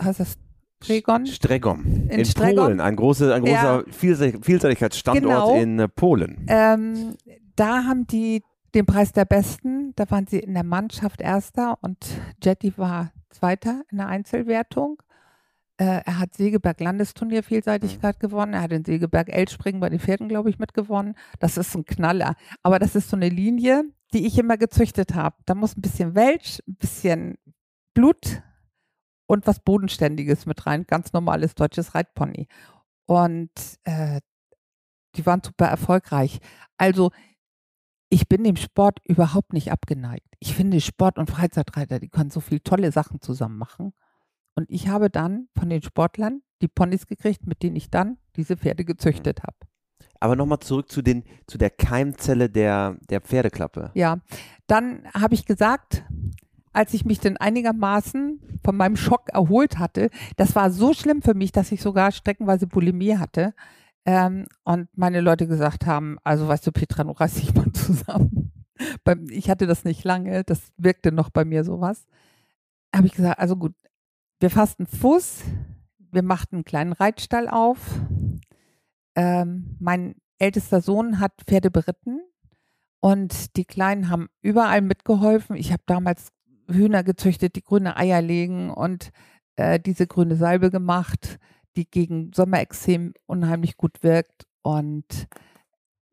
heißt 0.00 0.20
das 0.20 0.38
Stregon? 0.82 1.26
Stregon. 1.26 2.08
In, 2.08 2.24
Stregon? 2.24 2.64
Polen. 2.64 2.80
Ein, 2.80 2.96
große, 2.96 3.34
ein 3.34 3.42
großer 3.42 3.84
Vielseit 3.90 4.44
Vielseitigkeitsstandort 4.44 5.48
Genau. 5.48 5.56
in 5.60 5.78
äh, 5.78 5.88
Polen. 5.88 6.46
Ähm, 6.48 7.16
da 7.56 7.84
haben 7.84 8.06
die 8.06 8.42
den 8.74 8.86
Preis 8.86 9.12
der 9.12 9.24
Besten. 9.24 9.92
Da 9.96 10.10
waren 10.10 10.26
sie 10.26 10.38
in 10.38 10.54
der 10.54 10.64
Mannschaft 10.64 11.20
Erster 11.20 11.78
und 11.82 11.98
Jetty 12.42 12.72
war 12.76 13.12
Zweiter 13.30 13.82
in 13.90 13.98
der 13.98 14.08
Einzelwertung. 14.08 15.02
Äh, 15.76 16.02
er 16.04 16.18
hat 16.18 16.34
Segeberg 16.34 16.80
Landesturnier 16.80 17.42
Vielseitigkeit 17.42 18.18
gewonnen. 18.20 18.54
Er 18.54 18.62
hat 18.62 18.70
den 18.70 18.84
Segeberg 18.84 19.28
Elspringen 19.28 19.80
bei 19.80 19.88
den 19.88 20.00
Pferden, 20.00 20.28
glaube 20.28 20.50
ich, 20.50 20.58
mitgewonnen. 20.58 21.14
Das 21.38 21.56
ist 21.56 21.74
ein 21.74 21.84
Knaller. 21.84 22.34
Aber 22.62 22.78
das 22.78 22.94
ist 22.96 23.10
so 23.10 23.16
eine 23.16 23.28
Linie, 23.28 23.84
die 24.12 24.26
ich 24.26 24.38
immer 24.38 24.56
gezüchtet 24.56 25.14
habe. 25.14 25.36
Da 25.46 25.54
muss 25.54 25.76
ein 25.76 25.82
bisschen 25.82 26.14
Welsch, 26.14 26.60
ein 26.68 26.76
bisschen 26.76 27.38
Blut 27.94 28.42
und 29.30 29.46
was 29.46 29.60
Bodenständiges 29.60 30.44
mit 30.44 30.66
rein. 30.66 30.86
Ganz 30.88 31.12
normales 31.12 31.54
deutsches 31.54 31.94
Reitpony. 31.94 32.48
Und 33.06 33.50
äh, 33.84 34.20
die 35.14 35.24
waren 35.24 35.40
super 35.40 35.66
erfolgreich. 35.66 36.40
Also 36.76 37.12
ich 38.08 38.28
bin 38.28 38.42
dem 38.42 38.56
Sport 38.56 38.98
überhaupt 39.04 39.52
nicht 39.52 39.70
abgeneigt. 39.70 40.26
Ich 40.40 40.56
finde 40.56 40.80
Sport 40.80 41.16
und 41.16 41.30
Freizeitreiter, 41.30 42.00
die 42.00 42.08
können 42.08 42.30
so 42.30 42.40
viele 42.40 42.60
tolle 42.64 42.90
Sachen 42.90 43.20
zusammen 43.20 43.56
machen. 43.56 43.92
Und 44.56 44.68
ich 44.68 44.88
habe 44.88 45.10
dann 45.10 45.46
von 45.56 45.70
den 45.70 45.82
Sportlern 45.82 46.42
die 46.60 46.66
Ponys 46.66 47.06
gekriegt, 47.06 47.46
mit 47.46 47.62
denen 47.62 47.76
ich 47.76 47.88
dann 47.88 48.18
diese 48.34 48.56
Pferde 48.56 48.84
gezüchtet 48.84 49.44
habe. 49.44 49.56
Aber 50.18 50.34
nochmal 50.34 50.58
zurück 50.58 50.90
zu, 50.90 51.02
den, 51.02 51.22
zu 51.46 51.56
der 51.56 51.70
Keimzelle 51.70 52.50
der, 52.50 52.96
der 53.08 53.20
Pferdeklappe. 53.20 53.92
Ja, 53.94 54.18
dann 54.66 55.04
habe 55.14 55.34
ich 55.34 55.46
gesagt, 55.46 56.04
als 56.72 56.94
ich 56.94 57.04
mich 57.04 57.18
denn 57.18 57.36
einigermaßen 57.36 58.40
von 58.64 58.76
meinem 58.76 58.96
Schock 58.96 59.28
erholt 59.32 59.78
hatte, 59.78 60.10
das 60.36 60.54
war 60.54 60.70
so 60.70 60.94
schlimm 60.94 61.22
für 61.22 61.34
mich, 61.34 61.52
dass 61.52 61.72
ich 61.72 61.82
sogar 61.82 62.12
streckenweise 62.12 62.66
Bulimie 62.66 63.16
hatte. 63.16 63.54
Ähm, 64.04 64.46
und 64.64 64.88
meine 64.96 65.20
Leute 65.20 65.46
gesagt 65.46 65.86
haben, 65.86 66.18
also 66.24 66.48
weißt 66.48 66.66
du, 66.66 66.72
Petra, 66.72 67.04
du 67.04 67.10
reiß 67.10 67.34
dich 67.34 67.54
mal 67.54 67.70
zusammen. 67.72 68.52
ich 69.30 69.50
hatte 69.50 69.66
das 69.66 69.84
nicht 69.84 70.04
lange, 70.04 70.44
das 70.44 70.72
wirkte 70.76 71.12
noch 71.12 71.30
bei 71.30 71.44
mir 71.44 71.64
sowas. 71.64 72.06
Habe 72.94 73.06
ich 73.06 73.12
gesagt, 73.12 73.38
also 73.38 73.56
gut, 73.56 73.74
wir 74.40 74.50
fasten 74.50 74.86
Fuß, 74.86 75.42
wir 76.12 76.22
machten 76.22 76.56
einen 76.56 76.64
kleinen 76.64 76.92
Reitstall 76.92 77.48
auf. 77.48 77.78
Ähm, 79.14 79.76
mein 79.78 80.14
ältester 80.38 80.80
Sohn 80.80 81.20
hat 81.20 81.32
Pferde 81.46 81.70
beritten 81.70 82.20
und 83.00 83.56
die 83.56 83.64
Kleinen 83.64 84.08
haben 84.08 84.28
überall 84.40 84.80
mitgeholfen. 84.80 85.56
Ich 85.56 85.72
habe 85.72 85.82
damals 85.86 86.32
Hühner 86.72 87.04
gezüchtet, 87.04 87.56
die 87.56 87.62
grüne 87.62 87.96
Eier 87.96 88.22
legen 88.22 88.70
und 88.70 89.10
äh, 89.56 89.78
diese 89.78 90.06
grüne 90.06 90.36
Salbe 90.36 90.70
gemacht, 90.70 91.38
die 91.76 91.88
gegen 91.88 92.32
Sommerexem 92.32 93.14
unheimlich 93.26 93.76
gut 93.76 94.02
wirkt. 94.02 94.46
Und 94.62 95.28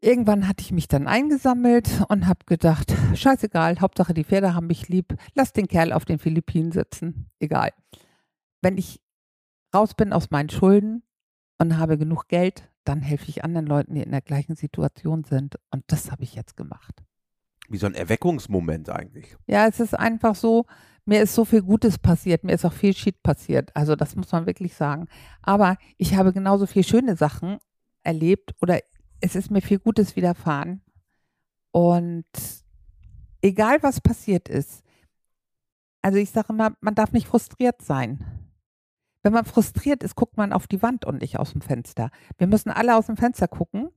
irgendwann 0.02 0.48
hatte 0.48 0.62
ich 0.62 0.72
mich 0.72 0.88
dann 0.88 1.08
eingesammelt 1.08 2.04
und 2.10 2.28
habe 2.28 2.46
gedacht, 2.46 2.94
scheißegal, 3.16 3.80
Hauptsache 3.80 4.14
die 4.14 4.24
Pferde 4.24 4.54
haben 4.54 4.68
mich 4.68 4.88
lieb, 4.90 5.16
lass 5.34 5.54
den 5.54 5.68
Kerl 5.68 5.94
auf 5.94 6.06
den 6.06 6.20
Philippinen 6.20 6.72
sitzen, 6.72 7.30
egal. 7.40 7.72
Wenn 8.62 8.78
ich 8.78 9.02
raus 9.74 9.94
bin 9.94 10.14
aus 10.14 10.32
meinen 10.32 10.50
Schulden 10.50 11.04
und 11.60 11.78
habe 11.78 11.98
genug 11.98 12.28
Geld, 12.28 12.70
dann 12.84 13.02
helfe 13.02 13.30
ich 13.30 13.44
anderen 13.44 13.68
Leuten, 13.68 13.96
die 13.96 14.02
in 14.02 14.12
der 14.12 14.22
gleichen 14.22 14.56
Situation 14.56 15.24
sind. 15.24 15.58
Und 15.72 15.84
das 15.88 16.12
habe 16.12 16.24
ich 16.24 16.36
jetzt 16.36 16.56
gemacht. 16.56 17.04
Wie 17.68 17.78
so 17.78 17.88
ein 17.88 17.96
Erweckungsmoment 17.96 18.90
eigentlich. 18.90 19.36
Ja, 19.46 19.68
es 19.68 19.80
ist 19.80 19.94
einfach 19.94 20.36
so, 20.36 20.66
mir 21.06 21.22
ist 21.22 21.36
so 21.36 21.46
viel 21.46 21.62
Gutes 21.62 21.98
passiert, 21.98 22.44
mir 22.44 22.54
ist 22.54 22.66
auch 22.66 22.74
viel 22.74 22.94
Shit 22.94 23.24
passiert. 23.24 23.76
Also 23.76 23.96
das 23.96 24.16
muss 24.16 24.32
man 24.32 24.46
wirklich 24.46 24.74
sagen. 24.74 25.08
Aber 25.42 25.78
ich 25.98 26.16
habe 26.16 26.34
genauso 26.34 26.66
viel 26.66 26.84
schöne 26.84 27.16
Sachen 27.16 27.58
erlebt 28.04 28.54
oder 28.62 28.80
es 29.22 29.36
ist 29.36 29.52
mir 29.52 29.62
viel 29.62 29.80
Gutes 29.80 30.16
widerfahren. 30.16 30.82
Und 31.72 32.26
egal 33.42 33.82
was 33.82 34.02
passiert 34.02 34.50
ist, 34.50 34.84
also 36.02 36.18
ich 36.18 36.32
sage 36.32 36.54
immer, 36.54 36.74
man 36.82 36.96
darf 36.96 37.12
nicht 37.12 37.28
frustriert 37.28 37.82
sein. 37.82 38.24
Wenn 39.24 39.34
man 39.34 39.46
frustriert 39.46 40.04
ist, 40.04 40.16
guckt 40.16 40.38
man 40.38 40.54
auf 40.54 40.68
die 40.68 40.82
Wand 40.82 41.06
und 41.06 41.22
nicht 41.22 41.40
aus 41.40 41.52
dem 41.52 41.62
Fenster. 41.62 42.12
Wir 42.38 42.48
müssen 42.48 42.70
alle 42.70 42.96
aus 42.96 43.08
dem 43.08 43.18
Fenster 43.18 43.48
gucken 43.48 43.90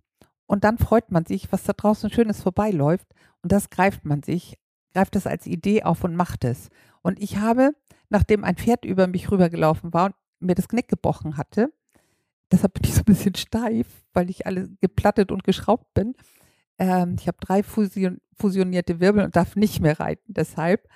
und 0.46 0.64
dann 0.64 0.78
freut 0.78 1.12
man 1.12 1.24
sich, 1.24 1.52
was 1.52 1.62
da 1.62 1.72
draußen 1.72 2.10
Schönes 2.10 2.42
vorbeiläuft 2.42 3.06
und 3.42 3.52
das 3.52 3.70
greift 3.70 4.04
man 4.04 4.22
sich, 4.22 4.58
greift 4.92 5.16
es 5.16 5.26
als 5.26 5.46
Idee 5.46 5.82
auf 5.82 6.04
und 6.04 6.16
macht 6.16 6.44
es. 6.44 6.68
Und 7.02 7.20
ich 7.22 7.38
habe, 7.38 7.72
nachdem 8.08 8.44
ein 8.44 8.56
Pferd 8.56 8.84
über 8.84 9.06
mich 9.06 9.30
rübergelaufen 9.30 9.92
war 9.92 10.06
und 10.06 10.14
mir 10.40 10.54
das 10.54 10.68
Knick 10.68 10.88
gebrochen 10.88 11.36
hatte, 11.36 11.72
deshalb 12.50 12.74
bin 12.74 12.84
ich 12.84 12.94
so 12.94 13.00
ein 13.00 13.04
bisschen 13.04 13.34
steif, 13.34 13.86
weil 14.12 14.30
ich 14.30 14.46
alle 14.46 14.68
geplattet 14.80 15.32
und 15.32 15.44
geschraubt 15.44 15.92
bin. 15.94 16.14
Ähm, 16.78 17.16
ich 17.18 17.28
habe 17.28 17.38
drei 17.40 17.62
fusion 17.62 18.18
fusionierte 18.34 19.00
Wirbel 19.00 19.24
und 19.24 19.36
darf 19.36 19.54
nicht 19.54 19.80
mehr 19.80 20.00
reiten. 20.00 20.32
Deshalb 20.32 20.88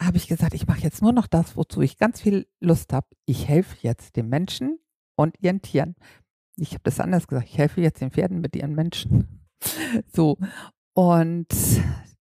habe 0.00 0.16
ich 0.16 0.28
gesagt, 0.28 0.54
ich 0.54 0.66
mache 0.66 0.80
jetzt 0.80 1.02
nur 1.02 1.12
noch 1.12 1.26
das, 1.26 1.56
wozu 1.56 1.82
ich 1.82 1.98
ganz 1.98 2.22
viel 2.22 2.46
Lust 2.58 2.92
habe. 2.92 3.06
Ich 3.26 3.48
helfe 3.48 3.76
jetzt 3.82 4.16
den 4.16 4.28
Menschen 4.30 4.78
und 5.14 5.36
ihren 5.40 5.60
Tieren. 5.60 5.94
Ich 6.56 6.70
habe 6.70 6.82
das 6.84 7.00
anders 7.00 7.28
gesagt. 7.28 7.48
Ich 7.48 7.58
helfe 7.58 7.82
jetzt 7.82 8.00
den 8.00 8.10
Pferden 8.10 8.40
mit 8.40 8.56
ihren 8.56 8.74
Menschen. 8.74 9.42
So. 10.12 10.38
Und 10.96 11.48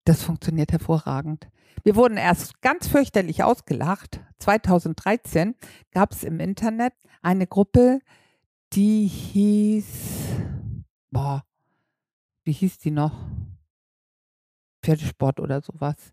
das 0.03 0.21
funktioniert 0.21 0.73
hervorragend. 0.73 1.47
Wir 1.85 1.95
wurden 1.95 2.17
erst 2.17 2.61
ganz 2.61 2.89
fürchterlich 2.89 3.41
ausgelacht. 3.41 4.19
2013 4.39 5.55
gab 5.91 6.11
es 6.11 6.25
im 6.25 6.41
Internet 6.41 6.91
eine 7.21 7.47
Gruppe, 7.47 8.01
die 8.73 9.07
hieß, 9.07 9.85
boah, 11.09 11.45
wie 12.43 12.51
hieß 12.51 12.79
die 12.79 12.91
noch? 12.91 13.13
Pferdesport 14.83 15.39
oder 15.39 15.61
sowas. 15.61 16.11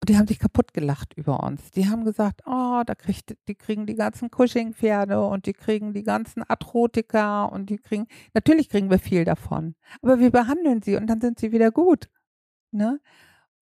Und 0.00 0.08
die 0.08 0.16
haben 0.16 0.28
sich 0.28 0.38
kaputt 0.38 0.72
gelacht 0.74 1.14
über 1.14 1.42
uns. 1.42 1.72
Die 1.72 1.88
haben 1.88 2.04
gesagt, 2.04 2.42
oh, 2.46 2.82
da 2.86 2.94
kriegt, 2.94 3.36
die 3.48 3.56
kriegen 3.56 3.86
die 3.86 3.96
ganzen 3.96 4.30
Cushing-Pferde 4.30 5.20
und 5.26 5.46
die 5.46 5.52
kriegen 5.52 5.92
die 5.92 6.04
ganzen 6.04 6.44
Arthrotika 6.44 7.44
und 7.44 7.68
die 7.68 7.78
kriegen, 7.78 8.06
natürlich 8.32 8.68
kriegen 8.68 8.90
wir 8.90 9.00
viel 9.00 9.24
davon. 9.24 9.74
Aber 10.00 10.20
wir 10.20 10.30
behandeln 10.30 10.82
sie 10.82 10.94
und 10.96 11.08
dann 11.08 11.20
sind 11.20 11.40
sie 11.40 11.50
wieder 11.50 11.72
gut. 11.72 12.08
Ne? 12.70 13.00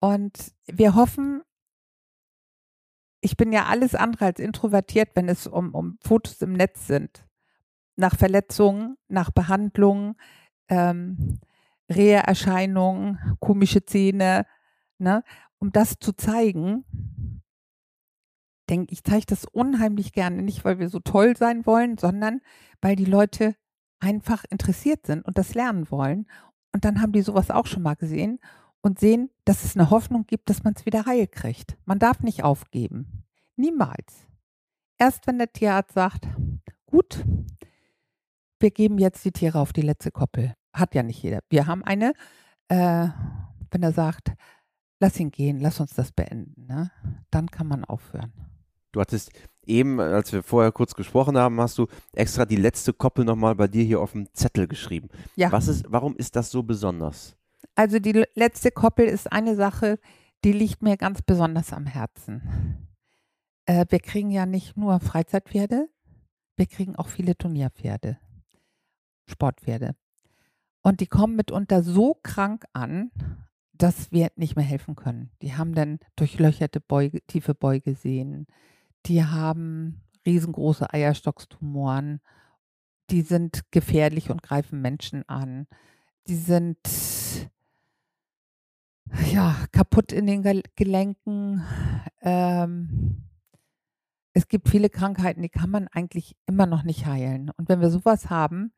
Und 0.01 0.53
wir 0.67 0.95
hoffen, 0.95 1.43
ich 3.21 3.37
bin 3.37 3.53
ja 3.53 3.67
alles 3.67 3.95
andere 3.95 4.27
als 4.27 4.41
introvertiert, 4.41 5.11
wenn 5.15 5.29
es 5.29 5.47
um, 5.47 5.75
um 5.75 5.99
Fotos 6.01 6.41
im 6.41 6.55
Netz 6.55 6.87
sind. 6.87 7.27
Nach 7.97 8.17
Verletzungen, 8.17 8.97
nach 9.09 9.31
Behandlungen, 9.31 10.17
ähm, 10.69 11.41
Rehe-Erscheinungen, 11.91 13.37
komische 13.39 13.85
Zähne, 13.85 14.47
ne? 14.99 15.23
Um 15.63 15.71
das 15.71 15.95
zu 16.01 16.13
zeigen, 16.13 16.85
denke 18.69 18.93
ich, 18.93 19.05
zeige 19.05 19.27
das 19.27 19.45
unheimlich 19.45 20.13
gerne, 20.13 20.43
nicht 20.43 20.65
weil 20.65 20.81
wir 20.81 20.89
so 20.89 20.99
toll 20.99 21.37
sein 21.37 21.65
wollen, 21.67 21.99
sondern 21.99 22.41
weil 22.81 22.97
die 22.97 23.05
Leute 23.05 23.55
einfach 24.01 24.43
interessiert 24.51 25.07
sind 25.07 25.25
und 25.25 25.39
das 25.39 25.55
lernen 25.55 25.89
wollen. 25.89 26.27
Und 26.73 26.85
dann 26.85 27.01
haben 27.01 27.13
die 27.13 27.23
sowas 27.23 27.53
auch 27.53 27.67
schon 27.67 27.85
mal 27.85 27.95
gesehen 27.95 28.41
und 28.81 28.99
sehen, 28.99 29.31
dass 29.45 29.63
es 29.63 29.77
eine 29.77 29.91
Hoffnung 29.91 30.27
gibt, 30.27 30.51
dass 30.51 30.65
man 30.65 30.75
es 30.75 30.85
wieder 30.85 31.07
heil 31.07 31.29
kriegt. 31.29 31.79
Man 31.85 32.01
darf 32.01 32.25
nicht 32.25 32.43
aufgeben. 32.43 33.25
Niemals. 33.55 34.27
Erst 34.99 35.29
wenn 35.29 35.39
der 35.39 35.53
Tierarzt 35.53 35.95
sagt, 35.95 36.27
gut, 36.87 37.25
wir 38.59 38.73
geben 38.73 38.99
jetzt 38.99 39.25
die 39.25 39.33
Tiere 39.33 39.61
auf 39.61 39.73
die 39.73 39.83
letzte 39.83 40.11
Koppel. 40.11 40.55
Hat 40.73 40.97
ja 40.97 41.05
nicht 41.05 41.23
jeder. 41.23 41.39
Wir 41.51 41.69
haben 41.69 41.85
eine, 41.85 42.15
äh, 42.67 43.07
wenn 43.71 43.83
er 43.85 43.93
sagt, 43.93 44.33
lass 45.03 45.19
ihn 45.19 45.33
gehen, 45.33 45.59
lass 45.59 45.81
uns 45.81 45.95
das 45.95 46.13
beenden. 46.13 46.67
Ne? 46.67 46.91
Dann 47.31 47.51
kann 47.51 47.67
man 47.67 47.85
aufhören. 47.85 48.33
Du 48.93 49.01
hattest 49.01 49.33
eben, 49.67 49.99
als 50.01 50.33
wir 50.33 50.45
vorher 50.45 50.71
kurz 50.71 50.95
gesprochen 50.95 51.37
haben, 51.37 51.61
hast 51.61 51.77
du 51.77 51.89
extra 52.13 52.45
die 52.47 52.57
letzte 52.57 52.93
Koppel 52.93 53.25
nochmal 53.25 53.57
bei 53.57 53.67
dir 53.67 53.83
hier 53.83 54.01
auf 54.01 54.13
dem 54.13 54.33
Zettel 54.33 54.69
geschrieben. 54.69 55.09
Ja. 55.35 55.51
Was 55.51 55.67
ist, 55.67 55.87
warum 55.89 56.17
ist 56.17 56.37
das 56.37 56.51
so 56.51 56.63
besonders? 56.63 57.37
Also 57.75 57.99
die 57.99 58.25
letzte 58.35 58.71
Koppel 58.71 59.07
ist 59.07 59.33
eine 59.33 59.57
Sache, 59.57 59.99
die 60.45 60.53
liegt 60.53 60.83
mir 60.83 60.97
ganz 60.97 61.21
besonders 61.23 61.73
am 61.73 61.87
Herzen. 61.87 62.87
Äh, 63.67 63.87
wir 63.89 64.01
kriegen 64.01 64.31
ja 64.31 64.47
nicht 64.47 64.77
nur 64.77 65.01
Freizeitpferde, 65.01 65.89
wir 66.57 66.67
kriegen 66.67 66.95
auch 66.95 67.09
viele 67.09 67.37
Turnierpferde, 67.37 68.19
Sportpferde. 69.27 69.97
Und 70.83 71.01
die 71.01 71.07
kommen 71.07 71.35
mitunter 71.35 71.83
so 71.83 72.19
krank 72.23 72.67
an, 72.73 73.11
dass 73.83 74.13
wir 74.13 74.31
nicht 74.37 74.55
mehr 74.55 74.65
helfen 74.65 74.95
können. 74.95 75.31
Die 75.43 75.55
haben 75.55 75.75
dann 75.75 75.99
durchlöcherte 76.15 76.81
Beuge, 76.81 77.21
tiefe 77.27 77.53
Beugesehnen. 77.53 78.47
Die 79.07 79.25
haben 79.25 80.03
riesengroße 80.25 80.93
Eierstockstumoren. 80.93 82.21
Die 83.11 83.23
sind 83.23 83.73
gefährlich 83.73 84.31
und 84.31 84.41
greifen 84.41 84.81
Menschen 84.81 85.29
an. 85.29 85.67
Die 86.29 86.37
sind 86.37 86.79
ja 89.33 89.57
kaputt 89.73 90.13
in 90.13 90.27
den 90.27 90.63
Gelenken. 90.77 91.65
Ähm, 92.21 93.25
es 94.33 94.47
gibt 94.47 94.69
viele 94.69 94.91
Krankheiten, 94.91 95.43
die 95.43 95.49
kann 95.49 95.71
man 95.71 95.89
eigentlich 95.89 96.37
immer 96.47 96.67
noch 96.67 96.85
nicht 96.85 97.07
heilen. 97.07 97.51
Und 97.57 97.69
wenn 97.69 97.81
wir 97.81 97.91
sowas 97.91 98.31
haben, 98.31 98.73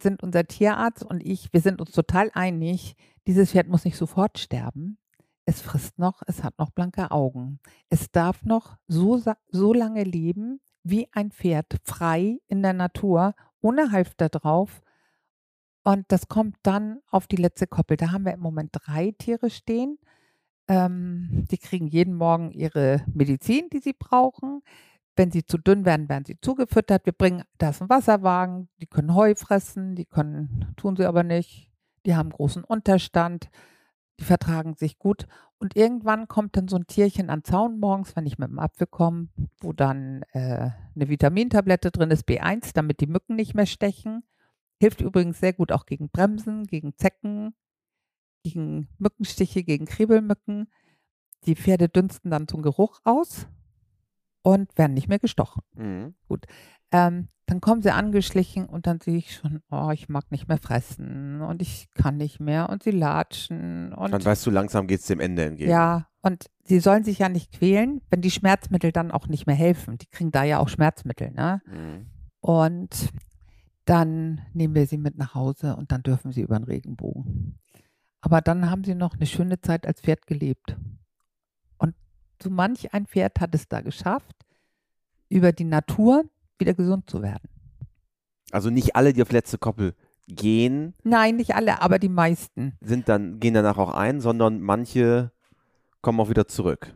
sind 0.00 0.22
unser 0.22 0.46
Tierarzt 0.46 1.04
und 1.04 1.20
ich, 1.20 1.52
wir 1.52 1.60
sind 1.60 1.80
uns 1.80 1.92
total 1.92 2.30
einig, 2.34 2.96
dieses 3.26 3.50
Pferd 3.50 3.68
muss 3.68 3.84
nicht 3.84 3.96
sofort 3.96 4.38
sterben. 4.38 4.98
Es 5.44 5.60
frisst 5.60 5.98
noch, 5.98 6.22
es 6.26 6.44
hat 6.44 6.58
noch 6.58 6.70
blanke 6.70 7.10
Augen. 7.10 7.58
Es 7.88 8.10
darf 8.10 8.44
noch 8.44 8.76
so, 8.86 9.20
so 9.48 9.72
lange 9.72 10.04
leben 10.04 10.60
wie 10.82 11.08
ein 11.12 11.30
Pferd, 11.30 11.76
frei 11.84 12.38
in 12.46 12.62
der 12.62 12.72
Natur, 12.72 13.34
ohne 13.60 13.90
Halfter 13.90 14.28
drauf. 14.28 14.82
Und 15.82 16.04
das 16.08 16.28
kommt 16.28 16.56
dann 16.62 17.00
auf 17.10 17.26
die 17.26 17.36
letzte 17.36 17.66
Koppel. 17.66 17.96
Da 17.96 18.12
haben 18.12 18.24
wir 18.24 18.32
im 18.32 18.40
Moment 18.40 18.70
drei 18.72 19.12
Tiere 19.18 19.50
stehen. 19.50 19.98
Ähm, 20.68 21.46
die 21.50 21.58
kriegen 21.58 21.88
jeden 21.88 22.14
Morgen 22.14 22.52
ihre 22.52 23.04
Medizin, 23.12 23.68
die 23.70 23.80
sie 23.80 23.94
brauchen. 23.94 24.62
Wenn 25.20 25.30
sie 25.30 25.44
zu 25.44 25.58
dünn 25.58 25.84
werden, 25.84 26.08
werden 26.08 26.24
sie 26.24 26.40
zugefüttert. 26.40 27.04
Wir 27.04 27.12
bringen, 27.12 27.44
da 27.58 27.68
ist 27.68 27.82
ein 27.82 27.90
Wasserwagen, 27.90 28.70
die 28.80 28.86
können 28.86 29.14
Heu 29.14 29.34
fressen, 29.34 29.94
die 29.94 30.06
können, 30.06 30.72
tun 30.78 30.96
sie 30.96 31.04
aber 31.04 31.24
nicht. 31.24 31.70
Die 32.06 32.16
haben 32.16 32.30
großen 32.30 32.64
Unterstand, 32.64 33.50
die 34.18 34.24
vertragen 34.24 34.76
sich 34.76 34.98
gut. 34.98 35.26
Und 35.58 35.76
irgendwann 35.76 36.26
kommt 36.26 36.56
dann 36.56 36.68
so 36.68 36.76
ein 36.76 36.86
Tierchen 36.86 37.28
an 37.28 37.44
Zaun 37.44 37.78
morgens, 37.80 38.16
wenn 38.16 38.24
ich 38.24 38.38
mit 38.38 38.48
dem 38.48 38.58
Apfel 38.58 38.86
komme, 38.86 39.28
wo 39.60 39.74
dann 39.74 40.22
äh, 40.32 40.70
eine 40.94 41.08
Vitamintablette 41.10 41.90
drin 41.90 42.10
ist, 42.10 42.26
B1, 42.26 42.70
damit 42.72 43.00
die 43.00 43.06
Mücken 43.06 43.36
nicht 43.36 43.52
mehr 43.52 43.66
stechen. 43.66 44.22
Hilft 44.78 45.02
übrigens 45.02 45.38
sehr 45.38 45.52
gut 45.52 45.70
auch 45.70 45.84
gegen 45.84 46.08
Bremsen, 46.08 46.64
gegen 46.64 46.96
Zecken, 46.96 47.54
gegen 48.42 48.88
Mückenstiche, 48.96 49.64
gegen 49.64 49.84
Kriebelmücken. 49.84 50.72
Die 51.44 51.56
Pferde 51.56 51.90
dünsten 51.90 52.30
dann 52.30 52.48
zum 52.48 52.62
Geruch 52.62 53.00
aus 53.04 53.46
und 54.42 54.76
werden 54.76 54.94
nicht 54.94 55.08
mehr 55.08 55.18
gestochen. 55.18 55.62
Mhm. 55.74 56.14
Gut. 56.28 56.46
Ähm, 56.92 57.28
dann 57.46 57.60
kommen 57.60 57.82
sie 57.82 57.90
angeschlichen 57.90 58.66
und 58.66 58.86
dann 58.86 59.00
sehe 59.00 59.16
ich 59.16 59.34
schon, 59.34 59.60
oh, 59.70 59.90
ich 59.90 60.08
mag 60.08 60.30
nicht 60.30 60.46
mehr 60.46 60.58
fressen 60.58 61.40
und 61.42 61.60
ich 61.60 61.88
kann 61.94 62.16
nicht 62.16 62.38
mehr 62.38 62.68
und 62.68 62.84
sie 62.84 62.92
latschen 62.92 63.92
und 63.92 64.12
Dann 64.12 64.24
weißt 64.24 64.46
du, 64.46 64.50
langsam 64.50 64.86
geht 64.86 65.00
es 65.00 65.06
dem 65.06 65.18
Ende 65.18 65.44
entgegen. 65.44 65.70
ja, 65.70 66.06
und 66.22 66.46
sie 66.64 66.78
sollen 66.78 67.02
sich 67.02 67.18
ja 67.18 67.28
nicht 67.28 67.50
quälen, 67.52 68.02
wenn 68.10 68.20
die 68.20 68.30
Schmerzmittel 68.30 68.92
dann 68.92 69.10
auch 69.10 69.26
nicht 69.26 69.46
mehr 69.46 69.56
helfen. 69.56 69.98
Die 69.98 70.06
kriegen 70.06 70.30
da 70.30 70.44
ja 70.44 70.58
auch 70.58 70.68
Schmerzmittel, 70.68 71.32
ne? 71.32 71.60
Mhm. 71.66 72.06
Und 72.40 73.10
dann 73.84 74.42
nehmen 74.52 74.74
wir 74.74 74.86
sie 74.86 74.98
mit 74.98 75.18
nach 75.18 75.34
Hause 75.34 75.74
und 75.74 75.90
dann 75.90 76.02
dürfen 76.02 76.30
sie 76.30 76.42
über 76.42 76.56
den 76.56 76.64
Regenbogen. 76.64 77.58
Aber 78.20 78.40
dann 78.40 78.70
haben 78.70 78.84
sie 78.84 78.94
noch 78.94 79.14
eine 79.14 79.26
schöne 79.26 79.60
Zeit 79.60 79.86
als 79.86 80.02
Pferd 80.02 80.26
gelebt. 80.26 80.76
So 82.42 82.50
manch 82.50 82.92
ein 82.94 83.06
Pferd 83.06 83.40
hat 83.40 83.54
es 83.54 83.68
da 83.68 83.80
geschafft, 83.80 84.34
über 85.28 85.52
die 85.52 85.64
Natur 85.64 86.24
wieder 86.58 86.74
gesund 86.74 87.08
zu 87.08 87.22
werden. 87.22 87.48
Also 88.50 88.70
nicht 88.70 88.96
alle, 88.96 89.12
die 89.12 89.22
auf 89.22 89.32
letzte 89.32 89.58
Koppel 89.58 89.94
gehen, 90.26 90.94
Nein, 91.02 91.36
nicht 91.36 91.54
alle, 91.54 91.82
aber 91.82 91.98
die 91.98 92.08
meisten. 92.08 92.76
sind 92.80 93.08
dann, 93.08 93.40
gehen 93.40 93.54
danach 93.54 93.78
auch 93.78 93.94
ein, 93.94 94.20
sondern 94.20 94.60
manche 94.60 95.32
kommen 96.02 96.20
auch 96.20 96.30
wieder 96.30 96.46
zurück. 96.46 96.94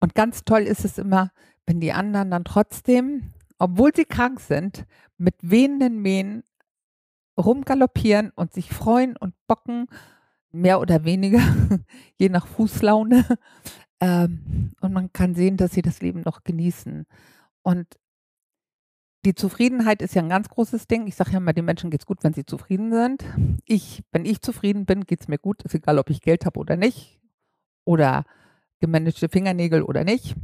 Und 0.00 0.14
ganz 0.14 0.44
toll 0.44 0.62
ist 0.62 0.84
es 0.84 0.98
immer, 0.98 1.30
wenn 1.66 1.80
die 1.80 1.92
anderen 1.92 2.30
dann 2.30 2.44
trotzdem, 2.44 3.32
obwohl 3.58 3.94
sie 3.94 4.04
krank 4.04 4.40
sind, 4.40 4.84
mit 5.16 5.34
wehenden 5.42 6.00
Mähen 6.00 6.44
rumgaloppieren 7.38 8.30
und 8.34 8.52
sich 8.52 8.70
freuen 8.70 9.16
und 9.16 9.34
bocken, 9.46 9.86
mehr 10.50 10.80
oder 10.80 11.04
weniger, 11.04 11.40
je 12.16 12.28
nach 12.28 12.46
Fußlaune. 12.46 13.24
Ähm, 14.00 14.72
und 14.80 14.92
man 14.92 15.12
kann 15.12 15.34
sehen, 15.34 15.56
dass 15.56 15.72
sie 15.72 15.82
das 15.82 16.00
Leben 16.00 16.22
noch 16.22 16.44
genießen. 16.44 17.06
Und 17.62 17.86
die 19.24 19.34
Zufriedenheit 19.34 20.00
ist 20.00 20.14
ja 20.14 20.22
ein 20.22 20.28
ganz 20.28 20.48
großes 20.48 20.86
Ding. 20.86 21.06
Ich 21.06 21.16
sage 21.16 21.32
ja 21.32 21.38
immer, 21.38 21.52
den 21.52 21.64
Menschen 21.64 21.90
geht 21.90 22.02
es 22.02 22.06
gut, 22.06 22.22
wenn 22.22 22.34
sie 22.34 22.46
zufrieden 22.46 22.92
sind. 22.92 23.24
Ich, 23.64 24.02
wenn 24.12 24.24
ich 24.24 24.40
zufrieden 24.40 24.86
bin, 24.86 25.04
geht 25.04 25.20
es 25.22 25.28
mir 25.28 25.38
gut. 25.38 25.62
Ist 25.62 25.74
egal, 25.74 25.98
ob 25.98 26.10
ich 26.10 26.20
Geld 26.20 26.46
habe 26.46 26.58
oder 26.60 26.76
nicht. 26.76 27.20
Oder 27.84 28.24
gemanagte 28.80 29.28
Fingernägel 29.28 29.82
oder 29.82 30.04
nicht. 30.04 30.36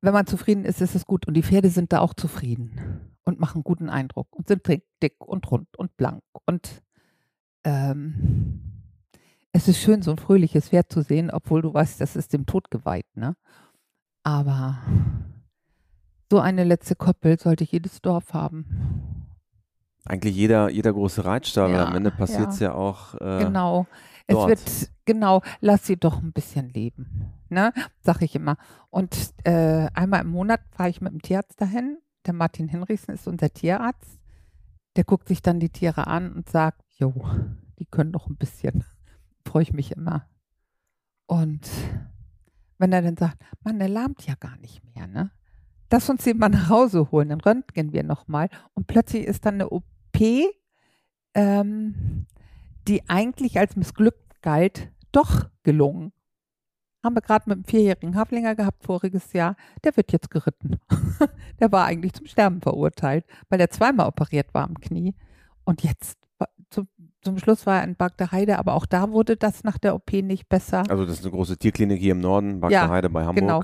Wenn 0.00 0.12
man 0.12 0.26
zufrieden 0.26 0.64
ist, 0.64 0.80
ist 0.80 0.94
es 0.94 1.06
gut. 1.06 1.26
Und 1.26 1.34
die 1.34 1.42
Pferde 1.42 1.70
sind 1.70 1.92
da 1.92 1.98
auch 1.98 2.14
zufrieden 2.14 3.16
und 3.24 3.40
machen 3.40 3.64
guten 3.64 3.90
Eindruck 3.90 4.28
und 4.30 4.46
sind 4.46 4.66
dick 5.02 5.16
und 5.18 5.50
rund 5.50 5.76
und 5.76 5.96
blank. 5.96 6.22
Und 6.46 6.82
ähm, 7.64 8.77
es 9.52 9.68
ist 9.68 9.78
schön, 9.80 10.02
so 10.02 10.10
ein 10.12 10.18
fröhliches 10.18 10.68
Pferd 10.68 10.92
zu 10.92 11.02
sehen, 11.02 11.30
obwohl 11.30 11.62
du 11.62 11.72
weißt, 11.72 12.00
das 12.00 12.16
ist 12.16 12.32
dem 12.32 12.46
Tod 12.46 12.70
geweiht. 12.70 13.06
Ne? 13.16 13.36
Aber 14.22 14.78
so 16.30 16.38
eine 16.40 16.64
letzte 16.64 16.94
Koppel 16.94 17.38
sollte 17.38 17.64
jedes 17.64 18.00
Dorf 18.02 18.34
haben. 18.34 19.26
Eigentlich 20.04 20.36
jeder, 20.36 20.70
jeder 20.70 20.92
große 20.92 21.24
Reitstall, 21.24 21.72
Ja, 21.72 21.86
am 21.86 21.94
Ende 21.94 22.10
passiert 22.10 22.50
es 22.50 22.60
ja. 22.60 22.72
auch. 22.74 23.14
Äh, 23.14 23.44
Genau. 23.44 23.86
Es 24.26 24.34
dort. 24.34 24.48
wird, 24.50 24.90
genau, 25.06 25.42
lass 25.60 25.86
sie 25.86 25.96
doch 25.96 26.20
ein 26.22 26.32
bisschen 26.32 26.68
leben. 26.68 27.32
Ne? 27.48 27.72
Sag 28.02 28.20
ich 28.20 28.34
immer. 28.34 28.56
Und 28.90 29.32
äh, 29.44 29.88
einmal 29.94 30.20
im 30.20 30.28
Monat 30.28 30.60
fahre 30.70 30.90
ich 30.90 31.00
mit 31.00 31.12
dem 31.12 31.22
Tierarzt 31.22 31.58
dahin. 31.60 31.98
Der 32.26 32.34
Martin 32.34 32.68
Hinrichsen 32.68 33.14
ist 33.14 33.26
unser 33.26 33.50
Tierarzt. 33.50 34.18
Der 34.96 35.04
guckt 35.04 35.28
sich 35.28 35.40
dann 35.40 35.60
die 35.60 35.70
Tiere 35.70 36.06
an 36.06 36.32
und 36.34 36.50
sagt, 36.50 36.82
jo, 36.98 37.14
die 37.78 37.86
können 37.86 38.12
doch 38.12 38.28
ein 38.28 38.36
bisschen. 38.36 38.84
Freue 39.48 39.62
ich 39.62 39.72
mich 39.72 39.92
immer. 39.92 40.28
Und 41.26 41.66
wenn 42.76 42.92
er 42.92 43.00
dann 43.00 43.16
sagt, 43.16 43.42
Mann, 43.64 43.78
der 43.78 43.88
lahmt 43.88 44.26
ja 44.26 44.34
gar 44.34 44.58
nicht 44.58 44.82
mehr, 44.94 45.06
ne? 45.06 45.30
Lass 45.90 46.10
uns 46.10 46.24
den 46.24 46.36
mal 46.36 46.50
nach 46.50 46.68
Hause 46.68 47.10
holen, 47.10 47.30
dann 47.30 47.40
röntgen 47.40 47.94
wir 47.94 48.02
nochmal. 48.02 48.50
Und 48.74 48.88
plötzlich 48.88 49.24
ist 49.24 49.46
dann 49.46 49.54
eine 49.54 49.70
OP, 49.70 49.84
ähm, 51.32 52.26
die 52.86 53.08
eigentlich 53.08 53.58
als 53.58 53.74
missglückt 53.74 54.42
galt, 54.42 54.92
doch 55.12 55.48
gelungen. 55.62 56.12
Haben 57.02 57.16
wir 57.16 57.22
gerade 57.22 57.48
mit 57.48 57.56
einem 57.56 57.64
vierjährigen 57.64 58.16
Haflinger 58.16 58.54
gehabt 58.54 58.84
voriges 58.84 59.32
Jahr. 59.32 59.56
Der 59.82 59.96
wird 59.96 60.12
jetzt 60.12 60.30
geritten. 60.30 60.78
der 61.58 61.72
war 61.72 61.86
eigentlich 61.86 62.12
zum 62.12 62.26
Sterben 62.26 62.60
verurteilt, 62.60 63.24
weil 63.48 63.60
er 63.60 63.70
zweimal 63.70 64.08
operiert 64.08 64.52
war 64.52 64.64
am 64.64 64.78
Knie. 64.78 65.14
Und 65.64 65.82
jetzt 65.84 66.17
zum, 67.22 67.38
Schluss 67.38 67.66
war 67.66 67.78
er 67.78 67.84
in 67.84 67.96
Bagda-Heide, 67.96 68.58
aber 68.58 68.74
auch 68.74 68.86
da 68.86 69.10
wurde 69.10 69.36
das 69.36 69.64
nach 69.64 69.78
der 69.78 69.94
OP 69.94 70.12
nicht 70.12 70.48
besser. 70.48 70.84
Also 70.88 71.04
das 71.04 71.18
ist 71.18 71.24
eine 71.24 71.32
große 71.32 71.58
Tierklinik 71.58 72.00
hier 72.00 72.12
im 72.12 72.20
Norden, 72.20 72.60
Bagderheide 72.60 73.10
bei 73.10 73.24
Hamburg. 73.24 73.36
Genau. 73.36 73.62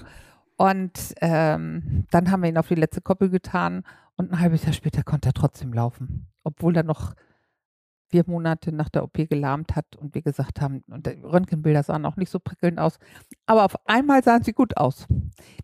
Und 0.56 1.14
ähm, 1.20 2.06
dann 2.10 2.30
haben 2.30 2.42
wir 2.42 2.48
ihn 2.48 2.58
auf 2.58 2.68
die 2.68 2.74
letzte 2.74 3.00
Koppel 3.00 3.30
getan 3.30 3.84
und 4.16 4.32
ein 4.32 4.40
halbes 4.40 4.64
Jahr 4.64 4.72
später 4.72 5.02
konnte 5.02 5.30
er 5.30 5.32
trotzdem 5.32 5.72
laufen, 5.72 6.28
obwohl 6.44 6.76
er 6.76 6.84
noch 6.84 7.14
vier 8.10 8.24
Monate 8.26 8.70
nach 8.70 8.88
der 8.88 9.02
OP 9.02 9.14
gelahmt 9.28 9.74
hat 9.74 9.96
und 9.96 10.14
wir 10.14 10.22
gesagt 10.22 10.60
haben, 10.60 10.84
und 10.88 11.06
die 11.06 11.20
Röntgenbilder 11.20 11.82
sahen 11.82 12.06
auch 12.06 12.16
nicht 12.16 12.30
so 12.30 12.38
prickelnd 12.38 12.78
aus, 12.78 12.98
aber 13.46 13.64
auf 13.64 13.74
einmal 13.86 14.22
sahen 14.22 14.44
sie 14.44 14.52
gut 14.52 14.76
aus. 14.76 15.06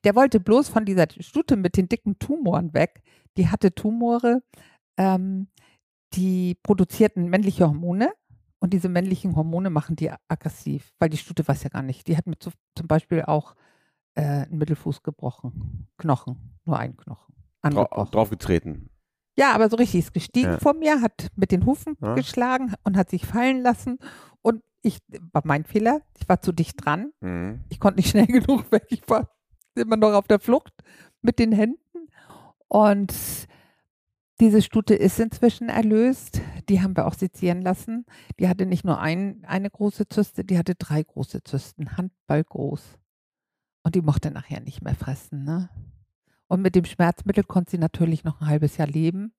Der 0.02 0.16
wollte 0.16 0.40
bloß 0.40 0.68
von 0.68 0.84
dieser 0.84 1.06
Stute 1.20 1.56
mit 1.56 1.76
den 1.76 1.88
dicken 1.88 2.18
Tumoren 2.18 2.74
weg. 2.74 3.02
Die 3.36 3.48
hatte 3.48 3.72
Tumore, 3.72 4.42
ähm, 4.96 5.46
die 6.14 6.56
produzierten 6.62 7.28
männliche 7.28 7.66
Hormone 7.66 8.12
und 8.58 8.72
diese 8.72 8.88
männlichen 8.88 9.36
Hormone 9.36 9.70
machen 9.70 9.96
die 9.96 10.10
aggressiv, 10.28 10.92
weil 10.98 11.08
die 11.08 11.16
Stute 11.16 11.46
weiß 11.46 11.62
ja 11.62 11.70
gar 11.70 11.82
nicht. 11.82 12.06
Die 12.08 12.16
hat 12.16 12.26
mit 12.26 12.42
so, 12.42 12.50
zum 12.76 12.88
Beispiel 12.88 13.22
auch 13.22 13.54
äh, 14.14 14.22
einen 14.22 14.58
Mittelfuß 14.58 15.02
gebrochen. 15.02 15.88
Knochen, 15.98 16.58
nur 16.64 16.78
ein 16.78 16.96
Knochen. 16.96 17.34
Dra 17.62 17.84
draufgetreten. 18.10 18.90
Ja, 19.38 19.52
aber 19.54 19.70
so 19.70 19.76
richtig 19.76 20.00
ist 20.00 20.12
gestiegen 20.12 20.50
Ja. 20.52 20.58
vor 20.58 20.74
mir, 20.74 21.00
hat 21.00 21.28
mit 21.36 21.52
den 21.52 21.64
Hufen 21.64 21.96
Ja. 22.02 22.14
geschlagen 22.14 22.74
und 22.84 22.96
hat 22.96 23.08
sich 23.10 23.24
fallen 23.26 23.62
lassen. 23.62 23.98
Und 24.42 24.62
ich, 24.82 24.98
war 25.32 25.42
mein 25.44 25.64
Fehler, 25.64 26.00
ich 26.18 26.28
war 26.28 26.40
zu 26.42 26.52
dicht 26.52 26.84
dran. 26.84 27.12
Mhm. 27.20 27.60
Ich 27.68 27.78
konnte 27.80 27.98
nicht 28.00 28.10
schnell 28.10 28.26
genug 28.26 28.70
weg. 28.72 28.86
Ich 28.90 29.02
war 29.08 29.30
immer 29.76 29.96
noch 29.96 30.12
auf 30.14 30.26
der 30.26 30.40
Flucht 30.40 30.72
mit 31.22 31.38
den 31.38 31.52
Händen. 31.52 32.08
Und 32.68 33.14
diese 34.40 34.62
Stute 34.62 34.94
ist 34.94 35.20
inzwischen 35.20 35.68
erlöst. 35.68 36.40
Die 36.68 36.80
haben 36.80 36.96
wir 36.96 37.06
auch 37.06 37.14
sezieren 37.14 37.60
lassen. 37.60 38.06
Die 38.38 38.48
hatte 38.48 38.64
nicht 38.64 38.84
nur 38.84 38.98
ein, 38.98 39.44
eine 39.46 39.70
große 39.70 40.08
Zyste, 40.08 40.44
die 40.44 40.58
hatte 40.58 40.74
drei 40.74 41.02
große 41.02 41.44
Zysten, 41.44 41.96
Handball 41.96 42.42
groß. 42.42 42.98
Und 43.82 43.94
die 43.94 44.02
mochte 44.02 44.30
nachher 44.30 44.60
nicht 44.60 44.82
mehr 44.82 44.94
fressen. 44.94 45.44
Ne? 45.44 45.68
Und 46.48 46.62
mit 46.62 46.74
dem 46.74 46.86
Schmerzmittel 46.86 47.44
konnte 47.44 47.72
sie 47.72 47.78
natürlich 47.78 48.24
noch 48.24 48.40
ein 48.40 48.48
halbes 48.48 48.78
Jahr 48.78 48.88
leben. 48.88 49.32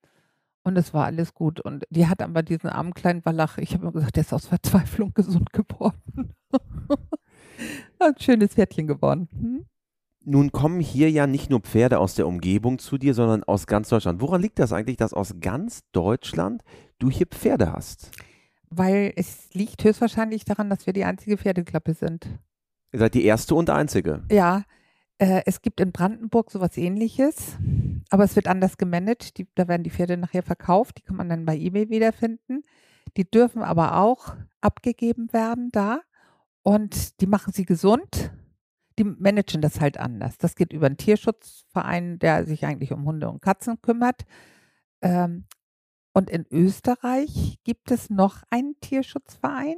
Und 0.63 0.77
es 0.77 0.93
war 0.93 1.05
alles 1.05 1.33
gut. 1.33 1.59
Und 1.59 1.83
die 1.89 2.07
hat 2.07 2.21
aber 2.21 2.43
diesen 2.43 2.69
armen 2.69 2.93
kleinen 2.93 3.25
Wallach, 3.25 3.57
ich 3.57 3.73
habe 3.73 3.83
immer 3.83 3.91
gesagt, 3.91 4.15
der 4.15 4.21
ist 4.21 4.33
aus 4.33 4.45
Verzweiflung 4.45 5.13
gesund 5.15 5.51
geworden. 5.51 6.35
ein 7.99 8.13
schönes 8.19 8.53
Pferdchen 8.53 8.85
geworden. 8.85 9.27
Hm? 9.31 9.65
Nun 10.23 10.51
kommen 10.51 10.79
hier 10.79 11.09
ja 11.09 11.25
nicht 11.25 11.49
nur 11.49 11.61
Pferde 11.61 11.97
aus 11.97 12.13
der 12.13 12.27
Umgebung 12.27 12.77
zu 12.77 12.99
dir, 12.99 13.15
sondern 13.15 13.43
aus 13.43 13.65
ganz 13.65 13.89
Deutschland. 13.89 14.21
Woran 14.21 14.41
liegt 14.41 14.59
das 14.59 14.71
eigentlich, 14.71 14.97
dass 14.97 15.13
aus 15.13 15.35
ganz 15.39 15.81
Deutschland 15.93 16.63
du 16.99 17.09
hier 17.09 17.25
Pferde 17.25 17.73
hast? 17.73 18.11
Weil 18.69 19.13
es 19.15 19.49
liegt 19.53 19.83
höchstwahrscheinlich 19.83 20.45
daran, 20.45 20.69
dass 20.69 20.85
wir 20.85 20.93
die 20.93 21.05
einzige 21.05 21.37
Pferdeklappe 21.37 21.95
sind. 21.95 22.39
Ihr 22.91 22.99
seid 22.99 23.15
die 23.15 23.25
erste 23.25 23.55
und 23.55 23.69
einzige. 23.71 24.23
Ja, 24.31 24.63
äh, 25.17 25.41
es 25.45 25.61
gibt 25.61 25.79
in 25.79 25.91
Brandenburg 25.91 26.51
sowas 26.51 26.77
ähnliches, 26.77 27.57
aber 28.09 28.23
es 28.23 28.35
wird 28.35 28.47
anders 28.47 28.77
gemanagt. 28.77 29.37
Die, 29.37 29.47
da 29.55 29.67
werden 29.67 29.83
die 29.83 29.89
Pferde 29.89 30.17
nachher 30.17 30.43
verkauft, 30.43 30.99
die 30.99 31.01
kann 31.01 31.15
man 31.15 31.29
dann 31.29 31.45
bei 31.45 31.57
eBay 31.57 31.89
wiederfinden. 31.89 32.63
Die 33.17 33.29
dürfen 33.29 33.63
aber 33.63 33.97
auch 33.97 34.35
abgegeben 34.61 35.33
werden 35.33 35.69
da 35.71 36.01
und 36.61 37.21
die 37.21 37.27
machen 37.27 37.53
sie 37.53 37.65
gesund. 37.65 38.31
Die 38.99 39.03
managen 39.03 39.61
das 39.61 39.79
halt 39.79 39.97
anders. 39.97 40.37
Das 40.37 40.55
geht 40.55 40.73
über 40.73 40.87
einen 40.87 40.97
Tierschutzverein, 40.97 42.19
der 42.19 42.45
sich 42.45 42.65
eigentlich 42.65 42.91
um 42.91 43.05
Hunde 43.05 43.29
und 43.29 43.41
Katzen 43.41 43.81
kümmert. 43.81 44.25
Ähm, 45.01 45.45
und 46.13 46.29
in 46.29 46.45
Österreich 46.51 47.59
gibt 47.63 47.89
es 47.91 48.09
noch 48.09 48.43
einen 48.49 48.75
Tierschutzverein. 48.81 49.77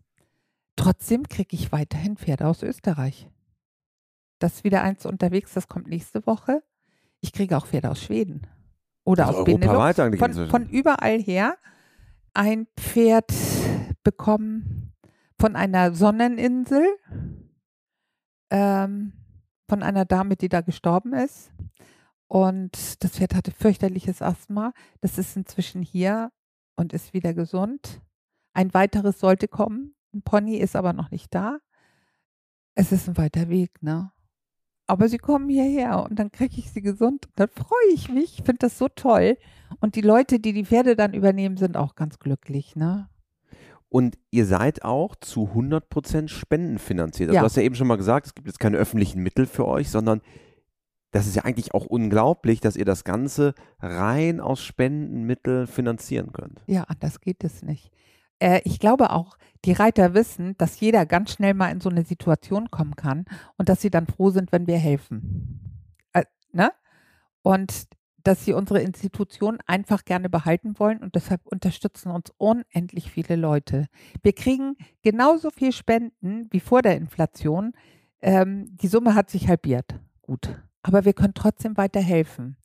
Trotzdem 0.77 1.29
kriege 1.29 1.55
ich 1.55 1.71
weiterhin 1.73 2.17
Pferde 2.17 2.47
aus 2.47 2.63
Österreich. 2.63 3.29
Das 4.43 4.55
ist 4.55 4.65
wieder 4.65 4.83
eins 4.83 5.07
unterwegs, 5.07 5.55
das 5.55 5.69
kommt 5.69 5.87
nächste 5.87 6.27
Woche. 6.27 6.63
Ich 7.21 7.33
kriege 7.33 7.57
auch 7.57 7.67
Pferde 7.67 7.91
aus 7.91 8.03
Schweden. 8.03 8.47
Oder 9.05 9.29
Also 9.29 9.41
aus 9.41 9.45
Benelux. 9.45 10.19
Von, 10.19 10.49
von 10.49 10.69
überall 10.69 11.21
her. 11.21 11.57
Ein 12.35 12.67
Pferd 12.77 13.33
bekommen 14.03 14.93
von 15.39 15.55
einer 15.55 15.95
Sonneninsel. 15.95 16.85
Ähm, 18.51 19.13
von 19.69 19.83
einer 19.83 20.05
Dame, 20.05 20.37
die 20.37 20.49
da 20.49 20.61
gestorben 20.61 21.13
ist. 21.13 21.53
Und 22.27 23.03
das 23.05 23.13
Pferd 23.13 23.35
hatte 23.35 23.53
fürchterliches 23.53 24.23
Asthma. 24.23 24.73
Das 25.01 25.19
ist 25.19 25.37
inzwischen 25.37 25.83
hier 25.83 26.33
und 26.75 26.93
ist 26.93 27.15
wieder 27.15 27.33
gesund. 27.33 28.01
Ein 28.55 28.75
weiteres 28.75 29.21
sollte 29.21 29.47
kommen. 29.47 29.95
Ein 30.13 30.23
Pony 30.23 30.57
ist 30.57 30.75
aber 30.75 30.93
noch 30.93 31.11
nicht 31.11 31.33
da. 31.33 31.59
Es 32.75 32.91
ist 32.91 33.09
ein 33.09 33.17
weiter 33.17 33.49
Weg, 33.49 33.83
ne? 33.83 34.11
Aber 34.93 35.09
sie 35.09 35.17
kommen 35.17 35.49
hierher 35.49 36.05
und 36.05 36.19
dann 36.19 36.31
kriege 36.31 36.57
ich 36.59 36.71
sie 36.71 36.83
gesund 36.83 37.25
und 37.25 37.33
dann 37.37 37.49
freue 37.49 37.95
ich 37.95 38.11
mich. 38.11 38.41
Ich 38.41 38.45
finde 38.45 38.59
das 38.59 38.77
so 38.77 38.89
toll. 38.89 39.39
Und 39.81 39.97
die 39.97 40.03
Leute, 40.03 40.39
die 40.39 40.53
die 40.53 40.67
Pferde 40.67 40.97
dann 40.97 41.15
übernehmen, 41.15 41.57
sind 41.57 41.79
auch 41.79 41.95
ganz 41.95 42.19
glücklich, 42.19 42.77
ne? 42.77 43.09
Und 43.89 44.19
ihr 44.31 44.45
seid 44.45 44.85
auch 44.85 45.17
zu 45.17 45.49
100% 45.55 46.29
spendenfinanziert. 46.29 47.31
Also 47.31 47.37
Ja. 47.37 47.41
Du 47.41 47.47
hast 47.47 47.57
ja 47.57 47.63
eben 47.63 47.75
schon 47.75 47.87
mal 47.87 47.97
gesagt, 47.97 48.27
es 48.27 48.35
gibt 48.35 48.49
jetzt 48.49 48.61
keine 48.61 48.77
öffentlichen 48.77 49.23
Mittel 49.23 49.47
für 49.47 49.67
euch, 49.67 49.89
sondern 49.89 50.21
das 51.11 51.27
ist 51.27 51.37
ja 51.37 51.45
eigentlich 51.47 51.73
auch 51.73 51.87
unglaublich, 51.87 52.61
dass 52.61 52.77
ihr 52.77 52.85
das 52.85 53.05
Ganze 53.05 53.55
rein 53.81 54.41
aus 54.41 54.63
Spendenmitteln 54.63 55.69
finanzieren 55.69 56.35
könnt. 56.35 56.63
Ja, 56.67 56.83
anders 56.83 57.23
geht 57.23 57.45
es 57.45 57.63
nicht. 57.63 57.91
Äh, 58.43 58.61
ich 58.65 58.81
glaube 58.81 59.11
auch, 59.11 59.39
die 59.65 59.73
Reiter 59.73 60.15
wissen, 60.15 60.57
dass 60.59 60.81
jeder 60.81 61.07
ganz 61.07 61.33
schnell 61.33 61.55
mal 61.55 61.71
in 61.71 61.81
so 61.81 61.89
eine 61.89 62.05
Situation 62.05 62.73
kommen 62.73 62.97
kann 62.97 63.25
und 63.57 63.69
dass 63.69 63.81
sie 63.81 63.91
dann 63.91 64.09
froh 64.09 64.31
sind, 64.31 64.51
wenn 64.51 64.67
wir 64.67 64.79
helfen. 64.79 65.61
Äh, 66.13 66.25
ne? 66.51 66.73
Und 67.43 67.87
dass 68.25 68.45
sie 68.45 68.53
unsere 68.53 68.83
Institution 68.83 69.59
einfach 69.67 70.05
gerne 70.05 70.29
behalten 70.29 70.79
wollen 70.79 70.99
und 70.99 71.15
deshalb 71.15 71.47
unterstützen 71.47 72.11
uns 72.11 72.33
unendlich 72.37 73.11
viele 73.11 73.37
Leute. 73.37 73.87
Wir 74.23 74.33
kriegen 74.33 74.77
genauso 75.03 75.51
viel 75.51 75.73
Spenden 75.73 76.49
wie 76.51 76.61
vor 76.61 76.83
der 76.83 76.97
Inflation. 76.97 77.73
Ähm, 78.21 78.77
die 78.77 78.89
Summe 78.89 79.15
hat 79.15 79.31
sich 79.31 79.49
halbiert. 79.49 79.95
Gut. 80.23 80.61
Aber 80.83 81.05
wir 81.05 81.13
können 81.13 81.35
trotzdem 81.35 81.77
weiterhelfen. 81.77 82.57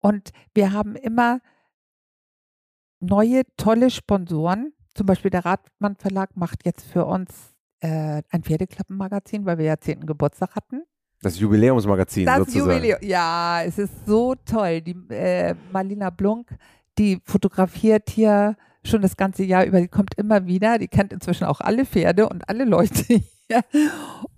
Und 0.00 0.32
wir 0.54 0.72
haben 0.72 0.96
immer 0.96 1.40
neue, 3.00 3.42
tolle 3.56 3.90
Sponsoren. 3.90 4.72
Zum 4.96 5.06
Beispiel 5.06 5.30
der 5.30 5.44
Radmann 5.44 5.94
Verlag 5.96 6.36
macht 6.36 6.64
jetzt 6.64 6.84
für 6.86 7.04
uns 7.04 7.54
äh, 7.80 8.22
ein 8.30 8.42
Pferdeklappenmagazin, 8.42 9.44
weil 9.44 9.58
wir 9.58 9.66
ja 9.66 9.76
10. 9.78 10.06
Geburtstag 10.06 10.56
hatten. 10.56 10.84
Das 11.20 11.38
Jubiläumsmagazin 11.38 12.24
Das 12.24 12.38
sozusagen. 12.38 12.70
Jubiläum. 12.70 12.98
Ja, 13.02 13.62
es 13.62 13.78
ist 13.78 14.06
so 14.06 14.34
toll. 14.34 14.80
Die 14.80 14.96
äh, 15.10 15.54
Marlina 15.70 16.08
Blunk, 16.08 16.48
die 16.98 17.20
fotografiert 17.24 18.08
hier 18.08 18.56
schon 18.84 19.02
das 19.02 19.18
ganze 19.18 19.44
Jahr 19.44 19.66
über. 19.66 19.80
Die 19.80 19.88
kommt 19.88 20.14
immer 20.16 20.46
wieder. 20.46 20.78
Die 20.78 20.88
kennt 20.88 21.12
inzwischen 21.12 21.44
auch 21.44 21.60
alle 21.60 21.84
Pferde 21.84 22.28
und 22.28 22.48
alle 22.48 22.64
Leute 22.64 23.02
hier. 23.48 23.64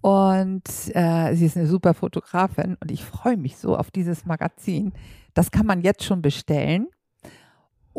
Und 0.00 0.68
äh, 0.94 1.34
sie 1.36 1.46
ist 1.46 1.56
eine 1.56 1.68
super 1.68 1.94
Fotografin 1.94 2.76
und 2.80 2.90
ich 2.90 3.04
freue 3.04 3.36
mich 3.36 3.58
so 3.58 3.76
auf 3.76 3.92
dieses 3.92 4.26
Magazin. 4.26 4.92
Das 5.34 5.52
kann 5.52 5.66
man 5.66 5.82
jetzt 5.82 6.02
schon 6.02 6.20
bestellen. 6.20 6.88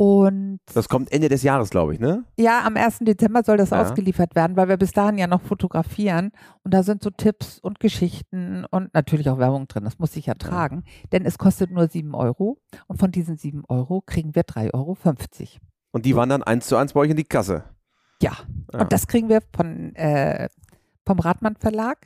Und 0.01 0.62
Das 0.73 0.88
kommt 0.88 1.12
Ende 1.12 1.27
des 1.27 1.43
Jahres, 1.43 1.69
glaube 1.71 1.93
ich, 1.93 1.99
ne? 1.99 2.23
ja, 2.38 2.63
am 2.65 2.77
1. 2.77 2.99
Dezember 2.99 3.43
soll 3.43 3.57
das 3.57 3.71
Ja. 3.71 3.81
ausgeliefert 3.81 4.33
werden, 4.33 4.55
weil 4.55 4.69
wir 4.69 4.77
bis 4.77 4.93
dahin 4.93 5.17
ja 5.17 5.27
noch 5.27 5.41
fotografieren. 5.41 6.31
Und 6.63 6.73
da 6.73 6.83
sind 6.83 7.03
so 7.03 7.09
Tipps 7.09 7.59
und 7.59 7.81
Geschichten 7.81 8.63
und 8.71 8.93
natürlich 8.93 9.29
auch 9.29 9.39
Werbung 9.39 9.67
drin. 9.67 9.83
Das 9.83 9.99
muss 9.99 10.15
ich 10.15 10.27
ja 10.27 10.35
tragen. 10.35 10.85
Denn 11.12 11.25
es 11.25 11.38
kostet 11.38 11.71
nur 11.71 11.89
7 11.89 12.15
Euro. 12.15 12.62
Und 12.88 12.97
von 12.97 13.12
diesen 13.12 13.35
7 13.35 13.63
Euro 13.67 13.99
kriegen 13.99 14.35
wir 14.35 14.43
3,50 14.45 14.71
Euro. 14.73 14.97
Und 15.91 16.05
die 16.05 16.15
wandern 16.15 16.43
eins 16.43 16.67
zu 16.67 16.77
eins 16.77 16.93
bei 16.93 17.01
euch 17.01 17.09
in 17.12 17.17
die 17.17 17.25
Kasse. 17.25 17.65
Ja. 18.21 18.38
Ja. 18.71 18.79
Und 18.79 18.93
das 18.93 19.05
kriegen 19.05 19.27
wir 19.27 19.41
von, 19.53 19.93
äh, 19.95 20.47
vom 21.05 21.19
Radmann 21.19 21.57
Verlag 21.57 21.97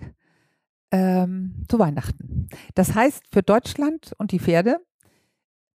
ähm, 0.92 1.64
zu 1.70 1.78
Weihnachten. 1.78 2.48
Das 2.74 2.96
heißt 2.96 3.24
für 3.32 3.44
Deutschland 3.44 4.14
und 4.18 4.32
die 4.32 4.40
Pferde, 4.40 4.78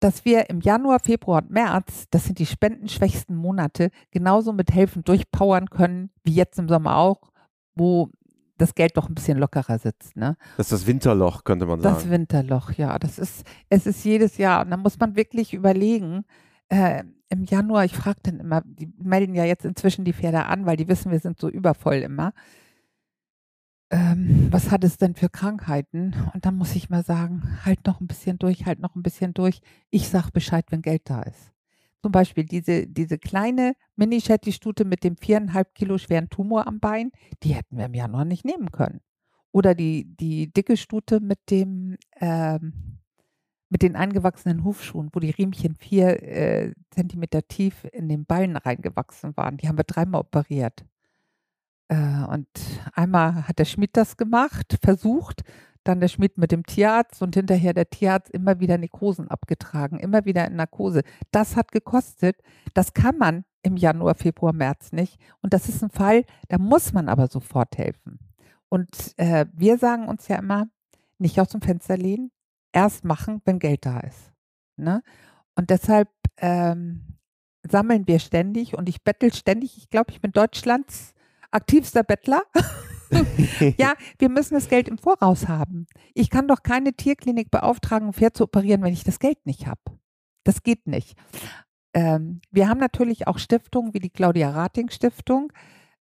dass 0.06 0.24
wir 0.24 0.52
im 0.52 0.62
Januar, 0.62 1.00
Februar 1.00 1.42
und 1.42 1.50
März, 1.50 2.06
das 2.12 2.26
sind 2.26 2.38
die 2.38 2.46
spendenschwächsten 2.46 3.36
Monate, 3.36 3.90
genauso 4.12 4.54
mit 4.54 4.72
helfen 4.72 5.04
durchpowern 5.04 5.72
können, 5.72 6.12
wie 6.24 6.36
jetzt 6.36 6.60
im 6.60 6.70
Sommer 6.70 6.98
auch, 6.98 7.32
wo 7.74 8.12
das 8.60 8.76
Geld 8.76 8.98
doch 8.98 9.10
ein 9.10 9.16
bisschen 9.16 9.40
lockerer 9.40 9.80
sitzt. 9.80 10.16
Ne? 10.16 10.38
Das 10.58 10.68
ist 10.68 10.72
das 10.74 10.88
Winterloch, 10.88 11.44
könnte 11.44 11.66
man 11.66 11.82
Das 11.82 12.04
sagen. 12.04 12.12
Winterloch, 12.12 12.72
ja, 12.74 13.00
das 13.00 13.18
ist, 13.18 13.48
es 13.70 13.88
ist 13.88 14.06
jedes 14.06 14.38
Jahr 14.38 14.64
und 14.64 14.70
da 14.70 14.78
muss 14.78 15.00
man 15.00 15.16
wirklich 15.16 15.56
überlegen, 15.56 16.24
äh, 16.70 17.04
im 17.30 17.44
Januar, 17.44 17.86
ich 17.86 17.96
frage 17.96 18.20
dann 18.22 18.40
immer, 18.40 18.62
die 18.64 18.94
melden 19.02 19.34
ja 19.34 19.44
jetzt 19.44 19.66
inzwischen 19.66 20.06
die 20.06 20.14
Pferde 20.14 20.46
an, 20.46 20.68
weil 20.68 20.78
die 20.78 20.88
wissen, 20.88 21.12
wir 21.12 21.20
sind 21.20 21.40
so 21.40 21.50
übervoll 21.50 21.96
immer. 21.96 22.32
Ähm, 23.96 24.50
was 24.52 24.72
hat 24.72 24.84
es 24.84 24.98
denn 24.98 25.16
für 25.16 25.30
Krankheiten? 25.30 26.14
Und 26.34 26.46
dann 26.46 26.58
muss 26.58 26.76
ich 26.76 26.90
mal 26.90 27.06
sagen, 27.06 27.58
halt 27.64 27.88
noch 27.88 28.02
ein 28.02 28.08
bisschen 28.08 28.38
durch, 28.38 28.66
halt 28.66 28.80
noch 28.80 28.96
ein 28.96 29.04
bisschen 29.04 29.34
durch. 29.34 29.62
Ich 29.90 30.10
sag 30.10 30.32
Bescheid, 30.32 30.66
wenn 30.70 30.82
Geld 30.82 31.04
da 31.06 31.22
ist. 31.22 31.54
Zum 32.02 32.12
Beispiel 32.12 32.44
diese, 32.44 32.88
diese 32.88 33.18
kleine 33.18 33.74
Mini-Shetty-Stute 33.96 34.84
mit 34.84 35.06
dem 35.06 35.16
viereinhalb 35.16 35.74
Kilo 35.76 35.98
schweren 35.98 36.30
Tumor 36.30 36.68
am 36.68 36.82
Bein, 36.82 37.12
die 37.42 37.56
hätten 37.56 37.78
wir 37.78 37.86
im 37.86 37.94
Januar 37.94 38.26
nicht 38.26 38.44
nehmen 38.44 38.70
können. 38.70 39.00
Oder 39.54 39.76
die, 39.76 40.14
die 40.20 40.52
dicke 40.52 40.76
Stute 40.76 41.22
mit 41.22 41.40
dem 41.50 41.96
ähm, 42.20 43.00
mit 43.70 43.82
den 43.82 43.96
eingewachsenen 43.96 44.64
Hufschuhen, 44.66 45.10
wo 45.14 45.20
die 45.20 45.32
Riemchen 45.32 45.76
vier 45.76 46.22
äh, 46.22 46.74
Zentimeter 46.92 47.48
tief 47.48 47.86
in 47.94 48.10
den 48.10 48.26
Ballen 48.26 48.58
reingewachsen 48.58 49.36
waren. 49.38 49.58
Die 49.58 49.68
haben 49.68 49.78
wir 49.78 49.84
dreimal 49.86 50.22
operiert. 50.22 50.86
Äh, 51.88 52.24
und 52.30 52.48
einmal 52.94 53.48
hat 53.48 53.60
der 53.60 53.66
Schmied 53.66 53.92
das 53.94 54.18
gemacht, 54.18 54.78
versucht, 54.82 55.44
dann 55.84 56.00
der 56.00 56.08
Schmied 56.08 56.38
mit 56.38 56.52
dem 56.52 56.66
Tierarzt 56.66 57.22
und 57.22 57.36
hinterher 57.36 57.74
der 57.74 57.90
Tierarzt 57.90 58.32
immer 58.32 58.60
wieder 58.60 58.78
Nekrosen 58.78 59.30
abgetragen, 59.30 60.00
immer 60.00 60.26
wieder 60.26 60.46
in 60.48 60.56
Narkose. 60.56 61.04
Das 61.32 61.56
hat 61.56 61.72
gekostet. 61.72 62.42
Das 62.74 62.94
kann 62.94 63.18
man 63.18 63.46
im 63.62 63.78
Januar, 63.78 64.16
Februar, 64.16 64.52
März 64.52 64.92
nicht. 64.92 65.20
Und 65.42 65.54
das 65.54 65.70
ist 65.70 65.84
ein 65.84 65.92
Fall, 65.92 66.26
da 66.50 66.58
muss 66.58 66.92
man 66.92 67.08
aber 67.08 67.28
sofort 67.28 67.78
helfen. 67.78 68.20
Und 68.70 69.14
äh, 69.18 69.46
wir 69.54 69.78
sagen 69.78 70.08
uns 70.08 70.28
ja 70.28 70.38
immer, 70.38 70.68
nicht 71.18 71.40
aus 71.40 71.50
dem 71.50 71.62
Fenster 71.62 71.98
lehnen, 71.98 72.32
erst 72.74 73.06
machen, 73.06 73.42
wenn 73.46 73.60
Geld 73.60 73.86
da 73.86 74.00
ist. 74.00 74.34
Ne? 74.76 75.02
Und 75.56 75.70
deshalb 75.70 76.10
ähm, 76.38 77.18
sammeln 77.64 78.08
wir 78.08 78.20
ständig 78.20 78.76
und 78.76 78.90
ich 78.90 79.04
bettel 79.04 79.34
ständig. 79.34 79.78
Ich 79.78 79.90
glaube, 79.90 80.12
ich 80.12 80.20
bin 80.20 80.32
Deutschlands 80.32 81.15
aktivster 81.56 82.04
Bettler. 82.04 82.44
ja, 83.78 83.94
wir 84.20 84.30
müssen 84.30 84.56
das 84.56 84.70
Geld 84.70 84.88
im 84.88 84.98
Voraus 84.98 85.48
haben. 85.48 85.88
Ich 86.14 86.30
kann 86.30 86.48
doch 86.48 86.64
keine 86.64 86.94
Tierklinik 86.94 87.50
beauftragen, 87.52 88.10
ein 88.10 88.14
Pferd 88.14 88.38
zu 88.38 88.44
operieren, 88.44 88.84
wenn 88.84 88.94
ich 88.94 89.04
das 89.04 89.20
Geld 89.20 89.46
nicht 89.46 89.68
habe. 89.68 89.82
Das 90.44 90.64
geht 90.64 90.88
nicht. 90.88 91.18
Ähm, 91.94 92.42
wir 92.52 92.68
haben 92.68 92.80
natürlich 92.80 93.28
auch 93.28 93.40
Stiftungen 93.40 93.94
wie 93.94 94.00
die 94.00 94.10
Claudia 94.10 94.50
Rating 94.50 94.90
Stiftung. 94.90 95.52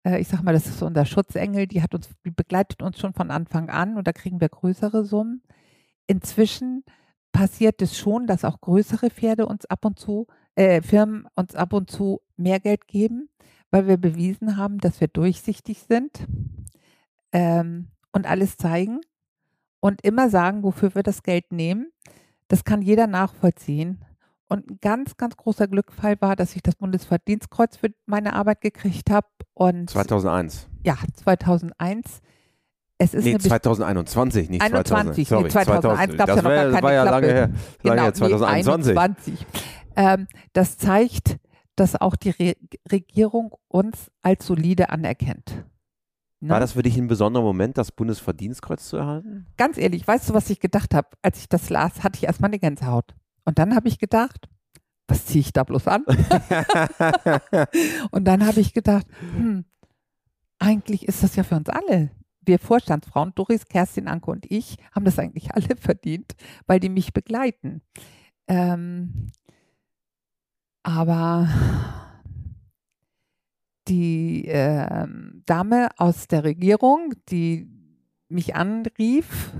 Äh, 0.03 0.19
ich 0.19 0.27
sag 0.27 0.43
mal, 0.43 0.53
das 0.53 0.65
ist 0.65 0.79
so 0.79 0.85
unser 0.85 1.05
Schutzengel. 1.05 1.67
Die 1.67 1.81
hat 1.81 1.93
uns, 1.93 2.09
die 2.25 2.31
begleitet 2.31 2.81
uns 2.81 2.99
schon 2.99 3.13
von 3.13 3.31
Anfang 3.31 3.69
an 3.69 3.95
und 3.95 4.07
da 4.07 4.11
kriegen 4.11 4.41
wir 4.41 4.49
größere 4.49 5.05
Summen. 5.05 5.43
Inzwischen 6.07 6.83
passiert 7.31 7.81
es 7.81 7.97
schon, 7.97 8.27
dass 8.27 8.43
auch 8.43 8.59
größere 8.59 9.09
Pferde 9.09 9.45
uns 9.45 9.65
ab 9.65 9.85
und 9.85 9.99
zu, 9.99 10.27
äh, 10.55 10.81
Firmen 10.81 11.27
uns 11.35 11.55
ab 11.55 11.73
und 11.73 11.89
zu 11.89 12.21
mehr 12.37 12.59
Geld 12.59 12.87
geben, 12.87 13.29
weil 13.73 13.87
wir 13.87 13.97
bewiesen 13.97 14.55
haben, 14.55 14.77
dass 14.77 15.01
wir 15.01 15.07
durchsichtig 15.07 15.79
sind 15.89 16.27
ähm, 17.31 17.87
und 18.11 18.27
alles 18.27 18.55
zeigen 18.57 19.01
und 19.79 20.01
immer 20.05 20.29
sagen, 20.29 20.61
wofür 20.63 20.93
wir 20.93 21.01
das 21.01 21.23
Geld 21.23 21.51
nehmen. 21.51 21.87
Das 22.47 22.63
kann 22.63 22.83
jeder 22.83 23.07
nachvollziehen. 23.07 24.05
Und 24.47 24.69
ein 24.69 24.77
ganz, 24.79 25.17
ganz 25.17 25.35
großer 25.37 25.67
Glückfall 25.67 26.21
war, 26.21 26.35
dass 26.35 26.55
ich 26.55 26.61
das 26.61 26.75
Bundesverdienstkreuz 26.75 27.77
für 27.77 27.89
meine 28.05 28.33
Arbeit 28.33 28.61
gekriegt 28.61 29.09
habe. 29.09 29.25
Und 29.55 29.89
2001. 29.89 30.67
ja, 30.85 30.95
2001. 31.15 32.21
Es 32.99 33.15
ist 33.15 33.23
Nee, 33.23 33.31
eine 33.31 33.37
Best- 33.39 33.47
2021, 33.49 34.49
nicht 34.51 34.61
21, 34.61 35.27
2000. 35.27 35.27
Sorry, 35.27 35.43
nee, 35.43 35.49
2001 35.49 36.17
gab's 36.17 36.29
ja 36.29 36.35
noch 36.35 36.43
war, 36.43 36.53
gar 36.55 36.71
keine 36.71 36.83
war 36.83 36.93
ja 36.93 37.01
Klappe. 37.01 37.25
lange 37.25 37.33
her. 37.33 37.49
Lange 37.81 38.01
her, 38.01 38.07
nee, 38.09 38.13
2021. 38.13 38.97
21. 38.99 39.47
Ähm, 39.95 40.27
das 40.53 40.77
zeigt, 40.77 41.37
dass 41.75 41.99
auch 41.99 42.15
die 42.15 42.31
Re 42.31 42.55
Regierung 42.91 43.55
uns 43.67 44.11
als 44.21 44.45
solide 44.45 44.89
anerkennt. 44.89 45.65
Ne? 46.39 46.49
War 46.49 46.59
das 46.59 46.73
für 46.73 46.83
dich 46.83 46.97
ein 46.97 47.07
besonderer 47.07 47.43
Moment, 47.43 47.77
das 47.77 47.91
Bundesverdienstkreuz 47.91 48.89
zu 48.89 48.97
erhalten? 48.97 49.47
Ganz 49.55 49.77
ehrlich, 49.77 50.05
weißt 50.05 50.29
du, 50.29 50.33
was 50.33 50.49
ich 50.49 50.59
gedacht 50.59 50.93
habe? 50.93 51.07
Als 51.21 51.39
ich 51.39 51.47
das 51.47 51.69
las, 51.69 52.03
hatte 52.03 52.17
ich 52.17 52.25
erstmal 52.25 52.49
eine 52.49 52.59
Gänsehaut. 52.59 53.15
Und 53.45 53.59
dann 53.59 53.75
habe 53.75 53.87
ich 53.87 53.97
gedacht, 53.97 54.49
was 55.07 55.25
ziehe 55.25 55.41
ich 55.41 55.53
da 55.53 55.63
bloß 55.63 55.87
an? 55.87 56.03
Und 58.11 58.25
dann 58.25 58.45
habe 58.45 58.59
ich 58.59 58.73
gedacht, 58.73 59.07
hm, 59.35 59.65
eigentlich 60.59 61.07
ist 61.07 61.23
das 61.23 61.35
ja 61.35 61.43
für 61.43 61.55
uns 61.55 61.69
alle. 61.69 62.11
Wir 62.41 62.59
Vorstandsfrauen, 62.59 63.33
Doris, 63.35 63.65
Kerstin, 63.65 64.09
Anke 64.09 64.29
und 64.29 64.45
ich, 64.49 64.77
haben 64.93 65.05
das 65.05 65.19
eigentlich 65.19 65.53
alle 65.53 65.77
verdient, 65.79 66.35
weil 66.67 66.81
die 66.81 66.89
mich 66.89 67.13
begleiten. 67.13 67.81
Ähm, 68.47 69.27
aber 70.83 71.47
die 73.87 74.45
ähm, 74.47 75.41
Dame 75.45 75.89
aus 75.97 76.27
der 76.27 76.43
Regierung, 76.43 77.13
die 77.29 77.67
mich 78.29 78.55
anrief, 78.55 79.53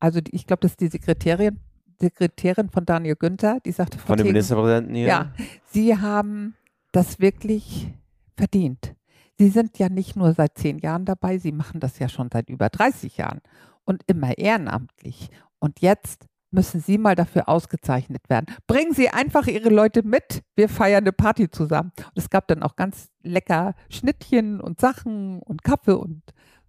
also 0.00 0.20
die, 0.20 0.34
ich 0.34 0.46
glaube, 0.46 0.60
das 0.60 0.72
ist 0.72 0.80
die 0.80 0.88
Sekretärin, 0.88 1.60
Sekretärin 1.98 2.68
von 2.68 2.84
Daniel 2.84 3.16
Günther, 3.16 3.60
die 3.64 3.72
sagte, 3.72 3.98
Von 3.98 4.18
dem 4.18 4.26
Ministerpräsidenten 4.26 4.94
hier? 4.94 5.06
ja, 5.06 5.32
Sie 5.70 5.96
haben 5.96 6.54
das 6.92 7.20
wirklich 7.20 7.88
verdient. 8.36 8.94
Sie 9.38 9.48
sind 9.48 9.78
ja 9.78 9.88
nicht 9.88 10.16
nur 10.16 10.32
seit 10.34 10.56
zehn 10.58 10.78
Jahren 10.78 11.04
dabei, 11.04 11.38
Sie 11.38 11.52
machen 11.52 11.80
das 11.80 11.98
ja 11.98 12.08
schon 12.08 12.28
seit 12.32 12.48
über 12.50 12.68
30 12.68 13.16
Jahren 13.16 13.40
und 13.84 14.02
immer 14.06 14.36
ehrenamtlich. 14.36 15.30
Und 15.58 15.80
jetzt 15.80 16.26
müssen 16.50 16.80
Sie 16.80 16.98
mal 16.98 17.14
dafür 17.14 17.48
ausgezeichnet 17.48 18.28
werden. 18.28 18.46
Bringen 18.66 18.92
Sie 18.92 19.08
einfach 19.08 19.46
Ihre 19.46 19.68
Leute 19.68 20.02
mit. 20.02 20.42
Wir 20.54 20.68
feiern 20.68 21.04
eine 21.04 21.12
Party 21.12 21.50
zusammen. 21.50 21.92
Und 21.98 22.16
es 22.16 22.30
gab 22.30 22.48
dann 22.48 22.62
auch 22.62 22.76
ganz 22.76 23.08
lecker 23.22 23.74
Schnittchen 23.90 24.60
und 24.60 24.80
Sachen 24.80 25.40
und 25.40 25.62
Kaffee 25.62 25.96
und 25.96 26.22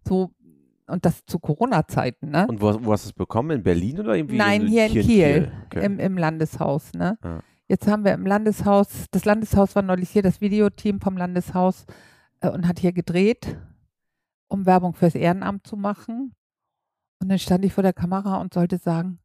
so. 0.07 0.32
Und 0.88 1.05
das 1.05 1.25
zu 1.25 1.39
Corona-Zeiten, 1.39 2.30
ne? 2.30 2.47
Und 2.47 2.61
wo, 2.61 2.73
wo, 2.86 2.93
hast 2.93 3.03
du 3.03 3.09
es 3.09 3.13
bekommen? 3.13 3.51
In 3.51 3.63
Berlin 3.63 3.99
oder 3.99 4.15
irgendwie? 4.15 4.38
Nein, 4.38 4.61
in, 4.61 4.67
hier 4.67 4.86
in 4.86 4.91
Kiel, 4.93 5.03
Kiel 5.03 5.51
okay. 5.65 5.86
im, 5.86 5.99
im, 5.99 6.17
Landeshaus, 6.17 6.93
ne? 6.93 7.17
Ja. 7.21 7.41
Jetzt 7.67 7.88
haben 7.88 8.05
wir 8.05 8.13
im 8.13 8.25
Landeshaus, 8.25 9.07
das 9.11 9.25
Landeshaus 9.25 9.75
war 9.75 9.82
neulich 9.82 10.09
hier, 10.09 10.21
das 10.21 10.39
Videoteam 10.39 11.01
vom 11.01 11.17
Landeshaus 11.17 11.86
äh, 12.39 12.49
und 12.49 12.69
hat 12.69 12.80
hier 12.80 12.93
gedreht, 12.93 13.57
um 14.47 14.65
Werbung 14.65 14.93
fürs 14.93 15.15
Ehrenamt 15.15 15.67
zu 15.67 15.75
machen. 15.75 16.34
Und 17.19 17.30
dann 17.30 17.39
stand 17.39 17.65
ich 17.65 17.73
vor 17.73 17.84
der 17.84 17.91
Kamera 17.91 18.39
und 18.39 18.53
sollte 18.53 18.78
sagen, 18.78 19.19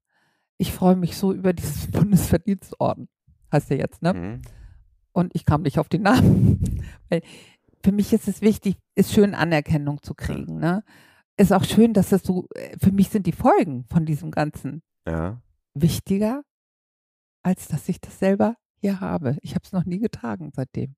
ich 0.63 0.73
freue 0.73 0.95
mich 0.95 1.17
so 1.17 1.33
über 1.33 1.53
dieses 1.53 1.87
Bundesverdienstorden. 1.91 3.09
Heißt 3.51 3.69
ja 3.71 3.77
jetzt, 3.77 4.01
ne? 4.01 4.15
Mhm. 4.15 4.43
Und 5.11 5.35
ich 5.35 5.45
kam 5.45 5.63
nicht 5.63 5.79
auf 5.79 5.89
den 5.89 6.03
Namen. 6.03 6.85
Weil 7.11 7.23
für 7.85 7.91
mich 7.91 8.13
ist 8.13 8.29
es 8.29 8.41
wichtig, 8.41 8.77
ist 8.95 9.13
schön 9.13 9.35
Anerkennung 9.35 10.03
zu 10.03 10.15
kriegen, 10.15 10.59
ne? 10.59 10.85
Ist 11.37 11.53
auch 11.53 11.65
schön, 11.65 11.95
dass 11.95 12.11
das 12.11 12.23
so, 12.23 12.47
äh, 12.55 12.79
für 12.79 12.93
mich 12.93 13.09
sind 13.09 13.27
die 13.27 13.33
Folgen 13.33 13.87
von 13.91 14.07
diesem 14.07 14.31
Ganzen 14.31 14.83
ja. 15.07 15.43
wichtiger, 15.75 16.45
als 17.43 17.67
dass 17.67 17.89
ich 17.89 18.01
das 18.01 18.21
selber 18.21 18.57
hier 18.77 19.01
habe. 19.01 19.39
Ich 19.43 19.57
habe 19.57 19.65
es 19.65 19.73
noch 19.73 19.85
nie 19.85 19.99
getragen 19.99 20.53
seitdem. 20.55 20.95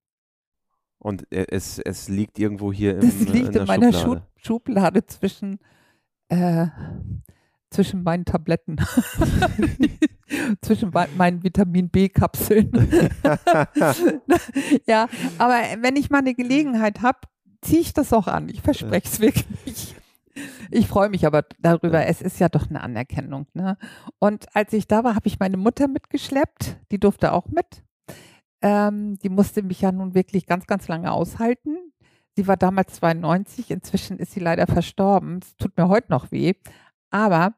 Und 0.99 1.33
äh, 1.33 1.47
es, 1.49 1.79
es 1.79 2.09
liegt 2.09 2.39
irgendwo 2.39 2.71
hier 2.71 2.97
im, 2.97 3.01
Das 3.01 3.21
liegt 3.21 3.55
in, 3.55 3.63
in 3.63 3.67
meiner 3.67 3.93
Schublade, 3.95 4.27
Schublade 4.37 5.07
zwischen 5.07 5.59
äh, 6.29 6.67
zwischen 7.75 8.05
meinen 8.05 8.25
Tabletten, 8.25 8.77
zwischen 10.63 10.93
meinen 11.17 11.43
Vitamin 11.43 11.91
B-Kapseln. 11.91 12.71
ja, 14.87 15.09
aber 15.39 15.55
wenn 15.81 15.97
ich 15.97 16.09
mal 16.09 16.19
eine 16.19 16.35
Gelegenheit 16.35 17.03
habe, 17.03 17.19
ziehe 17.63 17.81
ich 17.81 17.93
das 17.93 18.13
auch 18.13 18.29
an. 18.29 18.49
Ich 18.49 18.63
verspreche 18.63 19.09
es 19.09 19.21
wirklich. 19.21 19.97
Ich 20.71 20.87
freue 20.87 21.09
mich 21.09 21.27
aber 21.27 21.45
darüber. 21.61 22.07
Es 22.07 22.23
ist 22.23 22.39
ja 22.39 22.49
doch 22.49 22.69
eine 22.69 22.81
Anerkennung. 22.83 23.47
Ne? 23.55 23.77
Und 24.19 24.47
als 24.55 24.73
ich 24.73 24.87
da 24.87 25.05
war, 25.05 25.15
habe 25.15 25.27
ich 25.27 25.39
meine 25.39 25.57
Mutter 25.57 25.89
mitgeschleppt. 25.89 26.79
Die 26.93 26.99
durfte 26.99 27.33
auch 27.33 27.47
mit. 27.47 27.83
Ähm, 28.63 29.19
die 29.19 29.29
musste 29.29 29.63
mich 29.63 29.81
ja 29.81 29.93
nun 29.93 30.15
wirklich 30.15 30.47
ganz, 30.47 30.67
ganz 30.67 30.89
lange 30.89 31.13
aushalten. 31.13 31.77
Sie 32.37 32.49
war 32.49 32.57
damals 32.57 32.95
92, 32.95 33.71
inzwischen 33.71 34.19
ist 34.19 34.33
sie 34.33 34.41
leider 34.41 34.67
verstorben. 34.67 35.39
Es 35.41 35.57
tut 35.57 35.77
mir 35.77 35.89
heute 35.89 36.11
noch 36.11 36.33
weh. 36.33 36.55
Aber 37.15 37.55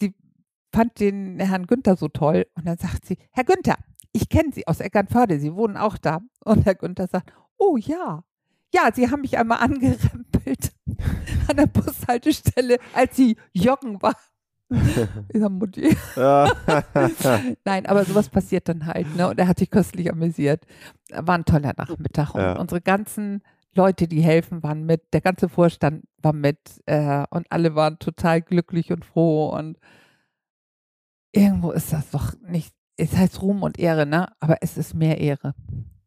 sie 0.00 0.14
fand 0.72 0.98
den 0.98 1.38
Herrn 1.38 1.66
Günther 1.66 1.94
so 1.94 2.08
toll 2.08 2.46
und 2.54 2.66
dann 2.66 2.78
sagt 2.78 3.04
sie, 3.04 3.18
Herr 3.32 3.44
Günther, 3.44 3.76
ich 4.12 4.30
kenne 4.30 4.50
Sie 4.50 4.66
aus 4.66 4.80
Eckernförde, 4.80 5.38
Sie 5.38 5.54
wohnen 5.54 5.76
auch 5.76 5.98
da. 5.98 6.20
Und 6.42 6.64
Herr 6.64 6.74
Günther 6.74 7.06
sagt, 7.06 7.30
oh 7.58 7.76
ja, 7.76 8.24
ja, 8.72 8.88
Sie 8.94 9.10
haben 9.10 9.20
mich 9.20 9.36
einmal 9.36 9.58
angerempelt 9.58 10.72
an 11.48 11.56
der 11.56 11.66
Bushaltestelle, 11.66 12.78
als 12.94 13.14
Sie 13.16 13.36
joggen 13.52 14.00
war. 14.00 14.16
Ich 15.28 15.40
sag, 15.40 15.50
Mutti. 15.50 15.94
Nein, 17.64 17.86
aber 17.86 18.04
sowas 18.06 18.30
passiert 18.30 18.68
dann 18.68 18.86
halt, 18.86 19.14
ne? 19.14 19.28
Und 19.28 19.38
er 19.38 19.46
hat 19.46 19.58
sich 19.58 19.70
köstlich 19.70 20.10
amüsiert. 20.10 20.64
War 21.10 21.36
ein 21.36 21.44
toller 21.44 21.74
Nachmittag. 21.76 22.34
Und 22.34 22.40
ja. 22.40 22.58
unsere 22.58 22.80
ganzen 22.80 23.42
Leute, 23.74 24.08
die 24.08 24.22
helfen, 24.22 24.62
waren 24.62 24.84
mit, 24.84 25.12
der 25.12 25.20
ganze 25.20 25.48
Vorstand 25.48 26.04
war 26.18 26.32
mit 26.32 26.58
äh, 26.86 27.24
und 27.30 27.46
alle 27.50 27.74
waren 27.74 27.98
total 27.98 28.42
glücklich 28.42 28.92
und 28.92 29.04
froh 29.04 29.48
und 29.48 29.78
irgendwo 31.32 31.70
ist 31.72 31.92
das 31.92 32.10
doch 32.10 32.34
nicht, 32.46 32.74
es 32.96 33.16
heißt 33.16 33.42
Ruhm 33.42 33.62
und 33.62 33.78
Ehre, 33.78 34.06
ne? 34.06 34.28
Aber 34.40 34.58
es 34.60 34.78
ist 34.78 34.94
mehr 34.94 35.18
Ehre. 35.18 35.54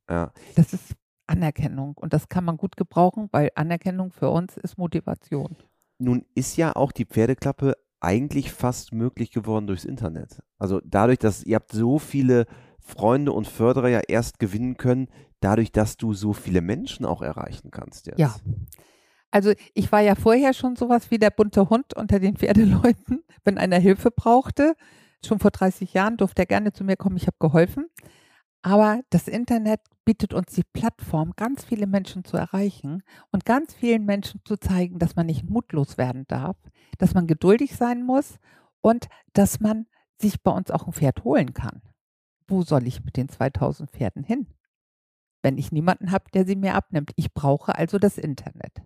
Ja. 0.10 0.32
Das 0.56 0.74
ist 0.74 0.96
Anerkennung 1.28 1.96
und 1.98 2.14
das 2.14 2.30
kann 2.30 2.46
man 2.46 2.58
gut 2.58 2.78
gebrauchen, 2.78 3.28
weil 3.32 3.52
Anerkennung 3.56 4.12
für 4.12 4.30
uns 4.30 4.58
ist 4.58 4.78
Motivation. 4.78 5.56
Nun 6.00 6.26
ist 6.36 6.58
ja 6.58 6.76
auch 6.76 6.92
die 6.92 7.06
Pferdeklappe 7.06 7.76
eigentlich 8.00 8.52
fast 8.52 8.94
möglich 8.94 9.32
geworden 9.32 9.68
durchs 9.68 9.84
Internet. 9.86 10.42
Also 10.58 10.80
dadurch, 10.86 11.20
dass 11.20 11.44
ihr 11.44 11.56
habt 11.56 11.72
so 11.72 12.00
viele 12.00 12.46
Freunde 12.88 13.34
und 13.34 13.48
Förderer 13.48 13.90
ja 13.90 14.02
erst 14.08 14.40
gewinnen 14.40 14.78
können, 14.78 15.10
dadurch, 15.42 15.72
dass 15.72 15.98
du 15.98 16.14
so 16.14 16.34
viele 16.34 16.62
Menschen 16.62 17.06
auch 17.06 17.22
erreichen 17.22 17.70
kannst 17.70 18.08
jetzt. 18.08 18.20
Ja. 18.20 18.36
Also 19.30 19.52
ich 19.74 19.92
war 19.92 20.00
ja 20.00 20.16
vorher 20.16 20.54
schon 20.54 20.78
sowas 20.78 21.12
wie 21.12 21.20
der 21.20 21.30
bunte 21.30 21.70
Hund 21.70 21.94
unter 21.96 22.20
den 22.20 22.38
Pferdeleuten, 22.38 23.24
wenn 23.44 23.58
einer 23.58 23.78
Hilfe 23.78 24.10
brauchte. 24.10 24.76
Schon 25.24 25.40
vor 25.40 25.52
30 25.52 25.94
Jahren 25.94 26.18
durfte 26.18 26.44
er 26.44 26.46
gerne 26.46 26.72
zu 26.72 26.84
mir 26.86 26.96
kommen, 26.96 27.18
ich 27.18 27.28
habe 27.28 27.38
geholfen. 27.40 27.88
Aber 28.62 29.02
das 29.10 29.28
Internet 29.28 29.82
bietet 30.06 30.34
uns 30.34 30.54
die 30.54 30.64
Plattform, 30.64 31.34
ganz 31.36 31.66
viele 31.66 31.88
Menschen 31.88 32.24
zu 32.24 32.38
erreichen 32.38 33.04
und 33.32 33.46
ganz 33.46 33.74
vielen 33.74 34.06
Menschen 34.06 34.42
zu 34.46 34.58
zeigen, 34.58 34.98
dass 34.98 35.16
man 35.16 35.26
nicht 35.26 35.44
mutlos 35.50 35.98
werden 35.98 36.26
darf, 36.28 36.58
dass 36.98 37.14
man 37.14 37.28
geduldig 37.28 37.76
sein 37.76 38.04
muss 38.04 38.40
und 38.82 39.08
dass 39.34 39.60
man 39.60 39.88
sich 40.20 40.42
bei 40.42 40.52
uns 40.52 40.72
auch 40.72 40.88
ein 40.88 40.94
Pferd 40.94 41.24
holen 41.26 41.54
kann. 41.54 41.82
Wo 42.48 42.64
soll 42.64 42.88
ich 42.88 43.04
mit 43.04 43.18
den 43.18 43.30
2000 43.30 43.90
Pferden 43.92 44.24
hin? 44.24 44.48
wenn 45.48 45.58
ich 45.58 45.72
niemanden 45.72 46.12
habe, 46.12 46.26
der 46.34 46.46
sie 46.46 46.56
mir 46.56 46.76
abnimmt. 46.76 47.12
Ich 47.16 47.34
brauche 47.34 47.74
also 47.76 48.00
das 48.00 48.18
Internet. 48.18 48.82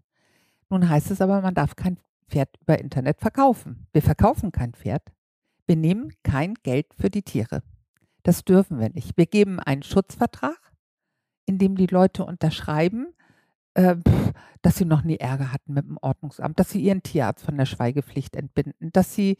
Nun 0.69 0.87
heißt 0.87 1.11
es 1.11 1.21
aber, 1.21 1.41
man 1.41 1.55
darf 1.55 1.75
kein 1.75 1.97
Pferd 2.27 2.49
über 2.61 2.79
Internet 2.79 3.19
verkaufen. 3.19 3.87
Wir 3.93 4.03
verkaufen 4.03 4.51
kein 4.51 4.73
Pferd. 4.73 5.11
Wir 5.65 5.75
nehmen 5.75 6.13
kein 6.23 6.53
Geld 6.53 6.87
für 6.97 7.09
die 7.09 7.23
Tiere. 7.23 7.63
Das 8.21 8.45
dürfen 8.45 8.79
wir 8.79 8.89
nicht. 8.89 9.17
Wir 9.17 9.25
geben 9.25 9.59
einen 9.59 9.83
Schutzvertrag, 9.83 10.59
in 11.45 11.57
dem 11.57 11.75
die 11.75 11.87
Leute 11.87 12.23
unterschreiben, 12.23 13.07
äh, 13.73 13.95
dass 14.61 14.75
sie 14.75 14.85
noch 14.85 15.03
nie 15.03 15.17
Ärger 15.17 15.51
hatten 15.51 15.73
mit 15.73 15.85
dem 15.85 15.97
Ordnungsamt, 15.99 16.59
dass 16.59 16.69
sie 16.69 16.81
ihren 16.81 17.01
Tierarzt 17.01 17.43
von 17.43 17.57
der 17.57 17.65
Schweigepflicht 17.65 18.35
entbinden, 18.35 18.91
dass 18.91 19.15
sie 19.15 19.37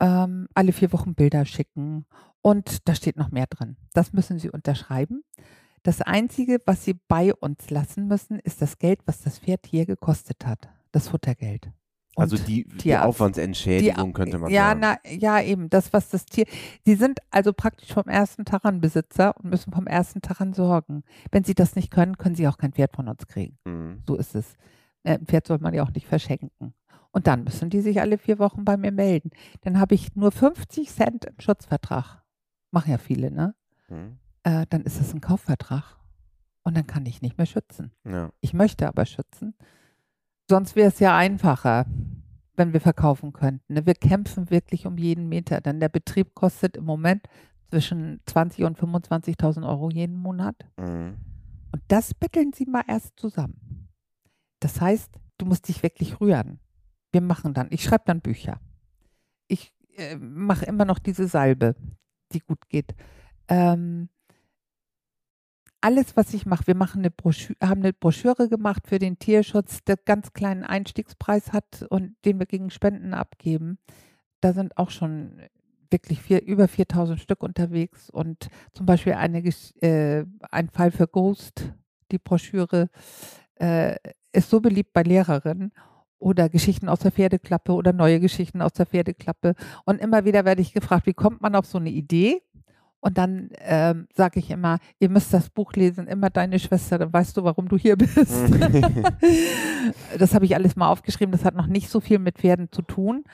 ähm, 0.00 0.48
alle 0.54 0.72
vier 0.72 0.92
Wochen 0.92 1.14
Bilder 1.14 1.44
schicken 1.44 2.06
und 2.44 2.86
da 2.86 2.94
steht 2.94 3.16
noch 3.16 3.30
mehr 3.30 3.46
drin. 3.46 3.76
Das 3.94 4.12
müssen 4.12 4.38
sie 4.38 4.50
unterschreiben. 4.50 5.24
Das 5.82 6.02
Einzige, 6.02 6.60
was 6.66 6.84
sie 6.84 6.94
bei 7.08 7.34
uns 7.34 7.70
lassen 7.70 8.06
müssen, 8.06 8.38
ist 8.38 8.60
das 8.60 8.78
Geld, 8.78 9.00
was 9.06 9.22
das 9.22 9.38
Pferd 9.38 9.66
hier 9.66 9.86
gekostet 9.86 10.44
hat. 10.44 10.68
Das 10.92 11.08
Futtergeld. 11.08 11.70
Und 12.16 12.22
also 12.22 12.36
die, 12.36 12.64
die 12.64 12.94
Aufwandsentschädigung 12.96 14.08
die, 14.08 14.12
könnte 14.12 14.38
man 14.38 14.50
ja, 14.50 14.68
sagen. 14.68 14.80
Na, 14.80 14.98
ja, 15.10 15.40
eben, 15.40 15.70
das, 15.70 15.94
was 15.94 16.10
das 16.10 16.26
Tier. 16.26 16.44
Sie 16.84 16.96
sind 16.96 17.20
also 17.30 17.54
praktisch 17.54 17.92
vom 17.92 18.08
ersten 18.08 18.44
Tag 18.44 18.66
an 18.66 18.82
Besitzer 18.82 19.34
und 19.38 19.48
müssen 19.48 19.72
vom 19.72 19.86
ersten 19.86 20.20
Tag 20.20 20.42
an 20.42 20.52
sorgen. 20.52 21.02
Wenn 21.32 21.44
sie 21.44 21.54
das 21.54 21.76
nicht 21.76 21.90
können, 21.90 22.18
können 22.18 22.34
sie 22.34 22.46
auch 22.46 22.58
kein 22.58 22.72
Pferd 22.72 22.94
von 22.94 23.08
uns 23.08 23.26
kriegen. 23.26 23.56
Mhm. 23.64 24.02
So 24.06 24.16
ist 24.16 24.34
es. 24.34 24.54
Äh, 25.02 25.14
ein 25.14 25.26
Pferd 25.26 25.46
soll 25.46 25.58
man 25.60 25.72
ja 25.72 25.82
auch 25.82 25.92
nicht 25.92 26.06
verschenken. 26.06 26.74
Und 27.10 27.26
dann 27.26 27.44
müssen 27.44 27.70
die 27.70 27.80
sich 27.80 28.02
alle 28.02 28.18
vier 28.18 28.38
Wochen 28.38 28.66
bei 28.66 28.76
mir 28.76 28.92
melden. 28.92 29.30
Dann 29.62 29.80
habe 29.80 29.94
ich 29.94 30.14
nur 30.14 30.30
50 30.30 30.90
Cent 30.90 31.24
im 31.24 31.40
Schutzvertrag. 31.40 32.23
Machen 32.74 32.90
ja 32.90 32.98
viele, 32.98 33.30
ne? 33.30 33.54
Mhm 33.88 34.18
äh, 34.44 34.66
dann 34.68 34.82
ist 34.82 35.00
es 35.00 35.12
ein 35.12 35.20
Kaufvertrag 35.20 35.96
und 36.62 36.76
dann 36.76 36.86
kann 36.86 37.04
ich 37.06 37.22
nicht 37.22 37.36
mehr 37.36 37.46
schützen. 37.46 37.90
Ja. 38.04 38.30
Ich 38.40 38.54
möchte 38.54 38.86
aber 38.86 39.04
schützen. 39.06 39.54
Sonst 40.48 40.76
wäre 40.76 40.88
es 40.88 41.00
ja 41.00 41.16
einfacher, 41.16 41.86
wenn 42.54 42.72
wir 42.72 42.80
verkaufen 42.80 43.32
könnten. 43.32 43.74
Ne? 43.74 43.86
Wir 43.86 43.94
kämpfen 43.94 44.50
wirklich 44.50 44.86
um 44.86 44.98
jeden 44.98 45.28
Meter, 45.28 45.60
denn 45.60 45.80
der 45.80 45.88
Betrieb 45.88 46.34
kostet 46.34 46.76
im 46.76 46.84
Moment 46.84 47.26
zwischen 47.70 48.20
20 48.26 48.64
und 48.64 48.78
25.000 48.78 49.66
Euro 49.66 49.90
jeden 49.90 50.16
Monat. 50.16 50.56
Mhm. 50.76 51.16
Und 51.72 51.82
das 51.88 52.14
betteln 52.14 52.52
sie 52.52 52.66
mal 52.66 52.84
erst 52.86 53.18
zusammen. 53.18 53.88
Das 54.60 54.80
heißt, 54.80 55.10
du 55.38 55.46
musst 55.46 55.68
dich 55.68 55.82
wirklich 55.82 56.20
rühren. 56.20 56.60
Wir 57.10 57.20
machen 57.20 57.54
dann, 57.54 57.68
ich 57.70 57.82
schreibe 57.82 58.04
dann 58.06 58.20
Bücher. 58.20 58.60
Ich 59.48 59.72
äh, 59.96 60.16
mache 60.16 60.66
immer 60.66 60.84
noch 60.84 60.98
diese 60.98 61.26
Salbe, 61.26 61.74
die 62.34 62.40
gut 62.40 62.68
geht. 62.68 62.94
Ähm, 63.48 64.08
alles, 65.80 66.16
was 66.16 66.32
ich 66.32 66.46
mache, 66.46 66.66
wir 66.66 66.76
machen 66.76 67.00
eine 67.02 67.10
Broschüre, 67.10 67.56
haben 67.62 67.82
eine 67.82 67.92
Broschüre 67.92 68.48
gemacht 68.48 68.86
für 68.86 68.98
den 68.98 69.18
Tierschutz, 69.18 69.84
der 69.84 69.98
ganz 69.98 70.32
kleinen 70.32 70.64
Einstiegspreis 70.64 71.52
hat 71.52 71.84
und 71.90 72.16
den 72.24 72.38
wir 72.38 72.46
gegen 72.46 72.70
Spenden 72.70 73.12
abgeben. 73.12 73.78
Da 74.40 74.54
sind 74.54 74.78
auch 74.78 74.90
schon 74.90 75.42
wirklich 75.90 76.22
vier, 76.22 76.42
über 76.42 76.68
4000 76.68 77.20
Stück 77.20 77.42
unterwegs 77.42 78.08
und 78.08 78.48
zum 78.72 78.86
Beispiel 78.86 79.12
eine, 79.12 79.40
äh, 79.80 80.24
ein 80.50 80.70
Fall 80.70 80.90
für 80.90 81.06
Ghost, 81.06 81.72
die 82.10 82.18
Broschüre, 82.18 82.88
äh, 83.56 83.96
ist 84.32 84.50
so 84.50 84.60
beliebt 84.60 84.92
bei 84.92 85.02
Lehrerinnen 85.02 85.72
oder 86.24 86.48
Geschichten 86.48 86.88
aus 86.88 87.00
der 87.00 87.12
Pferdeklappe 87.12 87.72
oder 87.72 87.92
neue 87.92 88.18
Geschichten 88.18 88.62
aus 88.62 88.72
der 88.72 88.86
Pferdeklappe. 88.86 89.54
Und 89.84 90.00
immer 90.00 90.24
wieder 90.24 90.46
werde 90.46 90.62
ich 90.62 90.72
gefragt, 90.72 91.06
wie 91.06 91.12
kommt 91.12 91.42
man 91.42 91.54
auf 91.54 91.66
so 91.66 91.76
eine 91.76 91.90
Idee? 91.90 92.40
Und 93.00 93.18
dann 93.18 93.50
ähm, 93.58 94.08
sage 94.14 94.40
ich 94.40 94.50
immer, 94.50 94.78
ihr 94.98 95.10
müsst 95.10 95.34
das 95.34 95.50
Buch 95.50 95.74
lesen, 95.74 96.06
immer 96.06 96.30
deine 96.30 96.58
Schwester, 96.58 96.96
dann 96.96 97.12
weißt 97.12 97.36
du, 97.36 97.44
warum 97.44 97.68
du 97.68 97.76
hier 97.76 97.96
bist. 97.96 98.16
das 100.18 100.34
habe 100.34 100.46
ich 100.46 100.54
alles 100.54 100.76
mal 100.76 100.88
aufgeschrieben. 100.88 101.30
Das 101.30 101.44
hat 101.44 101.54
noch 101.54 101.66
nicht 101.66 101.90
so 101.90 102.00
viel 102.00 102.18
mit 102.18 102.38
Pferden 102.38 102.72
zu 102.72 102.80
tun, 102.80 103.24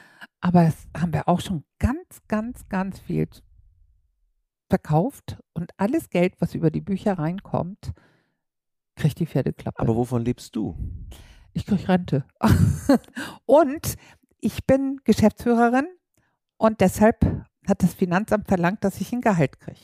aber 0.41 0.65
das 0.65 0.89
haben 1.01 1.13
wir 1.13 1.29
auch 1.29 1.41
schon 1.41 1.63
ganz, 1.79 2.23
ganz, 2.27 2.69
ganz 2.69 2.99
viel 2.99 3.29
verkauft. 4.69 5.39
Und 5.53 5.71
alles 5.77 6.11
Geld, 6.11 6.35
was 6.41 6.57
über 6.57 6.73
die 6.73 6.81
Bücher 6.81 7.21
reinkommt, 7.21 7.93
kriegt 8.97 9.21
die 9.21 9.27
Pferdeklappe. 9.27 9.79
Aber 9.79 9.95
wovon 9.95 10.25
lebst 10.25 10.57
du? 10.57 10.75
Ich 11.53 11.67
kriege 11.67 11.89
Rente. 11.89 12.25
und 13.47 13.97
ich 14.41 14.65
bin 14.67 15.01
Geschäftsführerin 15.05 15.87
und 16.57 16.81
deshalb 16.81 17.25
hat 17.67 17.83
das 17.83 17.95
Finanzamt 17.95 18.49
verlangt, 18.49 18.85
dass 18.85 19.01
ich 19.01 19.13
ein 19.13 19.21
Gehalt 19.21 19.61
kriege. 19.61 19.81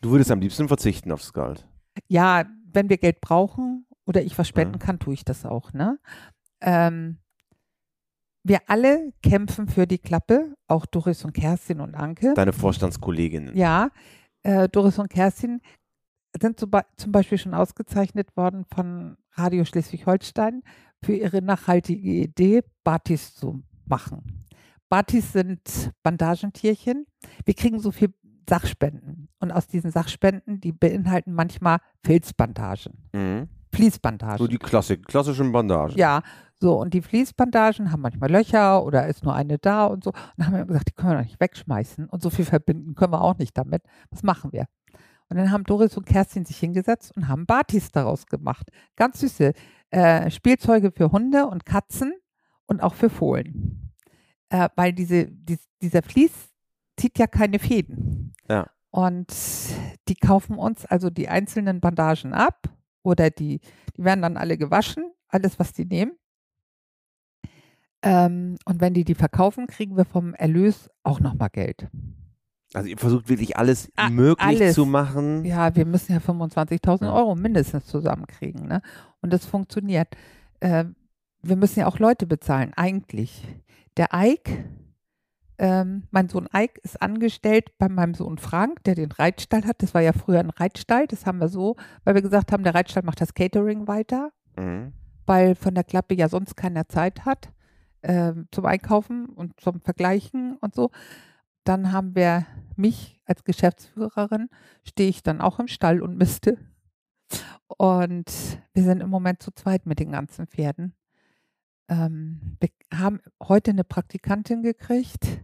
Du 0.00 0.10
würdest 0.10 0.30
am 0.30 0.40
liebsten 0.40 0.68
verzichten 0.68 1.10
aufs 1.12 1.32
Gehalt. 1.32 1.66
Ja, 2.06 2.44
wenn 2.72 2.88
wir 2.88 2.98
Geld 2.98 3.20
brauchen 3.20 3.86
oder 4.06 4.22
ich 4.22 4.38
was 4.38 4.48
spenden 4.48 4.78
ja. 4.78 4.86
kann, 4.86 4.98
tue 4.98 5.14
ich 5.14 5.24
das 5.24 5.44
auch. 5.44 5.72
Ne? 5.72 5.98
Ähm, 6.60 7.18
wir 8.44 8.60
alle 8.68 9.12
kämpfen 9.22 9.68
für 9.68 9.86
die 9.86 9.98
Klappe, 9.98 10.54
auch 10.68 10.86
Doris 10.86 11.24
und 11.24 11.32
Kerstin 11.32 11.80
und 11.80 11.94
Anke. 11.94 12.34
Deine 12.34 12.52
Vorstandskolleginnen. 12.52 13.56
Ja, 13.56 13.90
äh, 14.42 14.68
Doris 14.68 14.98
und 14.98 15.10
Kerstin 15.10 15.60
sind 16.40 16.60
zum 16.60 17.12
Beispiel 17.12 17.38
schon 17.38 17.54
ausgezeichnet 17.54 18.36
worden 18.36 18.64
von 18.64 19.16
Radio 19.32 19.64
Schleswig-Holstein 19.64 20.62
für 21.04 21.14
ihre 21.14 21.42
nachhaltige 21.42 22.10
Idee, 22.10 22.62
Batis 22.84 23.34
zu 23.34 23.62
machen. 23.86 24.44
Batis 24.88 25.32
sind 25.32 25.92
Bandagentierchen. 26.02 27.06
Wir 27.44 27.54
kriegen 27.54 27.78
so 27.78 27.90
viel 27.90 28.12
Sachspenden. 28.48 29.28
Und 29.38 29.52
aus 29.52 29.66
diesen 29.66 29.90
Sachspenden, 29.90 30.60
die 30.60 30.72
beinhalten 30.72 31.32
manchmal 31.32 31.78
Filzbandagen. 32.04 32.94
Mhm. 33.12 33.48
Fließbandagen. 33.74 34.38
So 34.38 34.46
die 34.46 34.58
Klassik, 34.58 35.06
klassischen 35.06 35.52
Bandagen. 35.52 35.96
Ja, 35.96 36.22
so. 36.58 36.80
Und 36.80 36.94
die 36.94 37.02
Fließbandagen 37.02 37.92
haben 37.92 38.00
manchmal 38.00 38.30
Löcher 38.30 38.82
oder 38.82 39.06
ist 39.06 39.24
nur 39.24 39.34
eine 39.34 39.58
da 39.58 39.86
und 39.86 40.04
so. 40.04 40.10
Und 40.10 40.18
dann 40.36 40.46
haben 40.46 40.56
wir 40.56 40.64
gesagt, 40.64 40.88
die 40.88 40.92
können 40.92 41.10
wir 41.10 41.18
doch 41.18 41.24
nicht 41.24 41.40
wegschmeißen. 41.40 42.08
Und 42.08 42.22
so 42.22 42.30
viel 42.30 42.46
verbinden 42.46 42.94
können 42.94 43.12
wir 43.12 43.20
auch 43.20 43.36
nicht 43.38 43.56
damit. 43.56 43.82
Was 44.10 44.22
machen 44.22 44.52
wir? 44.52 44.66
Und 45.30 45.36
dann 45.36 45.52
haben 45.52 45.64
Doris 45.64 45.96
und 45.96 46.06
Kerstin 46.06 46.46
sich 46.46 46.56
hingesetzt 46.56 47.14
und 47.14 47.28
haben 47.28 47.44
Batis 47.44 47.90
daraus 47.90 48.26
gemacht. 48.26 48.70
Ganz 48.96 49.20
süße 49.20 49.52
äh, 49.90 50.30
Spielzeuge 50.30 50.92
für 50.92 51.12
Hunde 51.12 51.46
und 51.46 51.64
Katzen 51.64 52.14
und 52.66 52.82
auch 52.82 52.94
für 52.94 53.10
Fohlen 53.10 53.88
äh, 54.50 54.68
weil 54.74 54.92
diese, 54.92 55.26
die, 55.26 55.58
dieser 55.82 56.02
Vlies 56.02 56.32
zieht 56.96 57.18
ja 57.18 57.26
keine 57.26 57.58
Fäden. 57.58 58.34
Ja. 58.48 58.68
Und 58.90 59.34
die 60.08 60.14
kaufen 60.14 60.56
uns 60.56 60.86
also 60.86 61.10
die 61.10 61.28
einzelnen 61.28 61.80
Bandagen 61.80 62.32
ab 62.32 62.68
oder 63.02 63.30
die, 63.30 63.60
die 63.96 64.04
werden 64.04 64.22
dann 64.22 64.36
alle 64.36 64.56
gewaschen, 64.56 65.04
alles, 65.28 65.58
was 65.58 65.72
die 65.72 65.84
nehmen. 65.84 66.12
Ähm, 68.02 68.56
und 68.64 68.80
wenn 68.80 68.94
die 68.94 69.04
die 69.04 69.14
verkaufen, 69.14 69.66
kriegen 69.66 69.96
wir 69.96 70.04
vom 70.04 70.34
Erlös 70.34 70.88
auch 71.02 71.20
nochmal 71.20 71.50
Geld. 71.50 71.88
Also 72.74 72.88
ihr 72.88 72.98
versucht 72.98 73.28
wirklich 73.28 73.56
alles 73.56 73.90
A 73.96 74.10
möglich 74.10 74.60
alles. 74.60 74.74
zu 74.74 74.84
machen. 74.84 75.44
Ja, 75.44 75.74
wir 75.74 75.86
müssen 75.86 76.12
ja 76.12 76.18
25.000 76.18 77.12
Euro 77.12 77.34
mindestens 77.34 77.86
zusammenkriegen. 77.86 78.66
Ne? 78.66 78.82
Und 79.22 79.32
das 79.32 79.46
funktioniert. 79.46 80.08
Äh, 80.60 80.84
wir 81.42 81.56
müssen 81.56 81.80
ja 81.80 81.86
auch 81.86 81.98
Leute 81.98 82.26
bezahlen, 82.26 82.72
eigentlich. 82.76 83.46
Der 83.96 84.14
Eik, 84.14 84.64
ähm, 85.58 86.04
mein 86.10 86.28
Sohn 86.28 86.46
Eik 86.52 86.78
ist 86.82 87.00
angestellt 87.00 87.70
bei 87.78 87.88
meinem 87.88 88.14
Sohn 88.14 88.38
Frank, 88.38 88.84
der 88.84 88.94
den 88.94 89.12
Reitstall 89.12 89.64
hat. 89.64 89.82
Das 89.82 89.94
war 89.94 90.02
ja 90.02 90.12
früher 90.12 90.40
ein 90.40 90.50
Reitstall. 90.50 91.06
Das 91.06 91.26
haben 91.26 91.40
wir 91.40 91.48
so, 91.48 91.76
weil 92.04 92.14
wir 92.14 92.22
gesagt 92.22 92.52
haben, 92.52 92.64
der 92.64 92.74
Reitstall 92.74 93.02
macht 93.02 93.20
das 93.20 93.34
Catering 93.34 93.88
weiter, 93.88 94.30
mhm. 94.56 94.92
weil 95.26 95.54
von 95.54 95.74
der 95.74 95.84
Klappe 95.84 96.14
ja 96.14 96.28
sonst 96.28 96.54
keiner 96.56 96.86
Zeit 96.86 97.24
hat 97.24 97.50
äh, 98.02 98.32
zum 98.52 98.66
Einkaufen 98.66 99.26
und 99.26 99.58
zum 99.60 99.80
Vergleichen 99.80 100.56
und 100.60 100.74
so. 100.74 100.90
Dann 101.68 101.92
haben 101.92 102.14
wir 102.14 102.46
mich 102.76 103.20
als 103.24 103.44
Geschäftsführerin, 103.44 104.48
stehe 104.84 105.10
ich 105.10 105.22
dann 105.22 105.40
auch 105.40 105.58
im 105.58 105.68
Stall 105.68 106.00
und 106.00 106.16
misste. 106.16 106.58
Und 107.66 108.26
wir 108.72 108.82
sind 108.82 109.02
im 109.02 109.10
Moment 109.10 109.42
zu 109.42 109.50
zweit 109.50 109.84
mit 109.84 109.98
den 109.98 110.12
ganzen 110.12 110.46
Pferden 110.46 110.94
ähm, 111.88 112.56
wir 112.60 112.70
haben 112.92 113.20
heute 113.42 113.70
eine 113.70 113.84
Praktikantin 113.84 114.62
gekriegt, 114.62 115.42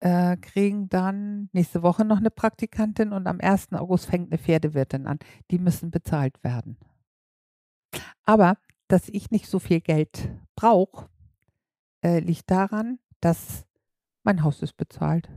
äh, 0.00 0.36
kriegen 0.36 0.88
dann 0.88 1.48
nächste 1.52 1.82
Woche 1.82 2.04
noch 2.04 2.18
eine 2.18 2.30
Praktikantin 2.30 3.12
und 3.12 3.26
am 3.26 3.40
1. 3.40 3.72
August 3.72 4.06
fängt 4.06 4.30
eine 4.30 4.38
Pferdewirtin 4.38 5.06
an. 5.06 5.18
Die 5.50 5.58
müssen 5.58 5.90
bezahlt 5.90 6.42
werden. 6.44 6.78
Aber 8.24 8.56
dass 8.88 9.08
ich 9.08 9.30
nicht 9.30 9.48
so 9.48 9.58
viel 9.58 9.80
Geld 9.80 10.30
brauche, 10.56 11.08
äh, 12.02 12.20
liegt 12.20 12.50
daran, 12.50 12.98
dass 13.20 13.66
mein 14.30 14.44
Haus 14.44 14.62
ist 14.62 14.76
bezahlt. 14.76 15.28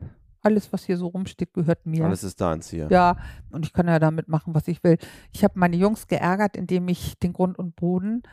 Alles, 0.42 0.72
was 0.72 0.84
hier 0.84 0.98
so 0.98 1.08
rumsteht, 1.08 1.54
gehört 1.54 1.86
mir. 1.86 2.06
Alles 2.06 2.24
ist 2.24 2.40
deins 2.40 2.70
hier. 2.70 2.88
Ja, 2.92 3.18
und 3.52 3.66
ich 3.66 3.74
kann 3.74 3.88
ja 3.88 3.98
damit 3.98 4.28
machen, 4.28 4.54
was 4.54 4.68
ich 4.68 4.84
will. 4.84 4.98
Ich 5.32 5.44
habe 5.44 5.58
meine 5.58 5.78
Jungs 5.78 6.08
geärgert, 6.08 6.56
indem 6.56 6.88
ich 6.90 7.18
den 7.18 7.34
Grund 7.34 7.58
und 7.58 7.76
Boden 7.76 8.24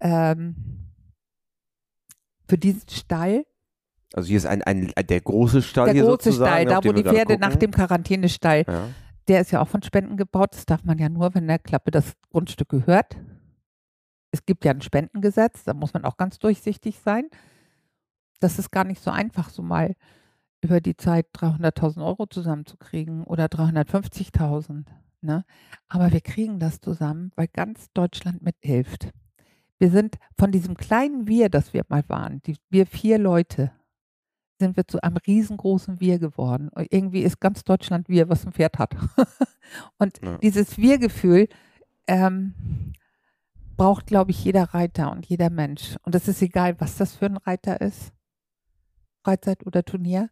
ähm, 0.00 0.56
für 2.48 2.58
diesen 2.58 2.88
Stall. 2.90 3.46
Also 4.12 4.28
hier 4.28 4.36
ist 4.36 4.46
ein, 4.46 4.62
ein, 4.62 4.92
der 5.08 5.20
große 5.20 5.62
Stall 5.62 5.86
der 5.86 5.94
hier 5.94 6.04
große 6.04 6.32
Stall, 6.32 6.66
da 6.66 6.84
wo 6.84 6.92
die 6.92 7.04
Pferde 7.04 7.38
nach 7.38 7.54
dem 7.54 7.70
Quarantänestall, 7.70 8.64
ja. 8.66 8.88
der 9.28 9.40
ist 9.40 9.52
ja 9.52 9.62
auch 9.62 9.68
von 9.68 9.82
Spenden 9.82 10.16
gebaut. 10.16 10.50
Das 10.52 10.66
darf 10.66 10.84
man 10.84 10.98
ja 10.98 11.08
nur, 11.08 11.34
wenn 11.34 11.46
der 11.46 11.60
Klappe 11.60 11.92
das 11.92 12.12
Grundstück 12.30 12.68
gehört. 12.68 13.16
Es 14.32 14.44
gibt 14.44 14.64
ja 14.64 14.72
ein 14.72 14.82
Spendengesetz, 14.82 15.64
da 15.64 15.72
muss 15.72 15.94
man 15.94 16.04
auch 16.04 16.16
ganz 16.16 16.38
durchsichtig 16.40 16.98
sein. 16.98 17.30
Das 18.40 18.58
ist 18.58 18.70
gar 18.70 18.84
nicht 18.84 19.02
so 19.02 19.10
einfach, 19.10 19.50
so 19.50 19.62
mal 19.62 19.94
über 20.62 20.80
die 20.80 20.96
Zeit 20.96 21.26
300.000 21.34 22.04
Euro 22.04 22.26
zusammenzukriegen 22.26 23.24
oder 23.24 23.46
350.000. 23.46 24.84
Ne? 25.22 25.44
Aber 25.88 26.12
wir 26.12 26.20
kriegen 26.20 26.58
das 26.58 26.80
zusammen, 26.80 27.32
weil 27.36 27.48
ganz 27.48 27.90
Deutschland 27.92 28.42
mithilft. 28.42 29.10
Wir 29.78 29.90
sind 29.90 30.16
von 30.38 30.52
diesem 30.52 30.76
kleinen 30.76 31.26
Wir, 31.26 31.48
das 31.48 31.72
wir 31.72 31.84
mal 31.88 32.04
waren, 32.08 32.42
die, 32.42 32.56
wir 32.68 32.86
vier 32.86 33.18
Leute, 33.18 33.72
sind 34.58 34.76
wir 34.76 34.86
zu 34.86 35.02
einem 35.02 35.16
riesengroßen 35.16 36.00
Wir 36.00 36.18
geworden. 36.18 36.68
Und 36.68 36.86
irgendwie 36.90 37.22
ist 37.22 37.40
ganz 37.40 37.64
Deutschland 37.64 38.08
Wir, 38.08 38.28
was 38.28 38.46
ein 38.46 38.52
Pferd 38.52 38.78
hat. 38.78 38.94
und 39.98 40.20
ja. 40.22 40.38
dieses 40.38 40.76
Wir-Gefühl 40.76 41.48
ähm, 42.06 42.54
braucht, 43.76 44.06
glaube 44.06 44.30
ich, 44.32 44.44
jeder 44.44 44.64
Reiter 44.74 45.10
und 45.10 45.24
jeder 45.26 45.48
Mensch. 45.48 45.96
Und 46.02 46.14
es 46.14 46.28
ist 46.28 46.42
egal, 46.42 46.78
was 46.80 46.96
das 46.96 47.16
für 47.16 47.26
ein 47.26 47.38
Reiter 47.38 47.80
ist, 47.80 48.12
Freizeit 49.22 49.66
oder 49.66 49.84
Turnier. 49.84 50.30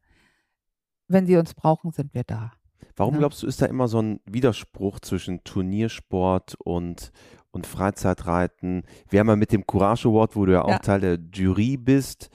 Wenn 1.06 1.26
sie 1.26 1.36
uns 1.36 1.54
brauchen, 1.54 1.92
sind 1.92 2.14
wir 2.14 2.24
da. 2.24 2.52
Warum 2.96 3.14
ja. 3.14 3.20
glaubst 3.20 3.42
du, 3.42 3.46
ist 3.46 3.62
da 3.62 3.66
immer 3.66 3.88
so 3.88 4.00
ein 4.00 4.20
Widerspruch 4.26 5.00
zwischen 5.00 5.44
Turniersport 5.44 6.56
und, 6.62 7.12
und 7.50 7.66
Freizeitreiten? 7.66 8.82
Wir 9.08 9.20
haben 9.20 9.28
ja 9.28 9.36
mit 9.36 9.52
dem 9.52 9.66
Courage 9.66 10.08
Award, 10.08 10.36
wo 10.36 10.46
du 10.46 10.52
ja 10.52 10.62
auch 10.62 10.68
ja. 10.68 10.78
Teil 10.78 11.00
der 11.00 11.18
Jury 11.32 11.76
bist, 11.76 12.30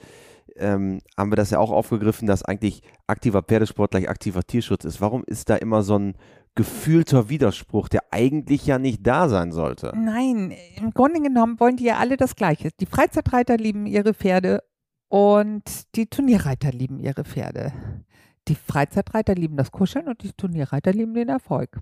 ähm, 0.56 1.00
haben 1.16 1.32
wir 1.32 1.36
das 1.36 1.50
ja 1.50 1.58
auch 1.58 1.70
aufgegriffen, 1.70 2.26
dass 2.26 2.44
eigentlich 2.44 2.82
aktiver 3.06 3.42
Pferdesport 3.42 3.90
gleich 3.90 4.08
aktiver 4.08 4.42
Tierschutz 4.42 4.84
ist. 4.84 5.00
Warum 5.00 5.24
ist 5.24 5.50
da 5.50 5.56
immer 5.56 5.82
so 5.82 5.98
ein 5.98 6.14
gefühlter 6.54 7.28
Widerspruch, 7.28 7.88
der 7.88 8.02
eigentlich 8.10 8.64
ja 8.66 8.78
nicht 8.78 9.06
da 9.06 9.28
sein 9.28 9.52
sollte? 9.52 9.92
Nein, 9.96 10.54
im 10.76 10.92
Grunde 10.92 11.20
genommen 11.20 11.58
wollen 11.58 11.76
die 11.76 11.84
ja 11.84 11.98
alle 11.98 12.16
das 12.16 12.36
Gleiche. 12.36 12.70
Die 12.78 12.86
Freizeitreiter 12.86 13.56
lieben 13.56 13.86
ihre 13.86 14.14
Pferde 14.14 14.62
und 15.14 15.94
die 15.94 16.06
Turnierreiter 16.06 16.72
lieben 16.72 16.98
ihre 16.98 17.22
Pferde. 17.22 17.72
Die 18.48 18.56
Freizeitreiter 18.56 19.36
lieben 19.36 19.56
das 19.56 19.70
Kuscheln 19.70 20.08
und 20.08 20.24
die 20.24 20.32
Turnierreiter 20.32 20.92
lieben 20.92 21.14
den 21.14 21.28
Erfolg. 21.28 21.80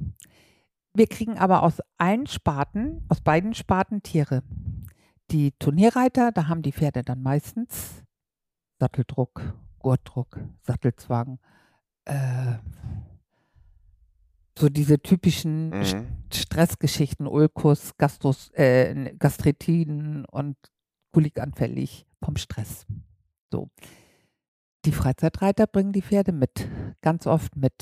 Wir 0.93 1.07
kriegen 1.07 1.39
aber 1.39 1.63
aus 1.63 1.81
allen 1.97 2.27
Sparten, 2.27 3.07
aus 3.09 3.23
beiden 3.23 3.55
Sparten 3.55 4.03
Tiere. 4.03 4.43
Die 5.31 5.53
Turnierreiter, 5.53 6.31
da 6.31 6.49
haben 6.49 6.61
die 6.61 6.73
Pferde 6.73 7.05
dann 7.05 7.23
meistens 7.23 8.05
Satteldruck, 8.79 9.55
Gurtdruck, 9.79 10.39
Sattelzwang, 10.61 11.39
äh, 12.05 12.59
so 14.59 14.69
diese 14.69 15.01
typischen 15.01 15.71
mhm. 15.71 16.07
Stressgeschichten, 16.31 17.27
Ulkus, 17.27 17.97
Gastos, 17.97 18.51
äh, 18.51 19.15
Gastritiden 19.19 20.27
und 20.27 20.59
kolikanfällig 21.13 22.05
vom 22.21 22.37
Stress. 22.37 22.87
So. 23.53 23.69
Die 24.87 24.93
Freizeitreiter 24.93 25.67
bringen 25.67 25.93
die 25.93 26.03
Pferde 26.03 26.33
mit, 26.33 26.69
ganz 27.03 27.27
oft 27.27 27.55
mit 27.55 27.75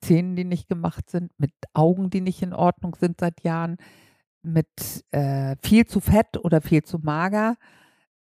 Zähnen, 0.00 0.34
die 0.34 0.44
nicht 0.44 0.68
gemacht 0.68 1.10
sind, 1.10 1.30
mit 1.38 1.52
Augen, 1.74 2.10
die 2.10 2.22
nicht 2.22 2.42
in 2.42 2.54
Ordnung 2.54 2.96
sind 2.96 3.20
seit 3.20 3.44
Jahren, 3.44 3.76
mit 4.42 5.04
äh, 5.10 5.56
viel 5.62 5.86
zu 5.86 6.00
fett 6.00 6.38
oder 6.38 6.62
viel 6.62 6.82
zu 6.82 6.98
mager. 6.98 7.56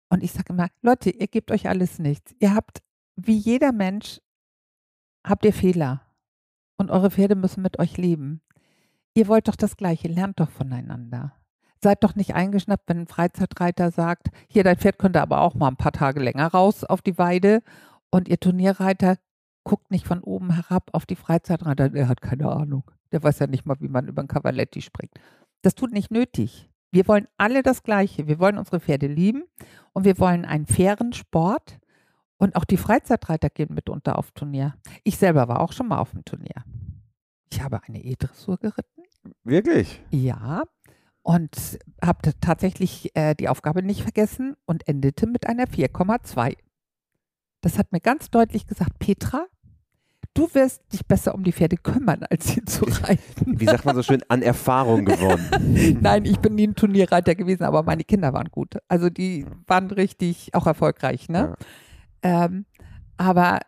Und 0.10 0.24
ich 0.24 0.32
sage 0.32 0.54
immer, 0.54 0.70
Leute, 0.82 1.10
ihr 1.10 1.28
gebt 1.28 1.52
euch 1.52 1.68
alles 1.68 2.00
nichts. 2.00 2.34
Ihr 2.40 2.56
habt, 2.56 2.82
wie 3.16 3.38
jeder 3.38 3.74
Mensch, 3.74 4.22
habt 5.26 5.46
ihr 5.46 5.54
Fehler. 5.54 6.02
und 6.78 6.92
eure 6.92 7.12
Pferde 7.12 7.36
müssen 7.36 7.62
mit 7.62 7.80
euch 7.80 7.98
leben. 7.98 8.42
Ihr 9.14 9.28
wollt 9.28 9.48
doch 9.48 9.56
das 9.56 9.78
Gleiche, 9.78 10.08
lernt 10.08 10.40
doch 10.40 10.50
voneinander. 10.50 11.43
Seid 11.84 12.02
doch 12.02 12.16
nicht 12.16 12.34
eingeschnappt, 12.34 12.88
wenn 12.88 13.02
ein 13.02 13.08
Freizeitreiter 13.08 13.92
sagt, 13.92 14.30
hier, 14.48 14.64
dein 14.64 14.78
Pferd 14.78 15.00
könnte 15.00 15.22
aber 15.22 15.42
auch 15.42 15.54
mal 15.54 15.68
ein 15.68 15.76
paar 15.76 15.92
Tage 15.92 16.22
länger 16.22 16.48
raus 16.48 16.86
auf 16.86 17.02
die 17.02 17.18
Weide. 17.18 17.62
Und 18.10 18.30
ihr 18.30 18.40
Turnierreiter 18.40 19.18
guckt 19.66 19.92
nicht 19.92 20.08
von 20.08 20.22
oben 20.22 20.54
herab 20.54 20.92
auf 20.94 21.06
die 21.06 21.18
Freizeitreiter, 21.18 21.90
der 21.90 22.08
hat 22.08 22.22
keine 22.22 22.50
Ahnung. 22.50 22.90
Der 23.12 23.22
weiß 23.22 23.40
ja 23.40 23.48
nicht 23.48 23.66
mal, 23.66 23.76
wie 23.82 23.90
man 23.90 24.08
über 24.08 24.22
ein 24.22 24.30
Cavaletti 24.30 24.82
springt. 24.82 25.12
Das 25.62 25.76
tut 25.76 25.92
nicht 25.92 26.10
nötig. 26.10 26.70
Wir 26.92 27.06
wollen 27.10 27.28
alle 27.36 27.64
das 27.64 27.84
Gleiche. 27.84 28.28
Wir 28.28 28.40
wollen 28.40 28.58
unsere 28.58 28.80
Pferde 28.80 29.08
lieben 29.08 29.44
und 29.92 30.06
wir 30.06 30.18
wollen 30.20 30.46
einen 30.46 30.68
fairen 30.68 31.12
Sport. 31.12 31.80
Und 32.38 32.56
auch 32.56 32.66
die 32.66 32.78
Freizeitreiter 32.78 33.50
gehen 33.50 33.74
mitunter 33.74 34.18
auf 34.18 34.32
Turnier. 34.32 34.76
Ich 35.04 35.18
selber 35.18 35.50
war 35.50 35.60
auch 35.60 35.74
schon 35.74 35.90
mal 35.90 35.98
auf 35.98 36.12
dem 36.12 36.24
Turnier. 36.24 36.64
Ich 37.52 37.62
habe 37.62 37.82
eine 37.84 38.02
E-Dressur 38.02 38.58
geritten. 38.58 39.04
Wirklich? 39.44 40.02
Ja. 40.12 40.64
Und 41.24 41.80
habe 42.04 42.34
tatsächlich 42.42 43.16
äh, 43.16 43.34
die 43.34 43.48
Aufgabe 43.48 43.82
nicht 43.82 44.04
vergessen 44.04 44.56
und 44.66 44.88
endete 44.88 45.26
mit 45.26 45.48
einer 45.48 45.66
4,2. 45.66 46.58
Das 47.62 47.78
hat 47.78 47.94
mir 47.94 48.02
ganz 48.02 48.30
deutlich 48.30 48.68
gesagt, 48.68 49.00
Petra, 49.00 49.48
du 50.34 50.54
wirst 50.54 50.82
dich 50.92 51.06
besser 51.06 51.34
um 51.34 51.44
die 51.44 51.54
Pferde 51.54 51.78
kümmern, 51.78 52.24
als 52.30 52.48
sie 52.48 52.64
zu 52.66 52.86
reiten. 52.86 53.60
Wie 53.60 53.66
sagt 53.66 53.86
man 53.86 53.96
so 53.96 54.04
schön, 54.04 54.22
an 54.28 54.42
Erfahrung 54.42 55.06
gewonnen. 55.06 55.98
Nein, 56.02 56.26
ich 56.26 56.40
bin 56.40 56.56
nie 56.56 56.68
ein 56.68 56.76
Turnierreiter 56.76 57.36
gewesen, 57.36 57.64
aber 57.64 57.84
meine 57.84 58.04
Kinder 58.04 58.34
waren 58.34 58.50
gut. 58.50 58.78
Also 58.88 59.10
die 59.10 59.46
waren 59.68 59.92
richtig 59.92 60.54
auch 60.54 60.68
erfolgreich. 60.68 61.30
Ne? 61.30 61.56
Ja. 62.24 62.46
Ähm, 62.46 62.66
aber 63.18 63.60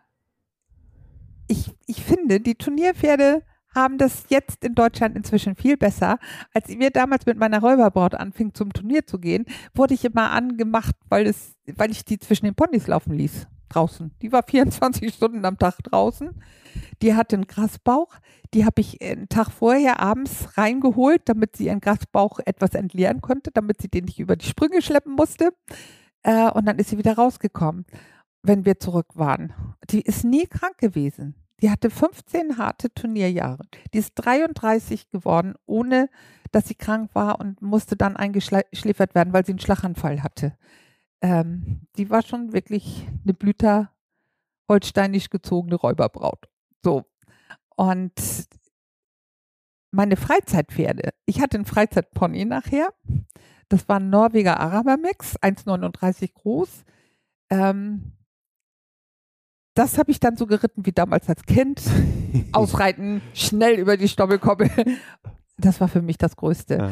ich, 1.48 1.72
ich 1.86 2.02
finde, 2.02 2.40
die 2.40 2.56
Turnierpferde 2.56 3.42
haben 3.76 3.98
das 3.98 4.24
jetzt 4.28 4.64
in 4.64 4.74
Deutschland 4.74 5.14
inzwischen 5.14 5.54
viel 5.54 5.76
besser. 5.76 6.18
Als 6.52 6.68
wir 6.68 6.90
damals 6.90 7.26
mit 7.26 7.38
meiner 7.38 7.60
Räuberbraut 7.60 8.14
anfing, 8.14 8.54
zum 8.54 8.72
Turnier 8.72 9.06
zu 9.06 9.18
gehen, 9.20 9.44
wurde 9.74 9.94
ich 9.94 10.04
immer 10.04 10.32
angemacht, 10.32 10.96
weil, 11.08 11.26
es, 11.26 11.54
weil 11.76 11.92
ich 11.92 12.04
die 12.04 12.18
zwischen 12.18 12.46
den 12.46 12.54
Ponys 12.54 12.88
laufen 12.88 13.12
ließ 13.12 13.46
draußen. 13.68 14.12
Die 14.22 14.32
war 14.32 14.42
24 14.46 15.14
Stunden 15.14 15.44
am 15.44 15.58
Tag 15.58 15.78
draußen. 15.84 16.30
Die 17.02 17.14
hatte 17.14 17.36
einen 17.36 17.46
Grasbauch. 17.46 18.16
Die 18.54 18.64
habe 18.64 18.80
ich 18.80 19.02
einen 19.02 19.28
Tag 19.28 19.50
vorher 19.50 20.00
abends 20.00 20.56
reingeholt, 20.56 21.22
damit 21.26 21.56
sie 21.56 21.66
ihren 21.66 21.80
Grasbauch 21.80 22.40
etwas 22.44 22.74
entleeren 22.74 23.20
konnte, 23.20 23.50
damit 23.52 23.82
sie 23.82 23.88
den 23.88 24.04
nicht 24.04 24.18
über 24.18 24.36
die 24.36 24.46
Sprünge 24.46 24.82
schleppen 24.82 25.14
musste. 25.14 25.52
Äh, 26.22 26.50
und 26.50 26.66
dann 26.66 26.78
ist 26.78 26.90
sie 26.90 26.98
wieder 26.98 27.16
rausgekommen, 27.16 27.84
wenn 28.42 28.64
wir 28.64 28.78
zurück 28.78 29.08
waren. 29.14 29.52
Die 29.90 30.00
ist 30.00 30.24
nie 30.24 30.46
krank 30.46 30.78
gewesen. 30.78 31.34
Die 31.62 31.70
hatte 31.70 31.90
15 31.90 32.58
harte 32.58 32.92
Turnierjahre. 32.92 33.64
Die 33.94 33.98
ist 33.98 34.12
33 34.16 35.10
geworden, 35.10 35.54
ohne 35.66 36.10
dass 36.52 36.68
sie 36.68 36.74
krank 36.74 37.10
war 37.14 37.40
und 37.40 37.62
musste 37.62 37.96
dann 37.96 38.16
eingeschläfert 38.16 39.14
werden, 39.14 39.32
weil 39.32 39.44
sie 39.44 39.52
einen 39.52 39.58
Schlaganfall 39.58 40.22
hatte 40.22 40.56
ähm, 41.20 41.80
die 41.96 42.10
war 42.10 42.22
schon 42.22 42.52
wirklich 42.52 43.06
eine 43.24 43.34
Blüter 43.34 43.92
holsteinisch 44.68 45.30
gezogene 45.30 45.76
Räuberbraut. 45.76 46.48
So. 46.82 47.04
Und 47.76 48.12
meine 49.90 50.16
Freizeitpferde, 50.16 51.10
ich 51.24 51.40
hatte 51.40 51.56
einen 51.56 51.64
Freizeitpony 51.64 52.44
nachher. 52.44 52.92
Das 53.68 53.88
war 53.88 53.98
ein 53.98 54.10
Norweger 54.10 54.60
Araber-Mix, 54.60 55.36
1,39 55.40 56.32
groß. 56.34 56.84
Ähm, 57.50 58.12
das 59.76 59.98
habe 59.98 60.10
ich 60.10 60.20
dann 60.20 60.36
so 60.36 60.46
geritten 60.46 60.86
wie 60.86 60.92
damals 60.92 61.28
als 61.28 61.42
Kind. 61.44 61.80
Ausreiten, 62.52 63.22
schnell 63.34 63.78
über 63.78 63.96
die 63.96 64.08
Stoppelkoppel. 64.08 64.70
Das 65.58 65.80
war 65.80 65.88
für 65.88 66.02
mich 66.02 66.18
das 66.18 66.36
Größte. 66.36 66.76
Ja 66.76 66.90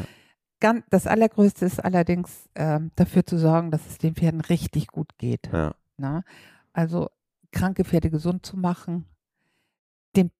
ganz, 0.65 0.83
das 0.89 1.07
Allergrößte 1.07 1.67
ist 1.67 1.85
allerdings 1.85 2.49
äh, 2.55 2.81
dafür 2.97 3.27
zu 3.27 3.39
sorgen, 3.39 3.71
dass 3.71 3.87
es 3.87 3.99
den 3.99 4.15
Pferden 4.15 4.41
richtig 4.41 4.87
gut 4.87 5.19
geht. 5.19 5.51
Ja. 5.53 5.75
Na? 5.99 6.13
Ne? 6.13 6.25
Also 6.73 7.11
kranke 7.53 7.85
Pferde 7.85 8.09
gesund 8.09 8.47
zu 8.47 8.57
machen. 8.57 9.05
Den, 10.17 10.31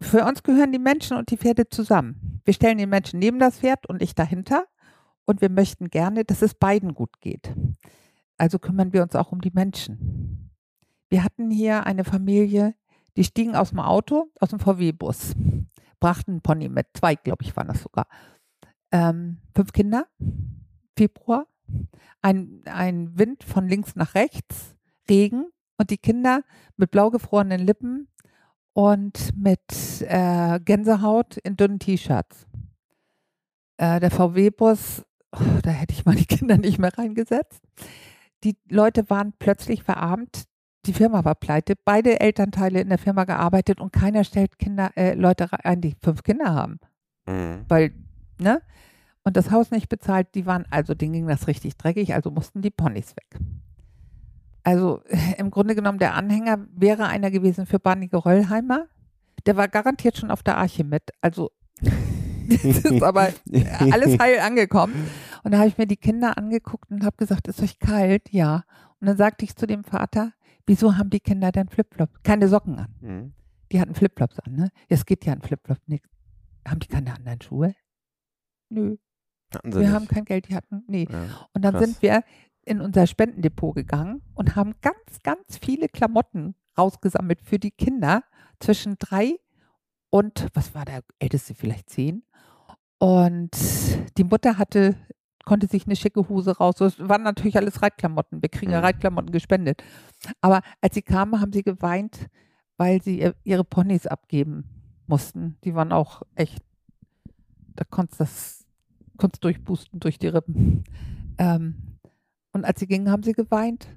für 0.00 0.24
uns 0.24 0.42
gehören 0.42 0.72
die 0.72 0.78
Menschen 0.78 1.18
und 1.18 1.30
die 1.30 1.36
Pferde 1.36 1.68
zusammen. 1.68 2.40
Wir 2.46 2.54
stellen 2.54 2.78
den 2.78 2.88
Menschen 2.88 3.18
neben 3.18 3.38
das 3.38 3.58
Pferd 3.58 3.86
und 3.86 4.00
ich 4.00 4.14
dahinter. 4.14 4.64
Und 5.26 5.42
wir 5.42 5.50
möchten 5.50 5.90
gerne, 5.90 6.24
dass 6.24 6.40
es 6.40 6.54
beiden 6.54 6.94
gut 6.94 7.20
geht. 7.20 7.54
Also 8.38 8.58
kümmern 8.58 8.94
wir 8.94 9.02
uns 9.02 9.14
auch 9.14 9.30
um 9.30 9.42
die 9.42 9.52
Menschen. 9.52 10.47
Wir 11.08 11.24
hatten 11.24 11.50
hier 11.50 11.86
eine 11.86 12.04
Familie, 12.04 12.74
die 13.16 13.24
stiegen 13.24 13.56
aus 13.56 13.70
dem 13.70 13.80
Auto, 13.80 14.30
aus 14.40 14.50
dem 14.50 14.60
VW-Bus, 14.60 15.34
brachten 16.00 16.32
einen 16.32 16.40
Pony 16.42 16.68
mit, 16.68 16.86
zwei, 16.94 17.14
glaube 17.14 17.44
ich, 17.44 17.56
waren 17.56 17.68
das 17.68 17.82
sogar 17.82 18.06
ähm, 18.92 19.38
fünf 19.54 19.72
Kinder, 19.72 20.06
Februar, 20.96 21.46
ein, 22.22 22.62
ein 22.64 23.18
Wind 23.18 23.44
von 23.44 23.68
links 23.68 23.96
nach 23.96 24.14
rechts, 24.14 24.76
Regen 25.08 25.46
und 25.76 25.90
die 25.90 25.98
Kinder 25.98 26.42
mit 26.76 26.90
blau 26.90 27.10
gefrorenen 27.10 27.60
Lippen 27.60 28.08
und 28.72 29.30
mit 29.36 30.02
äh, 30.02 30.60
Gänsehaut 30.60 31.36
in 31.38 31.56
dünnen 31.56 31.78
T-Shirts. 31.78 32.46
Äh, 33.76 34.00
der 34.00 34.10
VW-Bus, 34.10 35.04
oh, 35.32 35.58
da 35.62 35.70
hätte 35.70 35.94
ich 35.94 36.04
die 36.04 36.26
Kinder 36.26 36.58
nicht 36.58 36.78
mehr 36.78 36.96
reingesetzt. 36.96 37.62
Die 38.44 38.56
Leute 38.68 39.08
waren 39.10 39.32
plötzlich 39.38 39.82
verarmt. 39.82 40.44
Die 40.86 40.92
Firma 40.92 41.24
war 41.24 41.34
pleite. 41.34 41.74
Beide 41.84 42.20
Elternteile 42.20 42.80
in 42.80 42.88
der 42.88 42.98
Firma 42.98 43.24
gearbeitet 43.24 43.80
und 43.80 43.92
keiner 43.92 44.24
stellt 44.24 44.58
Kinder, 44.58 44.90
äh, 44.96 45.14
Leute 45.14 45.48
ein, 45.64 45.80
die 45.80 45.96
fünf 46.02 46.22
Kinder 46.22 46.54
haben. 46.54 46.78
Mhm. 47.26 47.64
Weil 47.68 47.92
ne? 48.40 48.62
Und 49.24 49.36
das 49.36 49.50
Haus 49.50 49.70
nicht 49.70 49.88
bezahlt, 49.88 50.28
die 50.34 50.46
waren, 50.46 50.64
also 50.70 50.94
denen 50.94 51.12
ging 51.12 51.26
das 51.26 51.48
richtig 51.48 51.76
dreckig, 51.76 52.14
also 52.14 52.30
mussten 52.30 52.62
die 52.62 52.70
Ponys 52.70 53.14
weg. 53.16 53.40
Also 54.62 55.02
im 55.38 55.50
Grunde 55.50 55.74
genommen, 55.74 55.98
der 55.98 56.14
Anhänger 56.14 56.66
wäre 56.74 57.06
einer 57.06 57.30
gewesen 57.30 57.66
für 57.66 57.78
Barney 57.78 58.08
Geröllheimer. 58.08 58.86
Der 59.46 59.56
war 59.56 59.68
garantiert 59.68 60.16
schon 60.16 60.30
auf 60.30 60.42
der 60.42 60.56
Arche 60.56 60.84
mit. 60.84 61.10
Also 61.20 61.50
das 62.48 62.64
ist 62.64 63.02
aber 63.02 63.28
alles 63.92 64.18
heil 64.18 64.38
angekommen. 64.40 64.94
Und 65.44 65.52
da 65.52 65.58
habe 65.58 65.68
ich 65.68 65.78
mir 65.78 65.86
die 65.86 65.96
Kinder 65.96 66.36
angeguckt 66.36 66.90
und 66.90 67.04
habe 67.04 67.16
gesagt, 67.16 67.48
ist 67.48 67.62
euch 67.62 67.78
kalt? 67.78 68.32
Ja. 68.32 68.64
Und 69.00 69.06
dann 69.06 69.16
sagte 69.16 69.44
ich 69.44 69.54
zu 69.54 69.66
dem 69.66 69.84
Vater, 69.84 70.32
wieso 70.68 70.96
haben 70.96 71.10
die 71.10 71.20
Kinder 71.20 71.50
denn 71.50 71.68
Flipflops? 71.68 72.22
Keine 72.22 72.48
Socken 72.48 72.78
an. 72.78 72.94
Mhm. 73.00 73.32
Die 73.72 73.80
hatten 73.80 73.94
Flipflops 73.94 74.38
an, 74.40 74.54
ne? 74.54 74.70
Es 74.88 75.04
geht 75.04 75.24
ja 75.24 75.32
an 75.32 75.42
Flipflops 75.42 75.82
nichts. 75.86 76.08
Haben 76.66 76.80
die 76.80 76.86
keine 76.86 77.14
anderen 77.14 77.40
Schuhe? 77.40 77.74
Nö. 78.70 78.96
wir 79.64 79.80
nicht. 79.80 79.90
haben 79.90 80.06
kein 80.06 80.24
Geld, 80.24 80.48
die 80.48 80.54
hatten, 80.54 80.84
nee. 80.86 81.06
Ja, 81.10 81.48
und 81.54 81.62
dann 81.62 81.74
krass. 81.74 81.84
sind 81.84 82.02
wir 82.02 82.22
in 82.64 82.80
unser 82.80 83.06
Spendendepot 83.06 83.74
gegangen 83.74 84.22
und 84.34 84.56
haben 84.56 84.74
ganz, 84.82 85.22
ganz 85.22 85.58
viele 85.58 85.88
Klamotten 85.88 86.54
rausgesammelt 86.76 87.40
für 87.40 87.58
die 87.58 87.70
Kinder 87.70 88.24
zwischen 88.60 88.96
drei 88.98 89.38
und, 90.10 90.48
was 90.54 90.74
war 90.74 90.84
der 90.84 91.02
älteste, 91.18 91.54
vielleicht 91.54 91.90
zehn. 91.90 92.24
Und 92.98 93.50
die 94.18 94.24
Mutter 94.24 94.58
hatte, 94.58 94.96
konnte 95.48 95.66
sich 95.66 95.86
eine 95.86 95.96
schicke 95.96 96.28
Hose 96.28 96.58
raus. 96.58 96.74
Das 96.76 96.98
waren 97.08 97.22
natürlich 97.22 97.56
alles 97.56 97.80
Reitklamotten. 97.80 98.42
Wir 98.42 98.50
kriegen 98.50 98.70
ja 98.70 98.80
mhm. 98.80 98.84
Reitklamotten 98.84 99.32
gespendet. 99.32 99.82
Aber 100.42 100.60
als 100.82 100.94
sie 100.94 101.00
kamen, 101.00 101.40
haben 101.40 101.54
sie 101.54 101.62
geweint, 101.62 102.28
weil 102.76 103.00
sie 103.00 103.32
ihre 103.44 103.64
Ponys 103.64 104.06
abgeben 104.06 104.64
mussten. 105.06 105.56
Die 105.64 105.74
waren 105.74 105.90
auch 105.90 106.22
echt, 106.34 106.62
da 107.76 107.84
konntest 107.88 108.20
das 108.20 108.66
konntest 109.16 109.42
durchpusten 109.42 110.00
durch 110.00 110.18
die 110.18 110.28
Rippen. 110.28 110.84
Ähm, 111.38 111.98
und 112.52 112.66
als 112.66 112.78
sie 112.78 112.86
gingen, 112.86 113.10
haben 113.10 113.22
sie 113.22 113.32
geweint, 113.32 113.88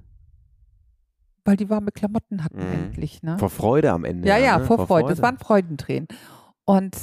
weil 1.44 1.56
die 1.56 1.68
warme 1.68 1.92
Klamotten 1.92 2.42
hatten 2.42 2.58
mhm. 2.60 2.72
endlich. 2.72 3.22
Ne? 3.22 3.38
Vor 3.38 3.50
Freude 3.50 3.92
am 3.92 4.06
Ende. 4.06 4.26
Ja, 4.26 4.38
ja, 4.38 4.58
ne? 4.58 4.64
vor, 4.64 4.78
vor, 4.78 4.86
Freude. 4.86 5.10
Das 5.10 5.20
waren 5.20 5.36
Freudentränen. 5.38 6.08
Und 6.64 6.96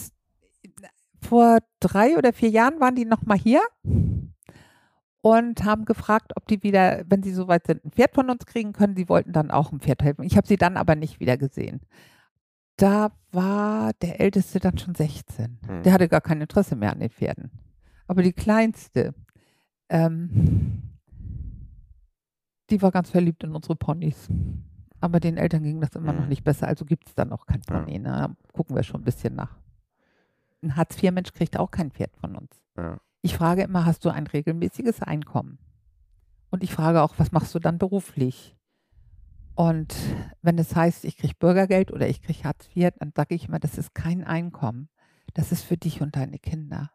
vor 1.22 1.60
drei 1.80 2.18
oder 2.18 2.34
vier 2.34 2.50
Jahren 2.50 2.80
waren 2.80 2.95
die 2.95 3.06
nochmal 3.06 3.38
hier 3.38 3.62
und 5.22 5.64
haben 5.66 5.86
gefragt, 5.86 6.34
ob 6.36 6.48
die 6.48 6.64
wieder, 6.64 7.04
wenn 7.08 7.24
sie 7.24 7.34
soweit 7.34 7.68
sind, 7.68 7.84
ein 7.84 7.92
Pferd 7.92 8.14
von 8.14 8.30
uns 8.30 8.46
kriegen 8.46 8.74
können. 8.74 8.96
Sie 8.96 9.10
wollten 9.10 9.34
dann 9.34 9.52
auch 9.52 9.72
ein 9.72 9.80
Pferd 9.80 10.04
helfen. 10.04 10.24
Ich 10.24 10.38
habe 10.38 10.48
sie 10.48 10.58
dann 10.58 10.78
aber 10.78 10.96
nicht 10.96 11.20
wieder 11.20 11.38
gesehen. 11.38 11.82
Da 12.78 13.12
war 13.32 13.92
der 14.02 14.22
Älteste 14.22 14.60
dann 14.60 14.78
schon 14.78 14.96
16. 14.96 15.60
Hm. 15.68 15.84
Der 15.84 15.92
hatte 15.92 16.08
gar 16.08 16.22
kein 16.22 16.40
Interesse 16.40 16.76
mehr 16.76 16.94
an 16.94 17.00
den 17.00 17.10
Pferden. 17.10 17.52
Aber 18.08 18.24
die 18.24 18.34
kleinste, 18.34 19.14
ähm, 19.90 20.82
die 22.70 22.82
war 22.82 22.92
ganz 22.92 23.10
verliebt 23.10 23.44
in 23.44 23.54
unsere 23.54 23.76
Ponys. 23.76 24.30
Aber 25.02 25.20
den 25.20 25.38
Eltern 25.38 25.64
ging 25.64 25.82
das 25.82 25.96
immer 25.96 26.14
mhm. 26.14 26.20
noch 26.20 26.28
nicht 26.28 26.44
besser, 26.44 26.68
also 26.68 26.86
gibt 26.86 27.08
es 27.08 27.16
da 27.16 27.24
noch 27.26 27.46
kein 27.46 27.62
Pony. 27.62 27.94
Ja. 27.94 28.00
Ne? 28.00 28.04
Da 28.04 28.36
gucken 28.54 28.76
wir 28.76 28.84
schon 28.84 29.02
ein 29.02 29.06
bisschen 29.06 29.36
nach. 29.36 29.58
Ein 30.62 30.76
Hartz-IV-Mensch 30.76 31.32
kriegt 31.34 31.58
auch 31.58 31.72
kein 31.72 31.92
Pferd 31.92 32.16
von 32.18 32.36
uns. 32.36 32.50
Ja. 32.78 33.00
Ich 33.22 33.36
frage 33.36 33.64
immer, 33.64 33.86
hast 33.86 34.06
du 34.06 34.10
ein 34.10 34.28
regelmäßiges 34.28 35.02
Einkommen? 35.02 35.60
Und 36.52 36.64
ich 36.64 36.74
frage 36.74 37.02
auch, 37.02 37.16
was 37.18 37.32
machst 37.32 37.54
du 37.54 37.60
dann 37.60 37.78
beruflich? 37.78 38.56
Und 39.56 39.94
wenn 40.42 40.58
es 40.58 40.76
heißt, 40.76 41.04
ich 41.04 41.18
kriege 41.18 41.36
Bürgergeld 41.38 41.92
oder 41.92 42.08
ich 42.08 42.22
kriege 42.22 42.46
Hartz 42.46 42.70
IV, 42.76 42.92
dann 42.98 43.12
sage 43.16 43.36
ich 43.36 43.48
immer, 43.48 43.60
das 43.60 43.78
ist 43.78 43.94
kein 43.94 44.24
Einkommen. 44.24 44.90
Das 45.34 45.52
ist 45.52 45.64
für 45.64 45.78
dich 45.78 46.02
und 46.02 46.16
deine 46.16 46.40
Kinder. 46.40 46.92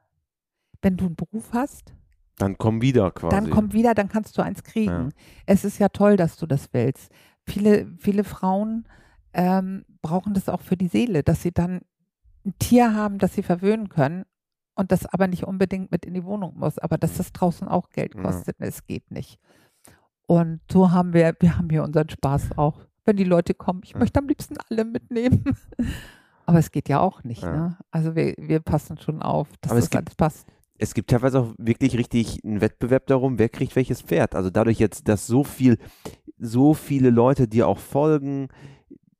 Wenn 0.81 0.97
du 0.97 1.07
einen 1.07 1.17
Beruf 1.17 1.53
hast, 1.53 1.95
dann 2.39 2.59
komm 2.59 2.83
wieder 2.83 3.11
quasi. 3.13 3.37
Dann 3.37 3.51
komm 3.51 3.73
wieder, 3.73 3.95
dann 3.95 4.09
kannst 4.09 4.37
du 4.37 4.43
eins 4.43 4.65
kriegen. 4.65 4.91
Ja. 4.91 5.09
Es 5.47 5.65
ist 5.65 5.79
ja 5.79 5.89
toll, 5.89 6.17
dass 6.17 6.37
du 6.37 6.47
das 6.47 6.73
willst. 6.73 7.13
Viele, 7.47 7.87
viele 7.99 8.25
Frauen 8.25 8.89
ähm, 9.35 9.85
brauchen 10.03 10.35
das 10.35 10.49
auch 10.49 10.63
für 10.63 10.77
die 10.77 10.89
Seele, 10.89 11.23
dass 11.23 11.43
sie 11.43 11.53
dann 11.53 11.83
ein 12.45 12.55
Tier 12.59 12.95
haben, 12.95 13.19
das 13.19 13.35
sie 13.35 13.43
verwöhnen 13.43 13.89
können 13.89 14.25
und 14.75 14.93
das 14.93 15.07
aber 15.07 15.27
nicht 15.27 15.45
unbedingt 15.45 15.91
mit 15.91 16.05
in 16.05 16.15
die 16.15 16.25
Wohnung 16.25 16.55
muss, 16.57 16.79
aber 16.79 16.99
dass 16.99 17.17
das 17.17 17.33
draußen 17.33 17.69
auch 17.69 17.91
Geld 17.91 18.17
kostet, 18.17 18.59
ja. 18.61 18.67
es 18.67 18.87
geht 18.87 19.11
nicht. 19.11 19.39
Und 20.27 20.61
so 20.71 20.91
haben 20.91 21.13
wir, 21.13 21.37
wir 21.41 21.59
haben 21.59 21.71
hier 21.71 21.85
unseren 21.85 22.09
Spaß 22.09 22.57
auch. 22.57 22.81
Wenn 23.05 23.17
die 23.17 23.25
Leute 23.25 23.53
kommen, 23.53 23.83
ich 23.85 23.93
ja. 23.93 23.99
möchte 23.99 24.19
am 24.19 24.27
liebsten 24.27 24.57
alle 24.71 24.85
mitnehmen. 24.85 25.45
aber 26.47 26.59
es 26.59 26.71
geht 26.71 26.89
ja 26.89 27.01
auch 27.01 27.23
nicht. 27.23 27.43
Ja. 27.43 27.57
Ne? 27.57 27.79
Also 27.91 28.17
wir, 28.17 28.35
wir 28.39 28.61
passen 28.61 28.97
schon 28.99 29.23
auf, 29.23 29.49
dass 29.61 29.71
aber 29.71 29.81
das 29.81 29.91
gibt, 29.91 30.07
alles 30.07 30.15
passt 30.17 30.47
es 30.79 30.95
gibt 30.95 31.11
teilweise 31.11 31.41
auch 31.41 31.55
wirklich 31.59 31.97
richtig 31.97 32.45
einen 32.45 32.61
Wettbewerb 32.61 33.07
darum, 33.07 33.39
wer 33.39 33.49
kriegt 33.49 33.77
welches 33.77 34.03
Pferd. 34.03 34.35
Also 34.35 34.51
dadurch 34.51 34.79
jetzt, 34.79 35.09
dass 35.09 35.27
so 35.27 35.45
viel, 35.45 35.79
so 36.39 36.75
viele 36.75 37.11
Leute 37.11 37.47
dir 37.47 37.69
auch 37.69 37.79
folgen, 37.79 38.49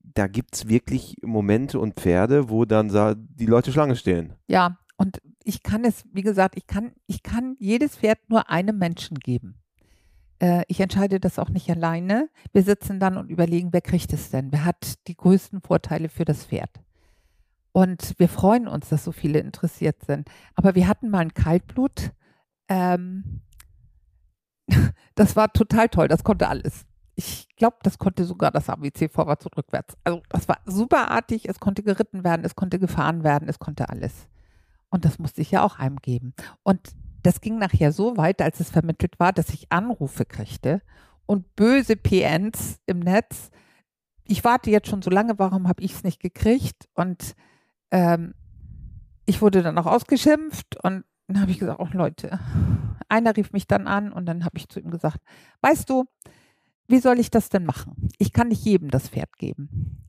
da 0.03 0.27
gibt 0.27 0.55
es 0.55 0.69
wirklich 0.69 1.17
Momente 1.23 1.79
und 1.79 1.95
Pferde, 1.95 2.49
wo 2.49 2.65
dann 2.65 2.89
die 3.17 3.47
Leute 3.47 3.73
Schlange 3.73 3.97
stehen. 3.97 4.35
Ja, 4.49 4.79
und 4.97 5.21
ich 5.45 5.63
kann 5.63 5.85
es, 5.85 6.05
wie 6.13 6.23
gesagt, 6.23 6.57
ich 6.57 6.67
kann, 6.67 6.93
ich 7.07 7.23
kann 7.23 7.57
jedes 7.59 7.97
Pferd 7.97 8.19
nur 8.29 8.51
einem 8.51 8.79
Menschen 8.79 9.19
geben. 9.19 9.57
Äh, 10.41 10.65
ich 10.69 10.81
entscheide 10.81 11.21
das 11.21 11.39
auch 11.39 11.51
nicht 11.51 11.71
alleine. 11.71 12.29
Wir 12.53 12.63
sitzen 12.63 12.99
dann 12.99 13.17
und 13.17 13.31
überlegen, 13.31 13.73
wer 13.73 13.83
kriegt 13.83 14.13
es 14.13 14.31
denn? 14.31 14.51
Wer 14.53 14.65
hat 14.65 15.07
die 15.07 15.17
größten 15.17 15.61
Vorteile 15.61 16.09
für 16.09 16.25
das 16.25 16.47
Pferd? 16.47 16.71
Und 17.73 18.15
wir 18.19 18.29
freuen 18.29 18.69
uns, 18.69 18.89
dass 18.89 19.05
so 19.05 19.13
viele 19.13 19.41
interessiert 19.41 20.05
sind. 20.05 20.29
Aber 20.55 20.75
wir 20.75 20.89
hatten 20.89 21.11
mal 21.11 21.21
ein 21.21 21.35
Kaltblut. 21.35 22.13
Ähm, 22.69 23.43
das 25.15 25.37
war 25.37 25.53
total 25.53 25.89
toll. 25.89 26.09
Das 26.09 26.25
konnte 26.25 26.49
alles. 26.49 26.87
Ich 27.17 27.49
glaube, 27.57 27.77
das 27.83 27.99
konnte 27.99 28.25
sogar 28.25 28.51
das 28.51 28.69
ABC 28.69 29.09
vorwärts 29.09 29.45
und 29.45 29.57
rückwärts. 29.57 29.97
Also 30.05 30.23
das 30.31 30.49
war 30.49 30.61
superartig. 30.65 31.49
Es 31.49 31.61
konnte 31.61 31.83
geritten 31.83 32.25
werden, 32.25 32.45
es 32.45 32.57
konnte 32.57 32.79
gefahren 32.79 33.25
werden, 33.25 33.49
es 33.49 33.59
konnte 33.59 33.89
alles. 33.89 34.29
Und 34.95 35.05
das 35.05 35.19
musste 35.19 35.43
ich 35.43 35.51
ja 35.51 35.65
auch 35.65 35.81
einem 35.81 35.97
geben. 35.97 36.35
Und 36.63 36.95
das 37.25 37.41
ging 37.41 37.59
nachher 37.59 37.91
so 37.91 38.17
weit, 38.17 38.41
als 38.41 38.61
es 38.61 38.71
vermittelt 38.71 39.19
war, 39.19 39.33
dass 39.33 39.49
ich 39.49 39.73
Anrufe 39.73 40.25
kriegte 40.25 40.83
und 41.27 41.57
böse 41.57 41.97
PNs 41.97 42.79
im 42.87 43.01
Netz. 43.01 43.51
Ich 44.23 44.45
warte 44.45 44.71
jetzt 44.71 44.87
schon 44.87 45.03
so 45.03 45.11
lange, 45.11 45.37
warum 45.37 45.67
habe 45.67 45.83
ich 45.83 45.95
es 45.95 46.05
nicht 46.05 46.21
gekriegt? 46.21 46.89
Und 46.95 47.35
ähm, 47.91 48.35
ich 49.27 49.43
wurde 49.43 49.65
dann 49.65 49.77
auch 49.79 49.87
ausgeschimpft 49.87 50.77
und 50.85 51.03
dann 51.27 51.41
habe 51.41 51.51
ich 51.51 51.59
gesagt, 51.59 51.81
oh 51.81 51.89
Leute, 51.91 52.39
einer 53.09 53.37
rief 53.37 53.51
mich 53.51 53.67
dann 53.67 53.89
an 53.89 54.13
und 54.13 54.27
dann 54.27 54.45
habe 54.45 54.59
ich 54.59 54.69
zu 54.69 54.79
ihm 54.79 54.93
gesagt, 54.93 55.19
weißt 55.61 55.91
du, 55.91 56.05
wie 56.87 57.01
soll 57.01 57.19
ich 57.19 57.33
das 57.33 57.49
denn 57.49 57.65
machen? 57.65 58.11
Ich 58.19 58.33
kann 58.33 58.47
nicht 58.47 58.65
jedem 58.65 58.93
das 58.93 59.09
Pferd 59.09 59.39
geben. 59.39 60.04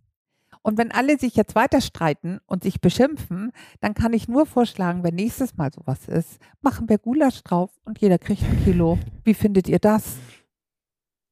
Und 0.66 0.80
wenn 0.80 0.92
alle 0.92 1.20
sich 1.20 1.36
jetzt 1.36 1.54
weiter 1.54 1.80
streiten 1.80 2.40
und 2.48 2.64
sich 2.64 2.82
beschimpfen, 2.82 3.52
dann 3.82 3.94
kann 3.94 4.14
ich 4.14 4.28
nur 4.28 4.48
vorschlagen, 4.48 5.04
wenn 5.04 5.14
nächstes 5.14 5.58
Mal 5.58 5.72
sowas 5.72 6.08
ist, 6.08 6.40
machen 6.62 6.90
wir 6.90 6.98
Gulasch 6.98 7.44
drauf 7.44 7.70
und 7.86 8.02
jeder 8.02 8.18
kriegt 8.18 8.42
ein 8.42 8.64
Kilo. 8.64 8.98
Wie 9.24 9.36
findet 9.36 9.70
ihr 9.70 9.78
das? 9.78 10.16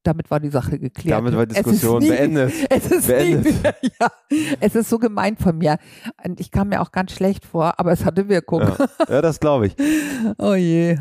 damit 0.04 0.30
war 0.30 0.38
die 0.38 0.50
Sache 0.50 0.78
geklärt. 0.78 1.16
Damit 1.16 1.34
war 1.34 1.46
die 1.46 1.54
Diskussion 1.54 2.02
nie, 2.02 2.10
beendet. 2.10 2.52
Es 2.70 2.90
ist, 2.90 3.06
beendet. 3.06 3.64
Nie, 3.82 3.90
ja, 3.98 4.12
es 4.60 4.74
ist 4.74 4.90
so 4.90 4.98
gemein 4.98 5.38
von 5.38 5.56
mir. 5.56 5.78
Und 6.22 6.40
ich 6.40 6.50
kam 6.50 6.68
mir 6.68 6.82
auch 6.82 6.92
ganz 6.92 7.12
schlecht 7.12 7.46
vor, 7.46 7.80
aber 7.80 7.90
es 7.92 8.04
hatte 8.04 8.28
Wirkung. 8.28 8.60
Ja, 8.60 8.76
ja 9.08 9.22
das 9.22 9.40
glaube 9.40 9.68
ich. 9.68 9.76
Oh 10.36 10.54
je. 10.54 10.98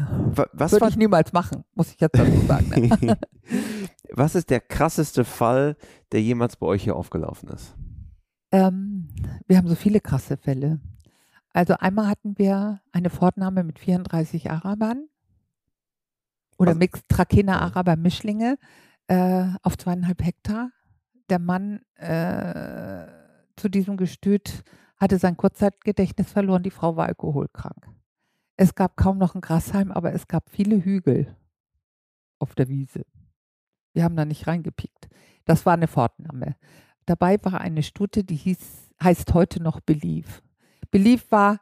Was 0.53 0.71
Würde 0.71 0.87
ich 0.87 0.95
niemals 0.95 1.33
machen, 1.33 1.65
muss 1.75 1.91
ich 1.91 1.99
jetzt 1.99 2.17
dazu 2.17 2.39
sagen. 2.47 2.69
Ne? 3.01 3.17
Was 4.11 4.35
ist 4.35 4.49
der 4.49 4.61
krasseste 4.61 5.25
Fall, 5.25 5.75
der 6.13 6.21
jemals 6.21 6.55
bei 6.55 6.65
euch 6.65 6.83
hier 6.83 6.95
aufgelaufen 6.95 7.49
ist? 7.49 7.75
Ähm, 8.53 9.09
wir 9.47 9.57
haben 9.57 9.67
so 9.67 9.73
viele 9.73 9.99
krasse 9.99 10.37
Fälle. 10.37 10.79
Also 11.53 11.73
einmal 11.73 12.07
hatten 12.07 12.37
wir 12.37 12.81
eine 12.91 13.09
Fortnahme 13.09 13.63
mit 13.63 13.79
34 13.79 14.51
Arabern 14.51 15.09
oder 16.57 16.69
also, 16.69 16.79
Mix 16.79 17.01
Trakehner 17.07 17.61
Araber 17.61 17.95
Mischlinge 17.95 18.57
äh, 19.07 19.47
auf 19.63 19.77
zweieinhalb 19.77 20.23
Hektar. 20.23 20.69
Der 21.29 21.39
Mann 21.39 21.81
äh, 21.95 23.07
zu 23.55 23.69
diesem 23.69 23.97
Gestüt 23.97 24.63
hatte 24.97 25.17
sein 25.17 25.35
Kurzzeitgedächtnis 25.35 26.31
verloren, 26.31 26.61
die 26.61 26.69
Frau 26.69 26.95
war 26.95 27.07
alkoholkrank. 27.07 27.87
Es 28.55 28.75
gab 28.75 28.97
kaum 28.97 29.17
noch 29.17 29.33
ein 29.33 29.41
Grashalm, 29.41 29.91
aber 29.91 30.13
es 30.13 30.27
gab 30.27 30.51
viele 30.51 30.83
Hügel 30.83 31.35
auf 32.37 32.53
der 32.53 32.67
Wiese. 32.67 33.01
Wir 33.93 34.03
haben 34.03 34.15
da 34.15 34.25
nicht 34.25 34.45
reingepiekt. 34.45 35.09
Das 35.45 35.65
war 35.65 35.73
eine 35.73 35.87
Fortnahme. 35.87 36.55
Dabei 37.05 37.37
war 37.43 37.61
eine 37.61 37.83
Stute, 37.83 38.23
die 38.23 38.35
hieß, 38.35 38.91
heißt 39.01 39.33
heute 39.33 39.61
noch 39.61 39.79
Belief. 39.81 40.41
Belief 40.91 41.29
war 41.31 41.59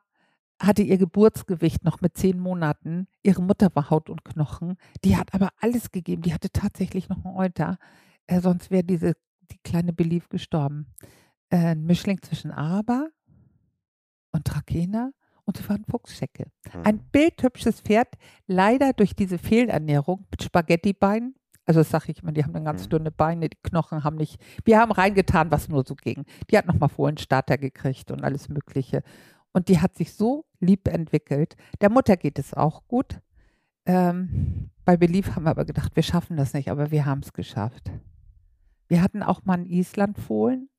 hatte 0.61 0.83
ihr 0.83 0.97
Geburtsgewicht 0.97 1.83
noch 1.83 2.01
mit 2.01 2.15
zehn 2.17 2.39
Monaten. 2.39 3.07
Ihre 3.23 3.41
Mutter 3.41 3.69
war 3.73 3.89
Haut 3.89 4.09
und 4.09 4.23
Knochen. 4.23 4.77
Die 5.03 5.17
hat 5.17 5.33
aber 5.33 5.49
alles 5.59 5.91
gegeben. 5.91 6.21
Die 6.21 6.33
hatte 6.33 6.51
tatsächlich 6.51 7.09
noch 7.09 7.25
einen 7.25 7.35
Euter. 7.35 7.77
Äh, 8.27 8.41
sonst 8.41 8.69
wäre 8.69 8.83
diese 8.83 9.15
die 9.51 9.57
kleine 9.63 9.93
Belief 9.93 10.29
gestorben. 10.29 10.87
Äh, 11.49 11.57
ein 11.57 11.83
Mischling 11.83 12.21
zwischen 12.21 12.51
Araber 12.51 13.09
und 14.31 14.45
Trakehner 14.45 15.13
und 15.45 15.57
sie 15.57 15.67
war 15.67 15.75
ein 15.75 15.85
Fuchsschecke. 15.85 16.45
Ein 16.83 16.99
bildhübsches 17.11 17.81
Pferd, 17.81 18.07
leider 18.47 18.93
durch 18.93 19.15
diese 19.15 19.37
Fehlernährung 19.37 20.25
mit 20.29 20.43
Spaghettibeinen. 20.43 21.35
Also 21.65 21.81
das 21.81 21.89
sage 21.89 22.11
ich 22.11 22.21
immer, 22.21 22.31
die 22.31 22.43
haben 22.43 22.53
dann 22.53 22.65
ganz 22.65 22.85
mhm. 22.85 22.89
dünne 22.89 23.11
Beine, 23.11 23.49
die 23.49 23.57
Knochen 23.63 24.03
haben 24.03 24.17
nicht. 24.17 24.41
Wir 24.65 24.79
haben 24.79 24.91
reingetan, 24.91 25.51
was 25.51 25.69
nur 25.69 25.83
so 25.85 25.95
ging. 25.95 26.25
Die 26.49 26.57
hat 26.57 26.65
nochmal 26.65 26.89
vorhin 26.89 27.17
Starter 27.17 27.57
gekriegt 27.57 28.11
und 28.11 28.23
alles 28.23 28.49
Mögliche. 28.49 29.03
Und 29.53 29.67
die 29.67 29.79
hat 29.79 29.95
sich 29.95 30.13
so 30.13 30.45
lieb 30.59 30.87
entwickelt. 30.87 31.55
Der 31.81 31.89
Mutter 31.89 32.17
geht 32.17 32.39
es 32.39 32.53
auch 32.53 32.87
gut. 32.87 33.19
Ähm, 33.85 34.69
bei 34.85 34.97
Belief 34.97 35.35
haben 35.35 35.43
wir 35.43 35.51
aber 35.51 35.65
gedacht, 35.65 35.95
wir 35.95 36.03
schaffen 36.03 36.37
das 36.37 36.53
nicht, 36.53 36.69
aber 36.69 36.91
wir 36.91 37.05
haben 37.05 37.21
es 37.21 37.33
geschafft. 37.33 37.91
Wir 38.87 39.01
hatten 39.01 39.23
auch 39.23 39.45
mal 39.45 39.53
einen 39.55 39.65
Islandfohlen. 39.65 40.69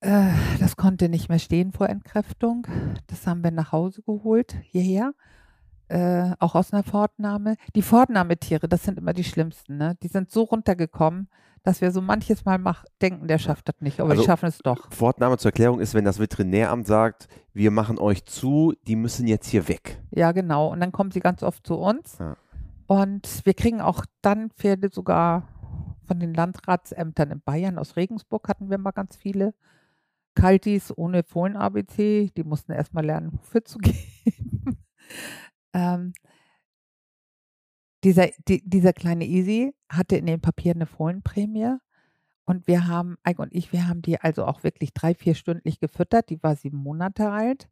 Äh, 0.00 0.32
das 0.60 0.76
konnte 0.76 1.08
nicht 1.08 1.28
mehr 1.28 1.38
stehen 1.38 1.72
vor 1.72 1.88
Entkräftung. 1.88 2.66
Das 3.06 3.26
haben 3.26 3.42
wir 3.42 3.50
nach 3.50 3.72
Hause 3.72 4.02
geholt, 4.02 4.56
hierher. 4.62 5.14
Äh, 5.88 6.32
auch 6.38 6.54
aus 6.54 6.72
einer 6.72 6.82
Fortnahme. 6.82 7.56
Die 7.74 7.82
Fortnahmetiere, 7.82 8.68
das 8.68 8.84
sind 8.84 8.98
immer 8.98 9.12
die 9.12 9.24
schlimmsten. 9.24 9.76
Ne? 9.76 9.96
Die 10.02 10.08
sind 10.08 10.30
so 10.30 10.42
runtergekommen, 10.42 11.28
dass 11.62 11.80
wir 11.80 11.90
so 11.90 12.00
manches 12.00 12.44
Mal 12.44 12.58
mach, 12.58 12.84
denken, 13.02 13.28
der 13.28 13.38
schafft 13.38 13.68
das 13.68 13.76
nicht, 13.80 14.00
aber 14.00 14.10
also, 14.10 14.22
wir 14.22 14.26
schaffen 14.26 14.46
es 14.46 14.58
doch. 14.58 14.90
Fortnahme 14.92 15.38
zur 15.38 15.50
Erklärung 15.50 15.80
ist, 15.80 15.94
wenn 15.94 16.04
das 16.04 16.18
Veterinäramt 16.18 16.86
sagt, 16.86 17.28
wir 17.52 17.70
machen 17.70 17.98
euch 17.98 18.24
zu, 18.24 18.74
die 18.86 18.96
müssen 18.96 19.26
jetzt 19.26 19.48
hier 19.48 19.68
weg. 19.68 20.00
Ja, 20.10 20.32
genau. 20.32 20.68
Und 20.68 20.80
dann 20.80 20.92
kommen 20.92 21.10
sie 21.10 21.20
ganz 21.20 21.42
oft 21.42 21.66
zu 21.66 21.76
uns. 21.76 22.18
Ja. 22.18 22.36
Und 22.86 23.44
wir 23.44 23.54
kriegen 23.54 23.80
auch 23.80 24.04
dann 24.20 24.50
Pferde 24.50 24.90
sogar 24.92 25.48
von 26.06 26.20
den 26.20 26.34
Landratsämtern 26.34 27.30
in 27.30 27.40
Bayern. 27.40 27.78
Aus 27.78 27.96
Regensburg 27.96 28.48
hatten 28.48 28.70
wir 28.70 28.78
mal 28.78 28.90
ganz 28.90 29.16
viele. 29.16 29.54
Kaltis 30.34 30.92
ohne 30.96 31.22
Fohlen-ABC, 31.22 32.30
die 32.36 32.44
mussten 32.44 32.72
erstmal 32.72 33.06
lernen, 33.06 33.32
Hufe 33.32 33.62
zu 33.64 33.78
geben. 33.80 34.78
Ähm, 35.74 36.14
dieser, 38.04 38.28
die, 38.48 38.62
dieser 38.64 38.92
kleine 38.92 39.26
Easy 39.26 39.74
hatte 39.88 40.16
in 40.16 40.26
den 40.26 40.40
Papieren 40.40 40.78
eine 40.78 40.86
Fohlenprämie. 40.86 41.76
Und 42.44 42.66
wir 42.66 42.86
haben, 42.86 43.16
Eike 43.22 43.40
und 43.40 43.54
ich, 43.54 43.72
wir 43.72 43.88
haben 43.88 44.02
die 44.02 44.20
also 44.20 44.44
auch 44.44 44.62
wirklich 44.62 44.92
drei, 44.92 45.14
vier 45.14 45.34
stündlich 45.34 45.80
gefüttert. 45.80 46.28
Die 46.28 46.42
war 46.42 46.56
sieben 46.56 46.76
Monate 46.76 47.30
alt. 47.30 47.68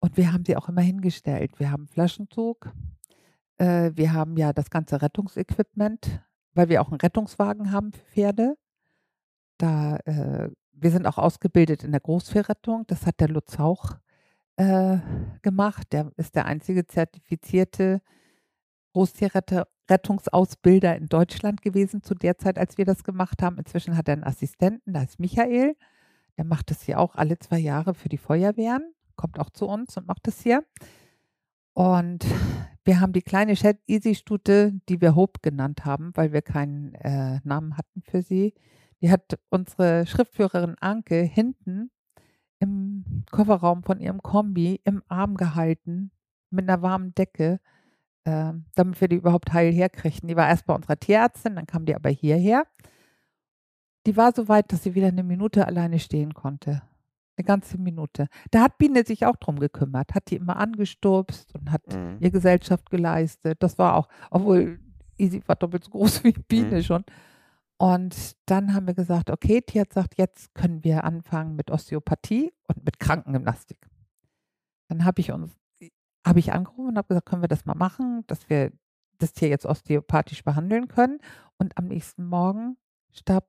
Und 0.00 0.16
wir 0.16 0.32
haben 0.32 0.44
sie 0.44 0.56
auch 0.56 0.68
immer 0.68 0.80
hingestellt. 0.80 1.58
Wir 1.58 1.70
haben 1.70 1.86
Flaschenzug. 1.86 2.70
Äh, 3.58 3.92
wir 3.94 4.12
haben 4.12 4.36
ja 4.36 4.52
das 4.52 4.70
ganze 4.70 5.02
Rettungsequipment, 5.02 6.20
weil 6.54 6.68
wir 6.68 6.80
auch 6.80 6.88
einen 6.88 7.00
Rettungswagen 7.00 7.72
haben 7.72 7.92
für 7.92 8.04
Pferde. 8.12 8.56
Da, 9.58 9.96
äh, 10.04 10.50
wir 10.72 10.90
sind 10.90 11.06
auch 11.06 11.18
ausgebildet 11.18 11.84
in 11.84 11.92
der 11.92 12.00
Großviehrettung. 12.00 12.86
Das 12.86 13.04
hat 13.04 13.20
der 13.20 13.28
Lutz 13.28 13.58
Hauch 13.58 13.96
äh, 14.56 14.98
gemacht. 15.42 15.92
Der 15.92 16.10
ist 16.16 16.34
der 16.34 16.46
einzige 16.46 16.86
zertifizierte 16.86 18.00
Großtierrettungsausbilder 18.92 20.96
in 20.96 21.08
Deutschland 21.08 21.62
gewesen 21.62 22.02
zu 22.02 22.14
der 22.14 22.38
Zeit, 22.38 22.58
als 22.58 22.78
wir 22.78 22.84
das 22.84 23.04
gemacht 23.04 23.42
haben. 23.42 23.58
Inzwischen 23.58 23.96
hat 23.96 24.08
er 24.08 24.14
einen 24.14 24.24
Assistenten, 24.24 24.94
da 24.94 25.02
ist 25.02 25.20
Michael. 25.20 25.76
Der 26.38 26.44
macht 26.44 26.70
das 26.70 26.82
hier 26.82 26.98
auch 26.98 27.14
alle 27.14 27.38
zwei 27.38 27.58
Jahre 27.58 27.94
für 27.94 28.08
die 28.08 28.18
Feuerwehren, 28.18 28.94
kommt 29.16 29.38
auch 29.38 29.50
zu 29.50 29.66
uns 29.66 29.96
und 29.96 30.06
macht 30.06 30.26
das 30.26 30.40
hier. 30.40 30.64
Und 31.72 32.26
wir 32.84 33.00
haben 33.00 33.12
die 33.12 33.22
kleine 33.22 33.56
Shed 33.56 33.78
Easy 33.86 34.14
Stute, 34.14 34.72
die 34.88 35.00
wir 35.00 35.14
Hope 35.14 35.40
genannt 35.42 35.84
haben, 35.84 36.12
weil 36.14 36.32
wir 36.32 36.42
keinen 36.42 36.94
äh, 36.94 37.40
Namen 37.44 37.76
hatten 37.76 38.02
für 38.02 38.22
sie. 38.22 38.54
Die 39.02 39.10
hat 39.10 39.38
unsere 39.50 40.06
Schriftführerin 40.06 40.76
Anke 40.80 41.20
hinten 41.20 41.90
im 42.58 43.24
Kofferraum 43.30 43.82
von 43.82 44.00
ihrem 44.00 44.22
Kombi 44.22 44.80
im 44.84 45.02
Arm 45.08 45.36
gehalten 45.36 46.10
mit 46.50 46.68
einer 46.68 46.82
warmen 46.82 47.14
Decke, 47.14 47.60
äh, 48.24 48.52
damit 48.74 49.00
wir 49.00 49.08
die 49.08 49.16
überhaupt 49.16 49.52
heil 49.52 49.72
herkriegten. 49.72 50.28
Die 50.28 50.36
war 50.36 50.48
erst 50.48 50.66
bei 50.66 50.74
unserer 50.74 50.96
Tierärztin, 50.98 51.56
dann 51.56 51.66
kam 51.66 51.84
die 51.84 51.94
aber 51.94 52.10
hierher. 52.10 52.64
Die 54.06 54.16
war 54.16 54.32
so 54.34 54.48
weit, 54.48 54.72
dass 54.72 54.82
sie 54.84 54.94
wieder 54.94 55.08
eine 55.08 55.24
Minute 55.24 55.66
alleine 55.66 55.98
stehen 55.98 56.32
konnte. 56.34 56.82
Eine 57.36 57.44
ganze 57.44 57.76
Minute. 57.76 58.28
Da 58.50 58.62
hat 58.62 58.78
Biene 58.78 59.04
sich 59.04 59.26
auch 59.26 59.36
drum 59.36 59.58
gekümmert, 59.58 60.14
hat 60.14 60.30
die 60.30 60.36
immer 60.36 60.56
angestupst 60.56 61.54
und 61.54 61.70
hat 61.70 61.82
Mhm. 61.92 62.16
ihr 62.20 62.30
Gesellschaft 62.30 62.88
geleistet. 62.90 63.62
Das 63.62 63.78
war 63.78 63.94
auch, 63.96 64.08
obwohl 64.30 64.78
Easy 65.18 65.42
war 65.46 65.56
doppelt 65.56 65.84
so 65.84 65.90
groß 65.90 66.24
wie 66.24 66.32
Biene 66.32 66.76
Mhm. 66.76 66.82
schon. 66.82 67.04
Und 67.78 68.36
dann 68.46 68.72
haben 68.72 68.86
wir 68.86 68.94
gesagt, 68.94 69.30
okay, 69.30 69.60
Tierarzt 69.60 69.94
sagt, 69.94 70.18
jetzt 70.18 70.54
können 70.54 70.82
wir 70.82 71.04
anfangen 71.04 71.56
mit 71.56 71.70
Osteopathie 71.70 72.52
und 72.68 72.84
mit 72.84 72.98
Krankengymnastik. 72.98 73.86
Dann 74.88 75.04
habe 75.04 75.20
ich 75.20 75.32
uns, 75.32 75.52
habe 76.26 76.38
ich 76.38 76.52
angerufen 76.52 76.88
und 76.88 76.96
habe 76.96 77.08
gesagt, 77.08 77.26
können 77.26 77.42
wir 77.42 77.48
das 77.48 77.66
mal 77.66 77.74
machen, 77.74 78.24
dass 78.28 78.48
wir 78.48 78.72
das 79.18 79.32
Tier 79.32 79.48
jetzt 79.48 79.66
osteopathisch 79.66 80.42
behandeln 80.44 80.88
können. 80.88 81.18
Und 81.58 81.76
am 81.76 81.86
nächsten 81.86 82.26
Morgen 82.26 82.76
starb 83.12 83.46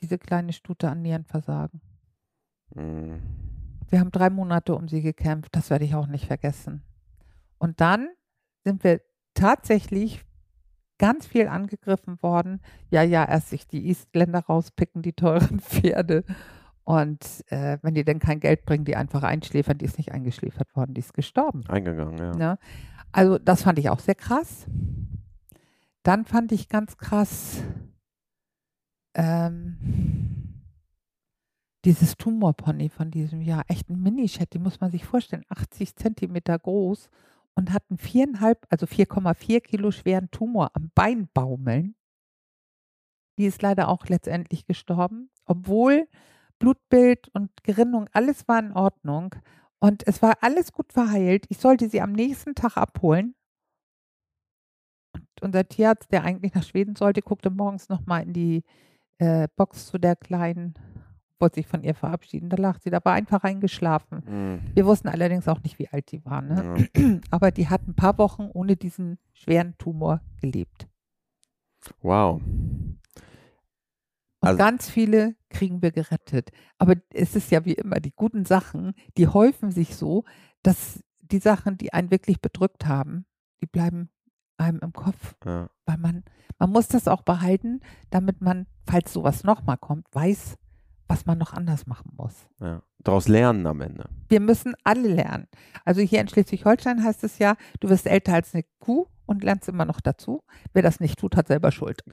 diese 0.00 0.18
kleine 0.18 0.52
Stute 0.52 0.88
an 0.88 1.02
Nierenversagen. 1.02 1.80
Mhm. 2.74 3.20
Wir 3.88 4.00
haben 4.00 4.12
drei 4.12 4.30
Monate 4.30 4.74
um 4.74 4.88
sie 4.88 5.02
gekämpft, 5.02 5.54
das 5.54 5.70
werde 5.70 5.84
ich 5.84 5.94
auch 5.94 6.06
nicht 6.06 6.26
vergessen. 6.26 6.82
Und 7.58 7.80
dann 7.80 8.08
sind 8.64 8.84
wir 8.84 9.00
tatsächlich 9.34 10.24
ganz 11.00 11.26
viel 11.26 11.48
angegriffen 11.48 12.22
worden. 12.22 12.60
Ja, 12.90 13.02
ja, 13.02 13.24
erst 13.24 13.48
sich 13.48 13.66
die 13.66 13.88
Eastländer 13.88 14.40
rauspicken, 14.40 15.00
die 15.00 15.14
teuren 15.14 15.58
Pferde. 15.60 16.24
Und 16.84 17.24
äh, 17.48 17.78
wenn 17.82 17.94
die 17.94 18.04
denn 18.04 18.18
kein 18.18 18.38
Geld 18.38 18.66
bringen, 18.66 18.84
die 18.84 18.96
einfach 18.96 19.22
einschläfern, 19.22 19.78
die 19.78 19.86
ist 19.86 19.96
nicht 19.96 20.12
eingeschläfert 20.12 20.76
worden, 20.76 20.92
die 20.92 21.00
ist 21.00 21.14
gestorben. 21.14 21.64
Eingegangen, 21.68 22.18
ja. 22.18 22.36
Ne? 22.36 22.58
Also 23.12 23.38
das 23.38 23.62
fand 23.62 23.78
ich 23.78 23.88
auch 23.88 23.98
sehr 23.98 24.14
krass. 24.14 24.66
Dann 26.02 26.26
fand 26.26 26.52
ich 26.52 26.68
ganz 26.68 26.98
krass 26.98 27.62
ähm, 29.14 29.78
dieses 31.86 32.16
Tumorpony 32.16 32.90
von 32.90 33.10
diesem 33.10 33.40
Jahr. 33.40 33.64
Echt 33.68 33.88
ein 33.88 34.02
Minichat, 34.02 34.52
die 34.52 34.58
muss 34.58 34.80
man 34.80 34.90
sich 34.90 35.06
vorstellen, 35.06 35.44
80 35.48 35.96
Zentimeter 35.96 36.58
groß 36.58 37.08
und 37.54 37.72
hat 37.72 37.84
einen 37.90 37.98
viereinhalb, 37.98 38.66
also 38.70 38.86
4,4 38.86 39.60
Kilo 39.60 39.90
schweren 39.90 40.30
Tumor 40.30 40.70
am 40.74 40.90
Bein 40.94 41.28
baumeln. 41.32 41.94
Die 43.38 43.46
ist 43.46 43.62
leider 43.62 43.88
auch 43.88 44.06
letztendlich 44.06 44.66
gestorben, 44.66 45.30
obwohl 45.46 46.08
Blutbild 46.58 47.28
und 47.34 47.50
Gerinnung, 47.64 48.08
alles 48.12 48.46
war 48.46 48.58
in 48.60 48.72
Ordnung. 48.72 49.34
Und 49.80 50.06
es 50.06 50.20
war 50.20 50.36
alles 50.42 50.72
gut 50.72 50.92
verheilt. 50.92 51.46
Ich 51.48 51.58
sollte 51.58 51.88
sie 51.88 52.02
am 52.02 52.12
nächsten 52.12 52.54
Tag 52.54 52.76
abholen. 52.76 53.34
Und 55.14 55.26
unser 55.40 55.66
Tierarzt, 55.66 56.12
der 56.12 56.22
eigentlich 56.22 56.54
nach 56.54 56.62
Schweden 56.62 56.96
sollte, 56.96 57.22
guckte 57.22 57.50
morgens 57.50 57.88
nochmal 57.88 58.24
in 58.24 58.32
die 58.34 58.62
äh, 59.18 59.48
Box 59.56 59.86
zu 59.86 59.98
der 59.98 60.16
Kleinen, 60.16 60.74
wollte 61.40 61.56
sich 61.56 61.66
von 61.66 61.82
ihr 61.82 61.94
verabschieden. 61.94 62.48
Da 62.50 62.56
lag 62.56 62.78
sie, 62.80 62.90
da 62.90 63.00
war 63.04 63.14
einfach 63.14 63.42
eingeschlafen. 63.44 64.22
Mhm. 64.26 64.60
Wir 64.74 64.86
wussten 64.86 65.08
allerdings 65.08 65.48
auch 65.48 65.62
nicht, 65.62 65.78
wie 65.78 65.88
alt 65.88 66.10
die 66.12 66.24
war. 66.24 66.42
Ne? 66.42 66.88
Ja. 66.96 67.20
Aber 67.30 67.50
die 67.50 67.68
hat 67.68 67.86
ein 67.88 67.94
paar 67.94 68.18
Wochen 68.18 68.48
ohne 68.52 68.76
diesen 68.76 69.18
schweren 69.32 69.76
Tumor 69.78 70.20
gelebt. 70.40 70.88
Wow. 72.02 72.40
Und 72.42 72.98
Also- 74.40 74.58
ganz 74.58 74.88
viele 74.88 75.34
kriegen 75.50 75.82
wir 75.82 75.92
gerettet. 75.92 76.50
Aber 76.78 76.94
es 77.12 77.36
ist 77.36 77.50
ja 77.50 77.64
wie 77.64 77.74
immer, 77.74 78.00
die 78.00 78.12
guten 78.14 78.44
Sachen, 78.44 78.94
die 79.16 79.28
häufen 79.28 79.70
sich 79.70 79.96
so, 79.96 80.24
dass 80.62 81.02
die 81.20 81.38
Sachen, 81.38 81.78
die 81.78 81.92
einen 81.92 82.10
wirklich 82.10 82.40
bedrückt 82.40 82.86
haben, 82.86 83.26
die 83.60 83.66
bleiben 83.66 84.10
einem 84.56 84.78
im 84.80 84.92
Kopf. 84.92 85.34
Ja. 85.44 85.68
Weil 85.86 85.98
man, 85.98 86.24
man 86.58 86.70
muss 86.70 86.88
das 86.88 87.08
auch 87.08 87.22
behalten, 87.22 87.80
damit 88.10 88.40
man, 88.40 88.66
falls 88.86 89.12
sowas 89.12 89.44
nochmal 89.44 89.78
kommt, 89.78 90.06
weiß, 90.12 90.56
was 91.10 91.26
man 91.26 91.38
noch 91.38 91.52
anders 91.52 91.88
machen 91.88 92.12
muss. 92.16 92.46
Ja. 92.60 92.82
Daraus 92.98 93.26
lernen 93.26 93.66
am 93.66 93.80
Ende. 93.80 94.08
Wir 94.28 94.38
müssen 94.38 94.74
alle 94.84 95.08
lernen. 95.08 95.48
Also 95.84 96.02
hier 96.02 96.20
in 96.20 96.28
Schleswig-Holstein 96.28 97.02
heißt 97.02 97.24
es 97.24 97.38
ja, 97.38 97.56
du 97.80 97.88
wirst 97.88 98.06
älter 98.06 98.34
als 98.34 98.54
eine 98.54 98.62
Kuh 98.78 99.06
und 99.26 99.42
lernst 99.42 99.68
immer 99.68 99.84
noch 99.84 100.00
dazu. 100.00 100.44
Wer 100.72 100.82
das 100.82 101.00
nicht 101.00 101.18
tut, 101.18 101.36
hat 101.36 101.48
selber 101.48 101.72
Schuld. 101.72 102.04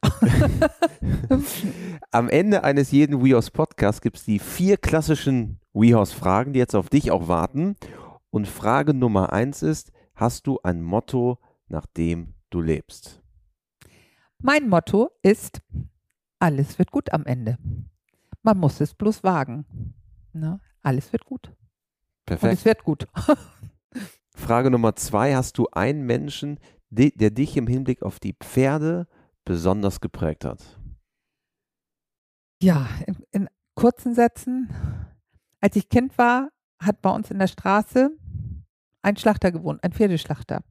Am 2.12 2.28
Ende 2.28 2.64
eines 2.64 2.90
jeden 2.90 3.24
WeHorse 3.24 3.52
Podcasts 3.52 4.02
gibt 4.02 4.18
es 4.18 4.26
die 4.26 4.40
vier 4.40 4.78
klassischen 4.78 5.60
WeHorse-Fragen, 5.74 6.54
die 6.54 6.60
jetzt 6.60 6.76
auf 6.76 6.90
dich 6.90 7.12
auch 7.12 7.28
warten. 7.28 7.76
Und 8.32 8.48
Frage 8.48 8.96
Nummer 8.96 9.32
eins 9.32 9.62
ist: 9.62 9.92
Hast 10.16 10.48
du 10.48 10.60
ein 10.64 10.82
Motto, 10.82 11.38
nach 11.68 11.86
dem 11.86 12.34
du 12.50 12.62
lebst? 12.62 13.22
Mein 14.40 14.68
Motto 14.70 15.12
ist, 15.22 15.62
alles 16.40 16.80
wird 16.80 16.90
gut 16.90 17.14
am 17.14 17.26
Ende. 17.28 17.60
Man 18.48 18.60
muss 18.60 18.80
es 18.80 18.94
bloß 18.94 19.26
wagen. 19.26 19.66
Ne? 20.32 20.62
Alles 20.82 21.12
wird 21.12 21.26
gut. 21.26 21.50
Und 21.50 21.58
Perfekt. 22.26 22.54
es 22.54 22.64
wird 22.64 22.84
gut. 22.86 23.06
Frage 24.38 24.72
Nummer 24.72 24.96
zwei: 24.96 25.36
Hast 25.36 25.58
du 25.58 25.68
einen 25.74 26.06
Menschen, 26.06 26.58
de- 26.90 27.12
der 27.14 27.32
dich 27.32 27.58
im 27.58 27.68
Hinblick 27.68 28.04
auf 28.04 28.22
die 28.22 28.38
Pferde 28.40 29.08
besonders 29.44 30.00
geprägt 30.00 30.46
hat? 30.46 30.80
Ja, 32.62 32.88
in, 33.06 33.18
in 33.32 33.50
kurzen 33.76 34.16
Sätzen. 34.16 34.70
Als 35.60 35.76
ich 35.76 35.90
Kind 35.90 36.18
war, 36.18 36.50
hat 36.82 37.02
bei 37.02 37.10
uns 37.10 37.30
in 37.30 37.40
der 37.40 37.48
Straße 37.48 38.12
ein 39.02 39.18
Schlachter 39.18 39.52
gewohnt, 39.52 39.84
ein 39.84 39.92
Pferdeschlachter. 39.92 40.64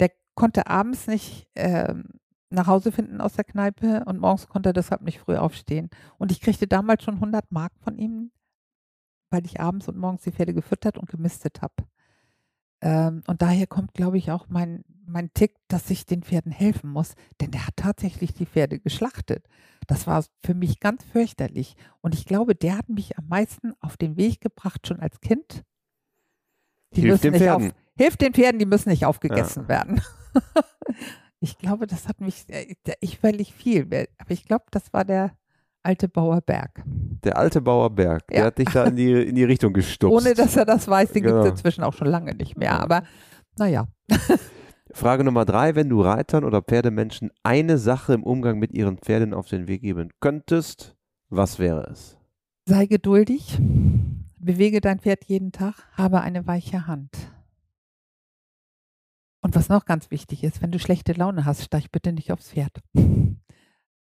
Der 0.00 0.10
konnte 0.34 0.66
abends 0.66 1.06
nicht 1.06 1.48
ähm, 1.54 2.04
nach 2.50 2.66
Hause 2.66 2.92
finden 2.92 3.20
aus 3.20 3.34
der 3.34 3.44
Kneipe 3.44 4.04
und 4.06 4.20
morgens 4.20 4.48
konnte 4.48 4.70
er 4.70 4.72
deshalb 4.72 5.02
nicht 5.02 5.18
früh 5.18 5.36
aufstehen. 5.36 5.90
Und 6.18 6.30
ich 6.30 6.40
kriegte 6.40 6.66
damals 6.66 7.02
schon 7.02 7.14
100 7.14 7.50
Mark 7.50 7.72
von 7.80 7.98
ihm, 7.98 8.30
weil 9.30 9.44
ich 9.44 9.60
abends 9.60 9.88
und 9.88 9.96
morgens 9.96 10.22
die 10.22 10.32
Pferde 10.32 10.54
gefüttert 10.54 10.98
und 10.98 11.08
gemistet 11.08 11.62
habe. 11.62 11.74
Ähm, 12.82 13.22
und 13.26 13.42
daher 13.42 13.66
kommt, 13.66 13.94
glaube 13.94 14.18
ich, 14.18 14.30
auch 14.30 14.46
mein, 14.48 14.84
mein 15.06 15.32
Tick, 15.34 15.56
dass 15.68 15.90
ich 15.90 16.06
den 16.06 16.22
Pferden 16.22 16.52
helfen 16.52 16.90
muss, 16.90 17.14
denn 17.40 17.50
der 17.50 17.66
hat 17.66 17.76
tatsächlich 17.76 18.34
die 18.34 18.46
Pferde 18.46 18.78
geschlachtet. 18.78 19.48
Das 19.86 20.06
war 20.06 20.24
für 20.42 20.54
mich 20.54 20.78
ganz 20.78 21.04
fürchterlich. 21.04 21.74
Und 22.00 22.14
ich 22.14 22.26
glaube, 22.26 22.54
der 22.54 22.78
hat 22.78 22.88
mich 22.88 23.18
am 23.18 23.26
meisten 23.28 23.72
auf 23.80 23.96
den 23.96 24.16
Weg 24.16 24.40
gebracht, 24.40 24.86
schon 24.86 25.00
als 25.00 25.20
Kind. 25.20 25.64
Die 26.94 27.00
Hilf 27.00 27.14
müssen 27.14 27.22
den 27.22 27.32
nicht 27.32 27.42
Pferden. 27.42 27.70
Auf, 27.70 27.76
hilft 27.96 28.20
den 28.20 28.34
Pferden, 28.34 28.58
die 28.58 28.66
müssen 28.66 28.90
nicht 28.90 29.04
aufgegessen 29.04 29.68
werden. 29.68 30.00
ich 31.46 31.58
glaube, 31.58 31.86
das 31.86 32.08
hat 32.08 32.20
mich, 32.20 32.44
äh, 32.48 32.74
ich 33.00 33.18
völlig 33.18 33.54
viel, 33.54 33.82
aber 34.18 34.30
ich 34.30 34.44
glaube, 34.44 34.64
das 34.72 34.92
war 34.92 35.04
der 35.04 35.36
alte 35.84 36.08
Bauer 36.08 36.40
Berg. 36.40 36.82
Der 37.22 37.38
alte 37.38 37.60
Bauer 37.60 37.90
Berg, 37.90 38.26
der 38.28 38.38
Ja. 38.38 38.44
hat 38.46 38.58
dich 38.58 38.68
da 38.70 38.84
in 38.86 38.96
die, 38.96 39.12
in 39.12 39.36
die 39.36 39.44
Richtung 39.44 39.72
gestupst. 39.72 40.12
Ohne 40.26 40.34
dass 40.34 40.56
er 40.56 40.64
das 40.64 40.88
weiß, 40.88 41.12
den 41.12 41.22
gibt 41.22 41.32
Genau. 41.34 41.44
es 41.44 41.50
inzwischen 41.50 41.84
auch 41.84 41.92
schon 41.94 42.08
lange 42.08 42.34
nicht 42.34 42.56
mehr. 42.58 42.80
Aber 42.80 43.04
naja, 43.56 43.86
Frage 44.92 45.22
Nummer 45.24 45.44
drei, 45.44 45.74
wenn 45.76 45.88
du 45.88 46.00
Reitern 46.02 46.42
oder 46.44 46.62
Pferdemenschen 46.62 47.30
eine 47.44 47.78
Sache 47.78 48.14
im 48.14 48.22
Umgang 48.24 48.58
mit 48.58 48.72
ihren 48.72 48.98
Pferden 48.98 49.32
auf 49.34 49.46
den 49.48 49.68
Weg 49.68 49.82
geben 49.82 50.10
könntest, 50.20 50.96
was 51.28 51.58
wäre 51.58 51.88
es? 51.90 52.16
sei 52.68 52.86
geduldig, 52.86 53.60
bewege 54.40 54.80
dein 54.80 54.98
Pferd 54.98 55.24
jeden 55.26 55.52
Tag, 55.52 55.74
habe 55.96 56.20
eine 56.22 56.48
weiche 56.48 56.88
Hand. 56.88 57.10
Und 59.46 59.54
was 59.54 59.68
noch 59.68 59.84
ganz 59.84 60.10
wichtig 60.10 60.42
ist, 60.42 60.60
wenn 60.60 60.72
du 60.72 60.80
schlechte 60.80 61.12
Laune 61.12 61.44
hast, 61.44 61.62
steig 61.62 61.92
bitte 61.92 62.12
nicht 62.12 62.32
aufs 62.32 62.50
Pferd. 62.50 62.82
Wenn 62.94 63.38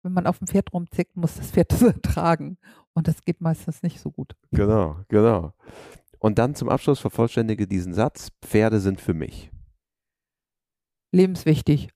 man 0.02 0.26
auf 0.26 0.38
dem 0.38 0.48
Pferd 0.48 0.72
rumzickt, 0.72 1.16
muss 1.16 1.36
das 1.36 1.52
Pferd 1.52 1.70
das 1.72 1.82
ertragen. 1.82 2.58
Und 2.94 3.06
das 3.06 3.22
geht 3.24 3.40
meistens 3.40 3.84
nicht 3.84 4.00
so 4.00 4.10
gut. 4.10 4.34
Genau, 4.50 4.96
genau. 5.06 5.52
Und 6.18 6.40
dann 6.40 6.56
zum 6.56 6.68
Abschluss 6.68 6.98
vervollständige 6.98 7.68
diesen 7.68 7.94
Satz, 7.94 8.32
Pferde 8.42 8.80
sind 8.80 9.00
für 9.00 9.14
mich. 9.14 9.52
Lebenswichtig. 11.12 11.90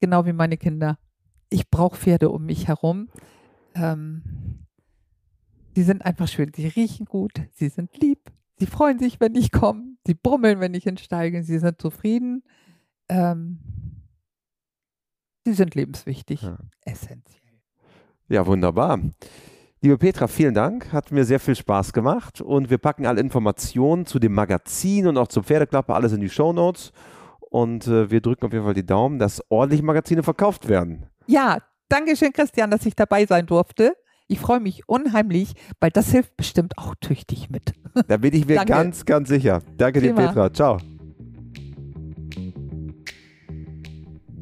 Genau 0.00 0.24
wie 0.24 0.32
meine 0.32 0.56
Kinder. 0.56 0.98
Ich 1.50 1.68
brauche 1.68 1.98
Pferde 1.98 2.30
um 2.30 2.46
mich 2.46 2.68
herum. 2.68 3.10
Ähm, 3.74 4.64
sie 5.74 5.82
sind 5.82 6.02
einfach 6.02 6.28
schön. 6.28 6.50
Sie 6.56 6.68
riechen 6.68 7.04
gut. 7.04 7.42
Sie 7.52 7.68
sind 7.68 7.94
lieb. 7.98 8.32
Sie 8.58 8.64
freuen 8.64 8.98
sich, 8.98 9.20
wenn 9.20 9.34
ich 9.34 9.52
komme. 9.52 9.96
Sie 10.06 10.14
brummeln, 10.14 10.60
wenn 10.60 10.72
ich 10.72 10.84
gehe. 10.84 11.42
Sie 11.42 11.58
sind 11.58 11.78
zufrieden. 11.78 12.42
Ähm, 13.10 13.58
sie 15.44 15.52
sind 15.52 15.74
lebenswichtig. 15.74 16.42
Ja. 16.42 16.56
Essentiell. 16.84 17.60
Ja, 18.28 18.46
wunderbar. 18.46 19.00
Liebe 19.82 19.98
Petra, 19.98 20.28
vielen 20.28 20.54
Dank. 20.54 20.92
Hat 20.92 21.10
mir 21.10 21.24
sehr 21.24 21.40
viel 21.40 21.56
Spaß 21.56 21.92
gemacht. 21.92 22.40
Und 22.40 22.70
wir 22.70 22.78
packen 22.78 23.06
alle 23.06 23.20
Informationen 23.20 24.06
zu 24.06 24.18
dem 24.18 24.32
Magazin 24.34 25.06
und 25.06 25.18
auch 25.18 25.28
zur 25.28 25.42
Pferdeklappe 25.42 25.94
alles 25.94 26.12
in 26.12 26.20
die 26.20 26.28
Shownotes. 26.28 26.92
und 27.40 27.86
äh, 27.88 28.10
wir 28.10 28.20
drücken 28.20 28.46
auf 28.46 28.52
jeden 28.52 28.64
Fall 28.64 28.74
die 28.74 28.86
Daumen, 28.86 29.18
dass 29.18 29.42
ordentlich 29.48 29.82
Magazine 29.82 30.22
verkauft 30.22 30.68
werden. 30.68 31.06
Ja, 31.26 31.58
danke 31.88 32.14
schön, 32.16 32.32
Christian, 32.32 32.70
dass 32.70 32.86
ich 32.86 32.94
dabei 32.94 33.26
sein 33.26 33.46
durfte. 33.46 33.96
Ich 34.28 34.38
freue 34.38 34.60
mich 34.60 34.88
unheimlich, 34.88 35.54
weil 35.80 35.90
das 35.90 36.12
hilft 36.12 36.36
bestimmt 36.36 36.78
auch 36.78 36.94
tüchtig 37.00 37.50
mit. 37.50 37.72
Da 38.06 38.18
bin 38.18 38.32
ich 38.34 38.46
mir 38.46 38.64
ganz, 38.66 39.04
ganz 39.04 39.28
sicher. 39.28 39.62
Danke 39.76 40.00
dir, 40.00 40.14
Prima. 40.14 40.28
Petra. 40.28 40.52
Ciao. 40.52 40.78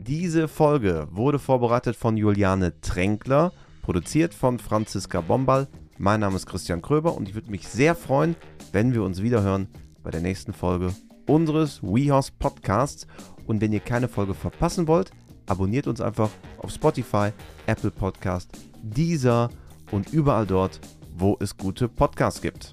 Diese 0.08 0.48
Folge 0.48 1.06
wurde 1.10 1.38
vorbereitet 1.38 1.94
von 1.94 2.16
Juliane 2.16 2.80
Tränkler, 2.80 3.52
produziert 3.82 4.32
von 4.32 4.58
Franziska 4.58 5.20
Bombal. 5.20 5.68
Mein 5.98 6.20
Name 6.20 6.36
ist 6.36 6.46
Christian 6.46 6.80
Kröber 6.80 7.14
und 7.14 7.28
ich 7.28 7.34
würde 7.34 7.50
mich 7.50 7.68
sehr 7.68 7.94
freuen, 7.94 8.34
wenn 8.72 8.94
wir 8.94 9.02
uns 9.02 9.20
wiederhören 9.20 9.68
bei 10.02 10.10
der 10.10 10.22
nächsten 10.22 10.54
Folge 10.54 10.94
unseres 11.26 11.82
WeHorse 11.82 12.32
Podcasts. 12.38 13.06
Und 13.46 13.60
wenn 13.60 13.70
ihr 13.70 13.80
keine 13.80 14.08
Folge 14.08 14.32
verpassen 14.32 14.88
wollt, 14.88 15.10
abonniert 15.44 15.86
uns 15.86 16.00
einfach 16.00 16.30
auf 16.56 16.70
Spotify, 16.70 17.32
Apple 17.66 17.90
Podcast, 17.90 18.50
Deezer 18.82 19.50
und 19.90 20.10
überall 20.14 20.46
dort, 20.46 20.80
wo 21.18 21.36
es 21.38 21.54
gute 21.54 21.86
Podcasts 21.86 22.40
gibt. 22.40 22.72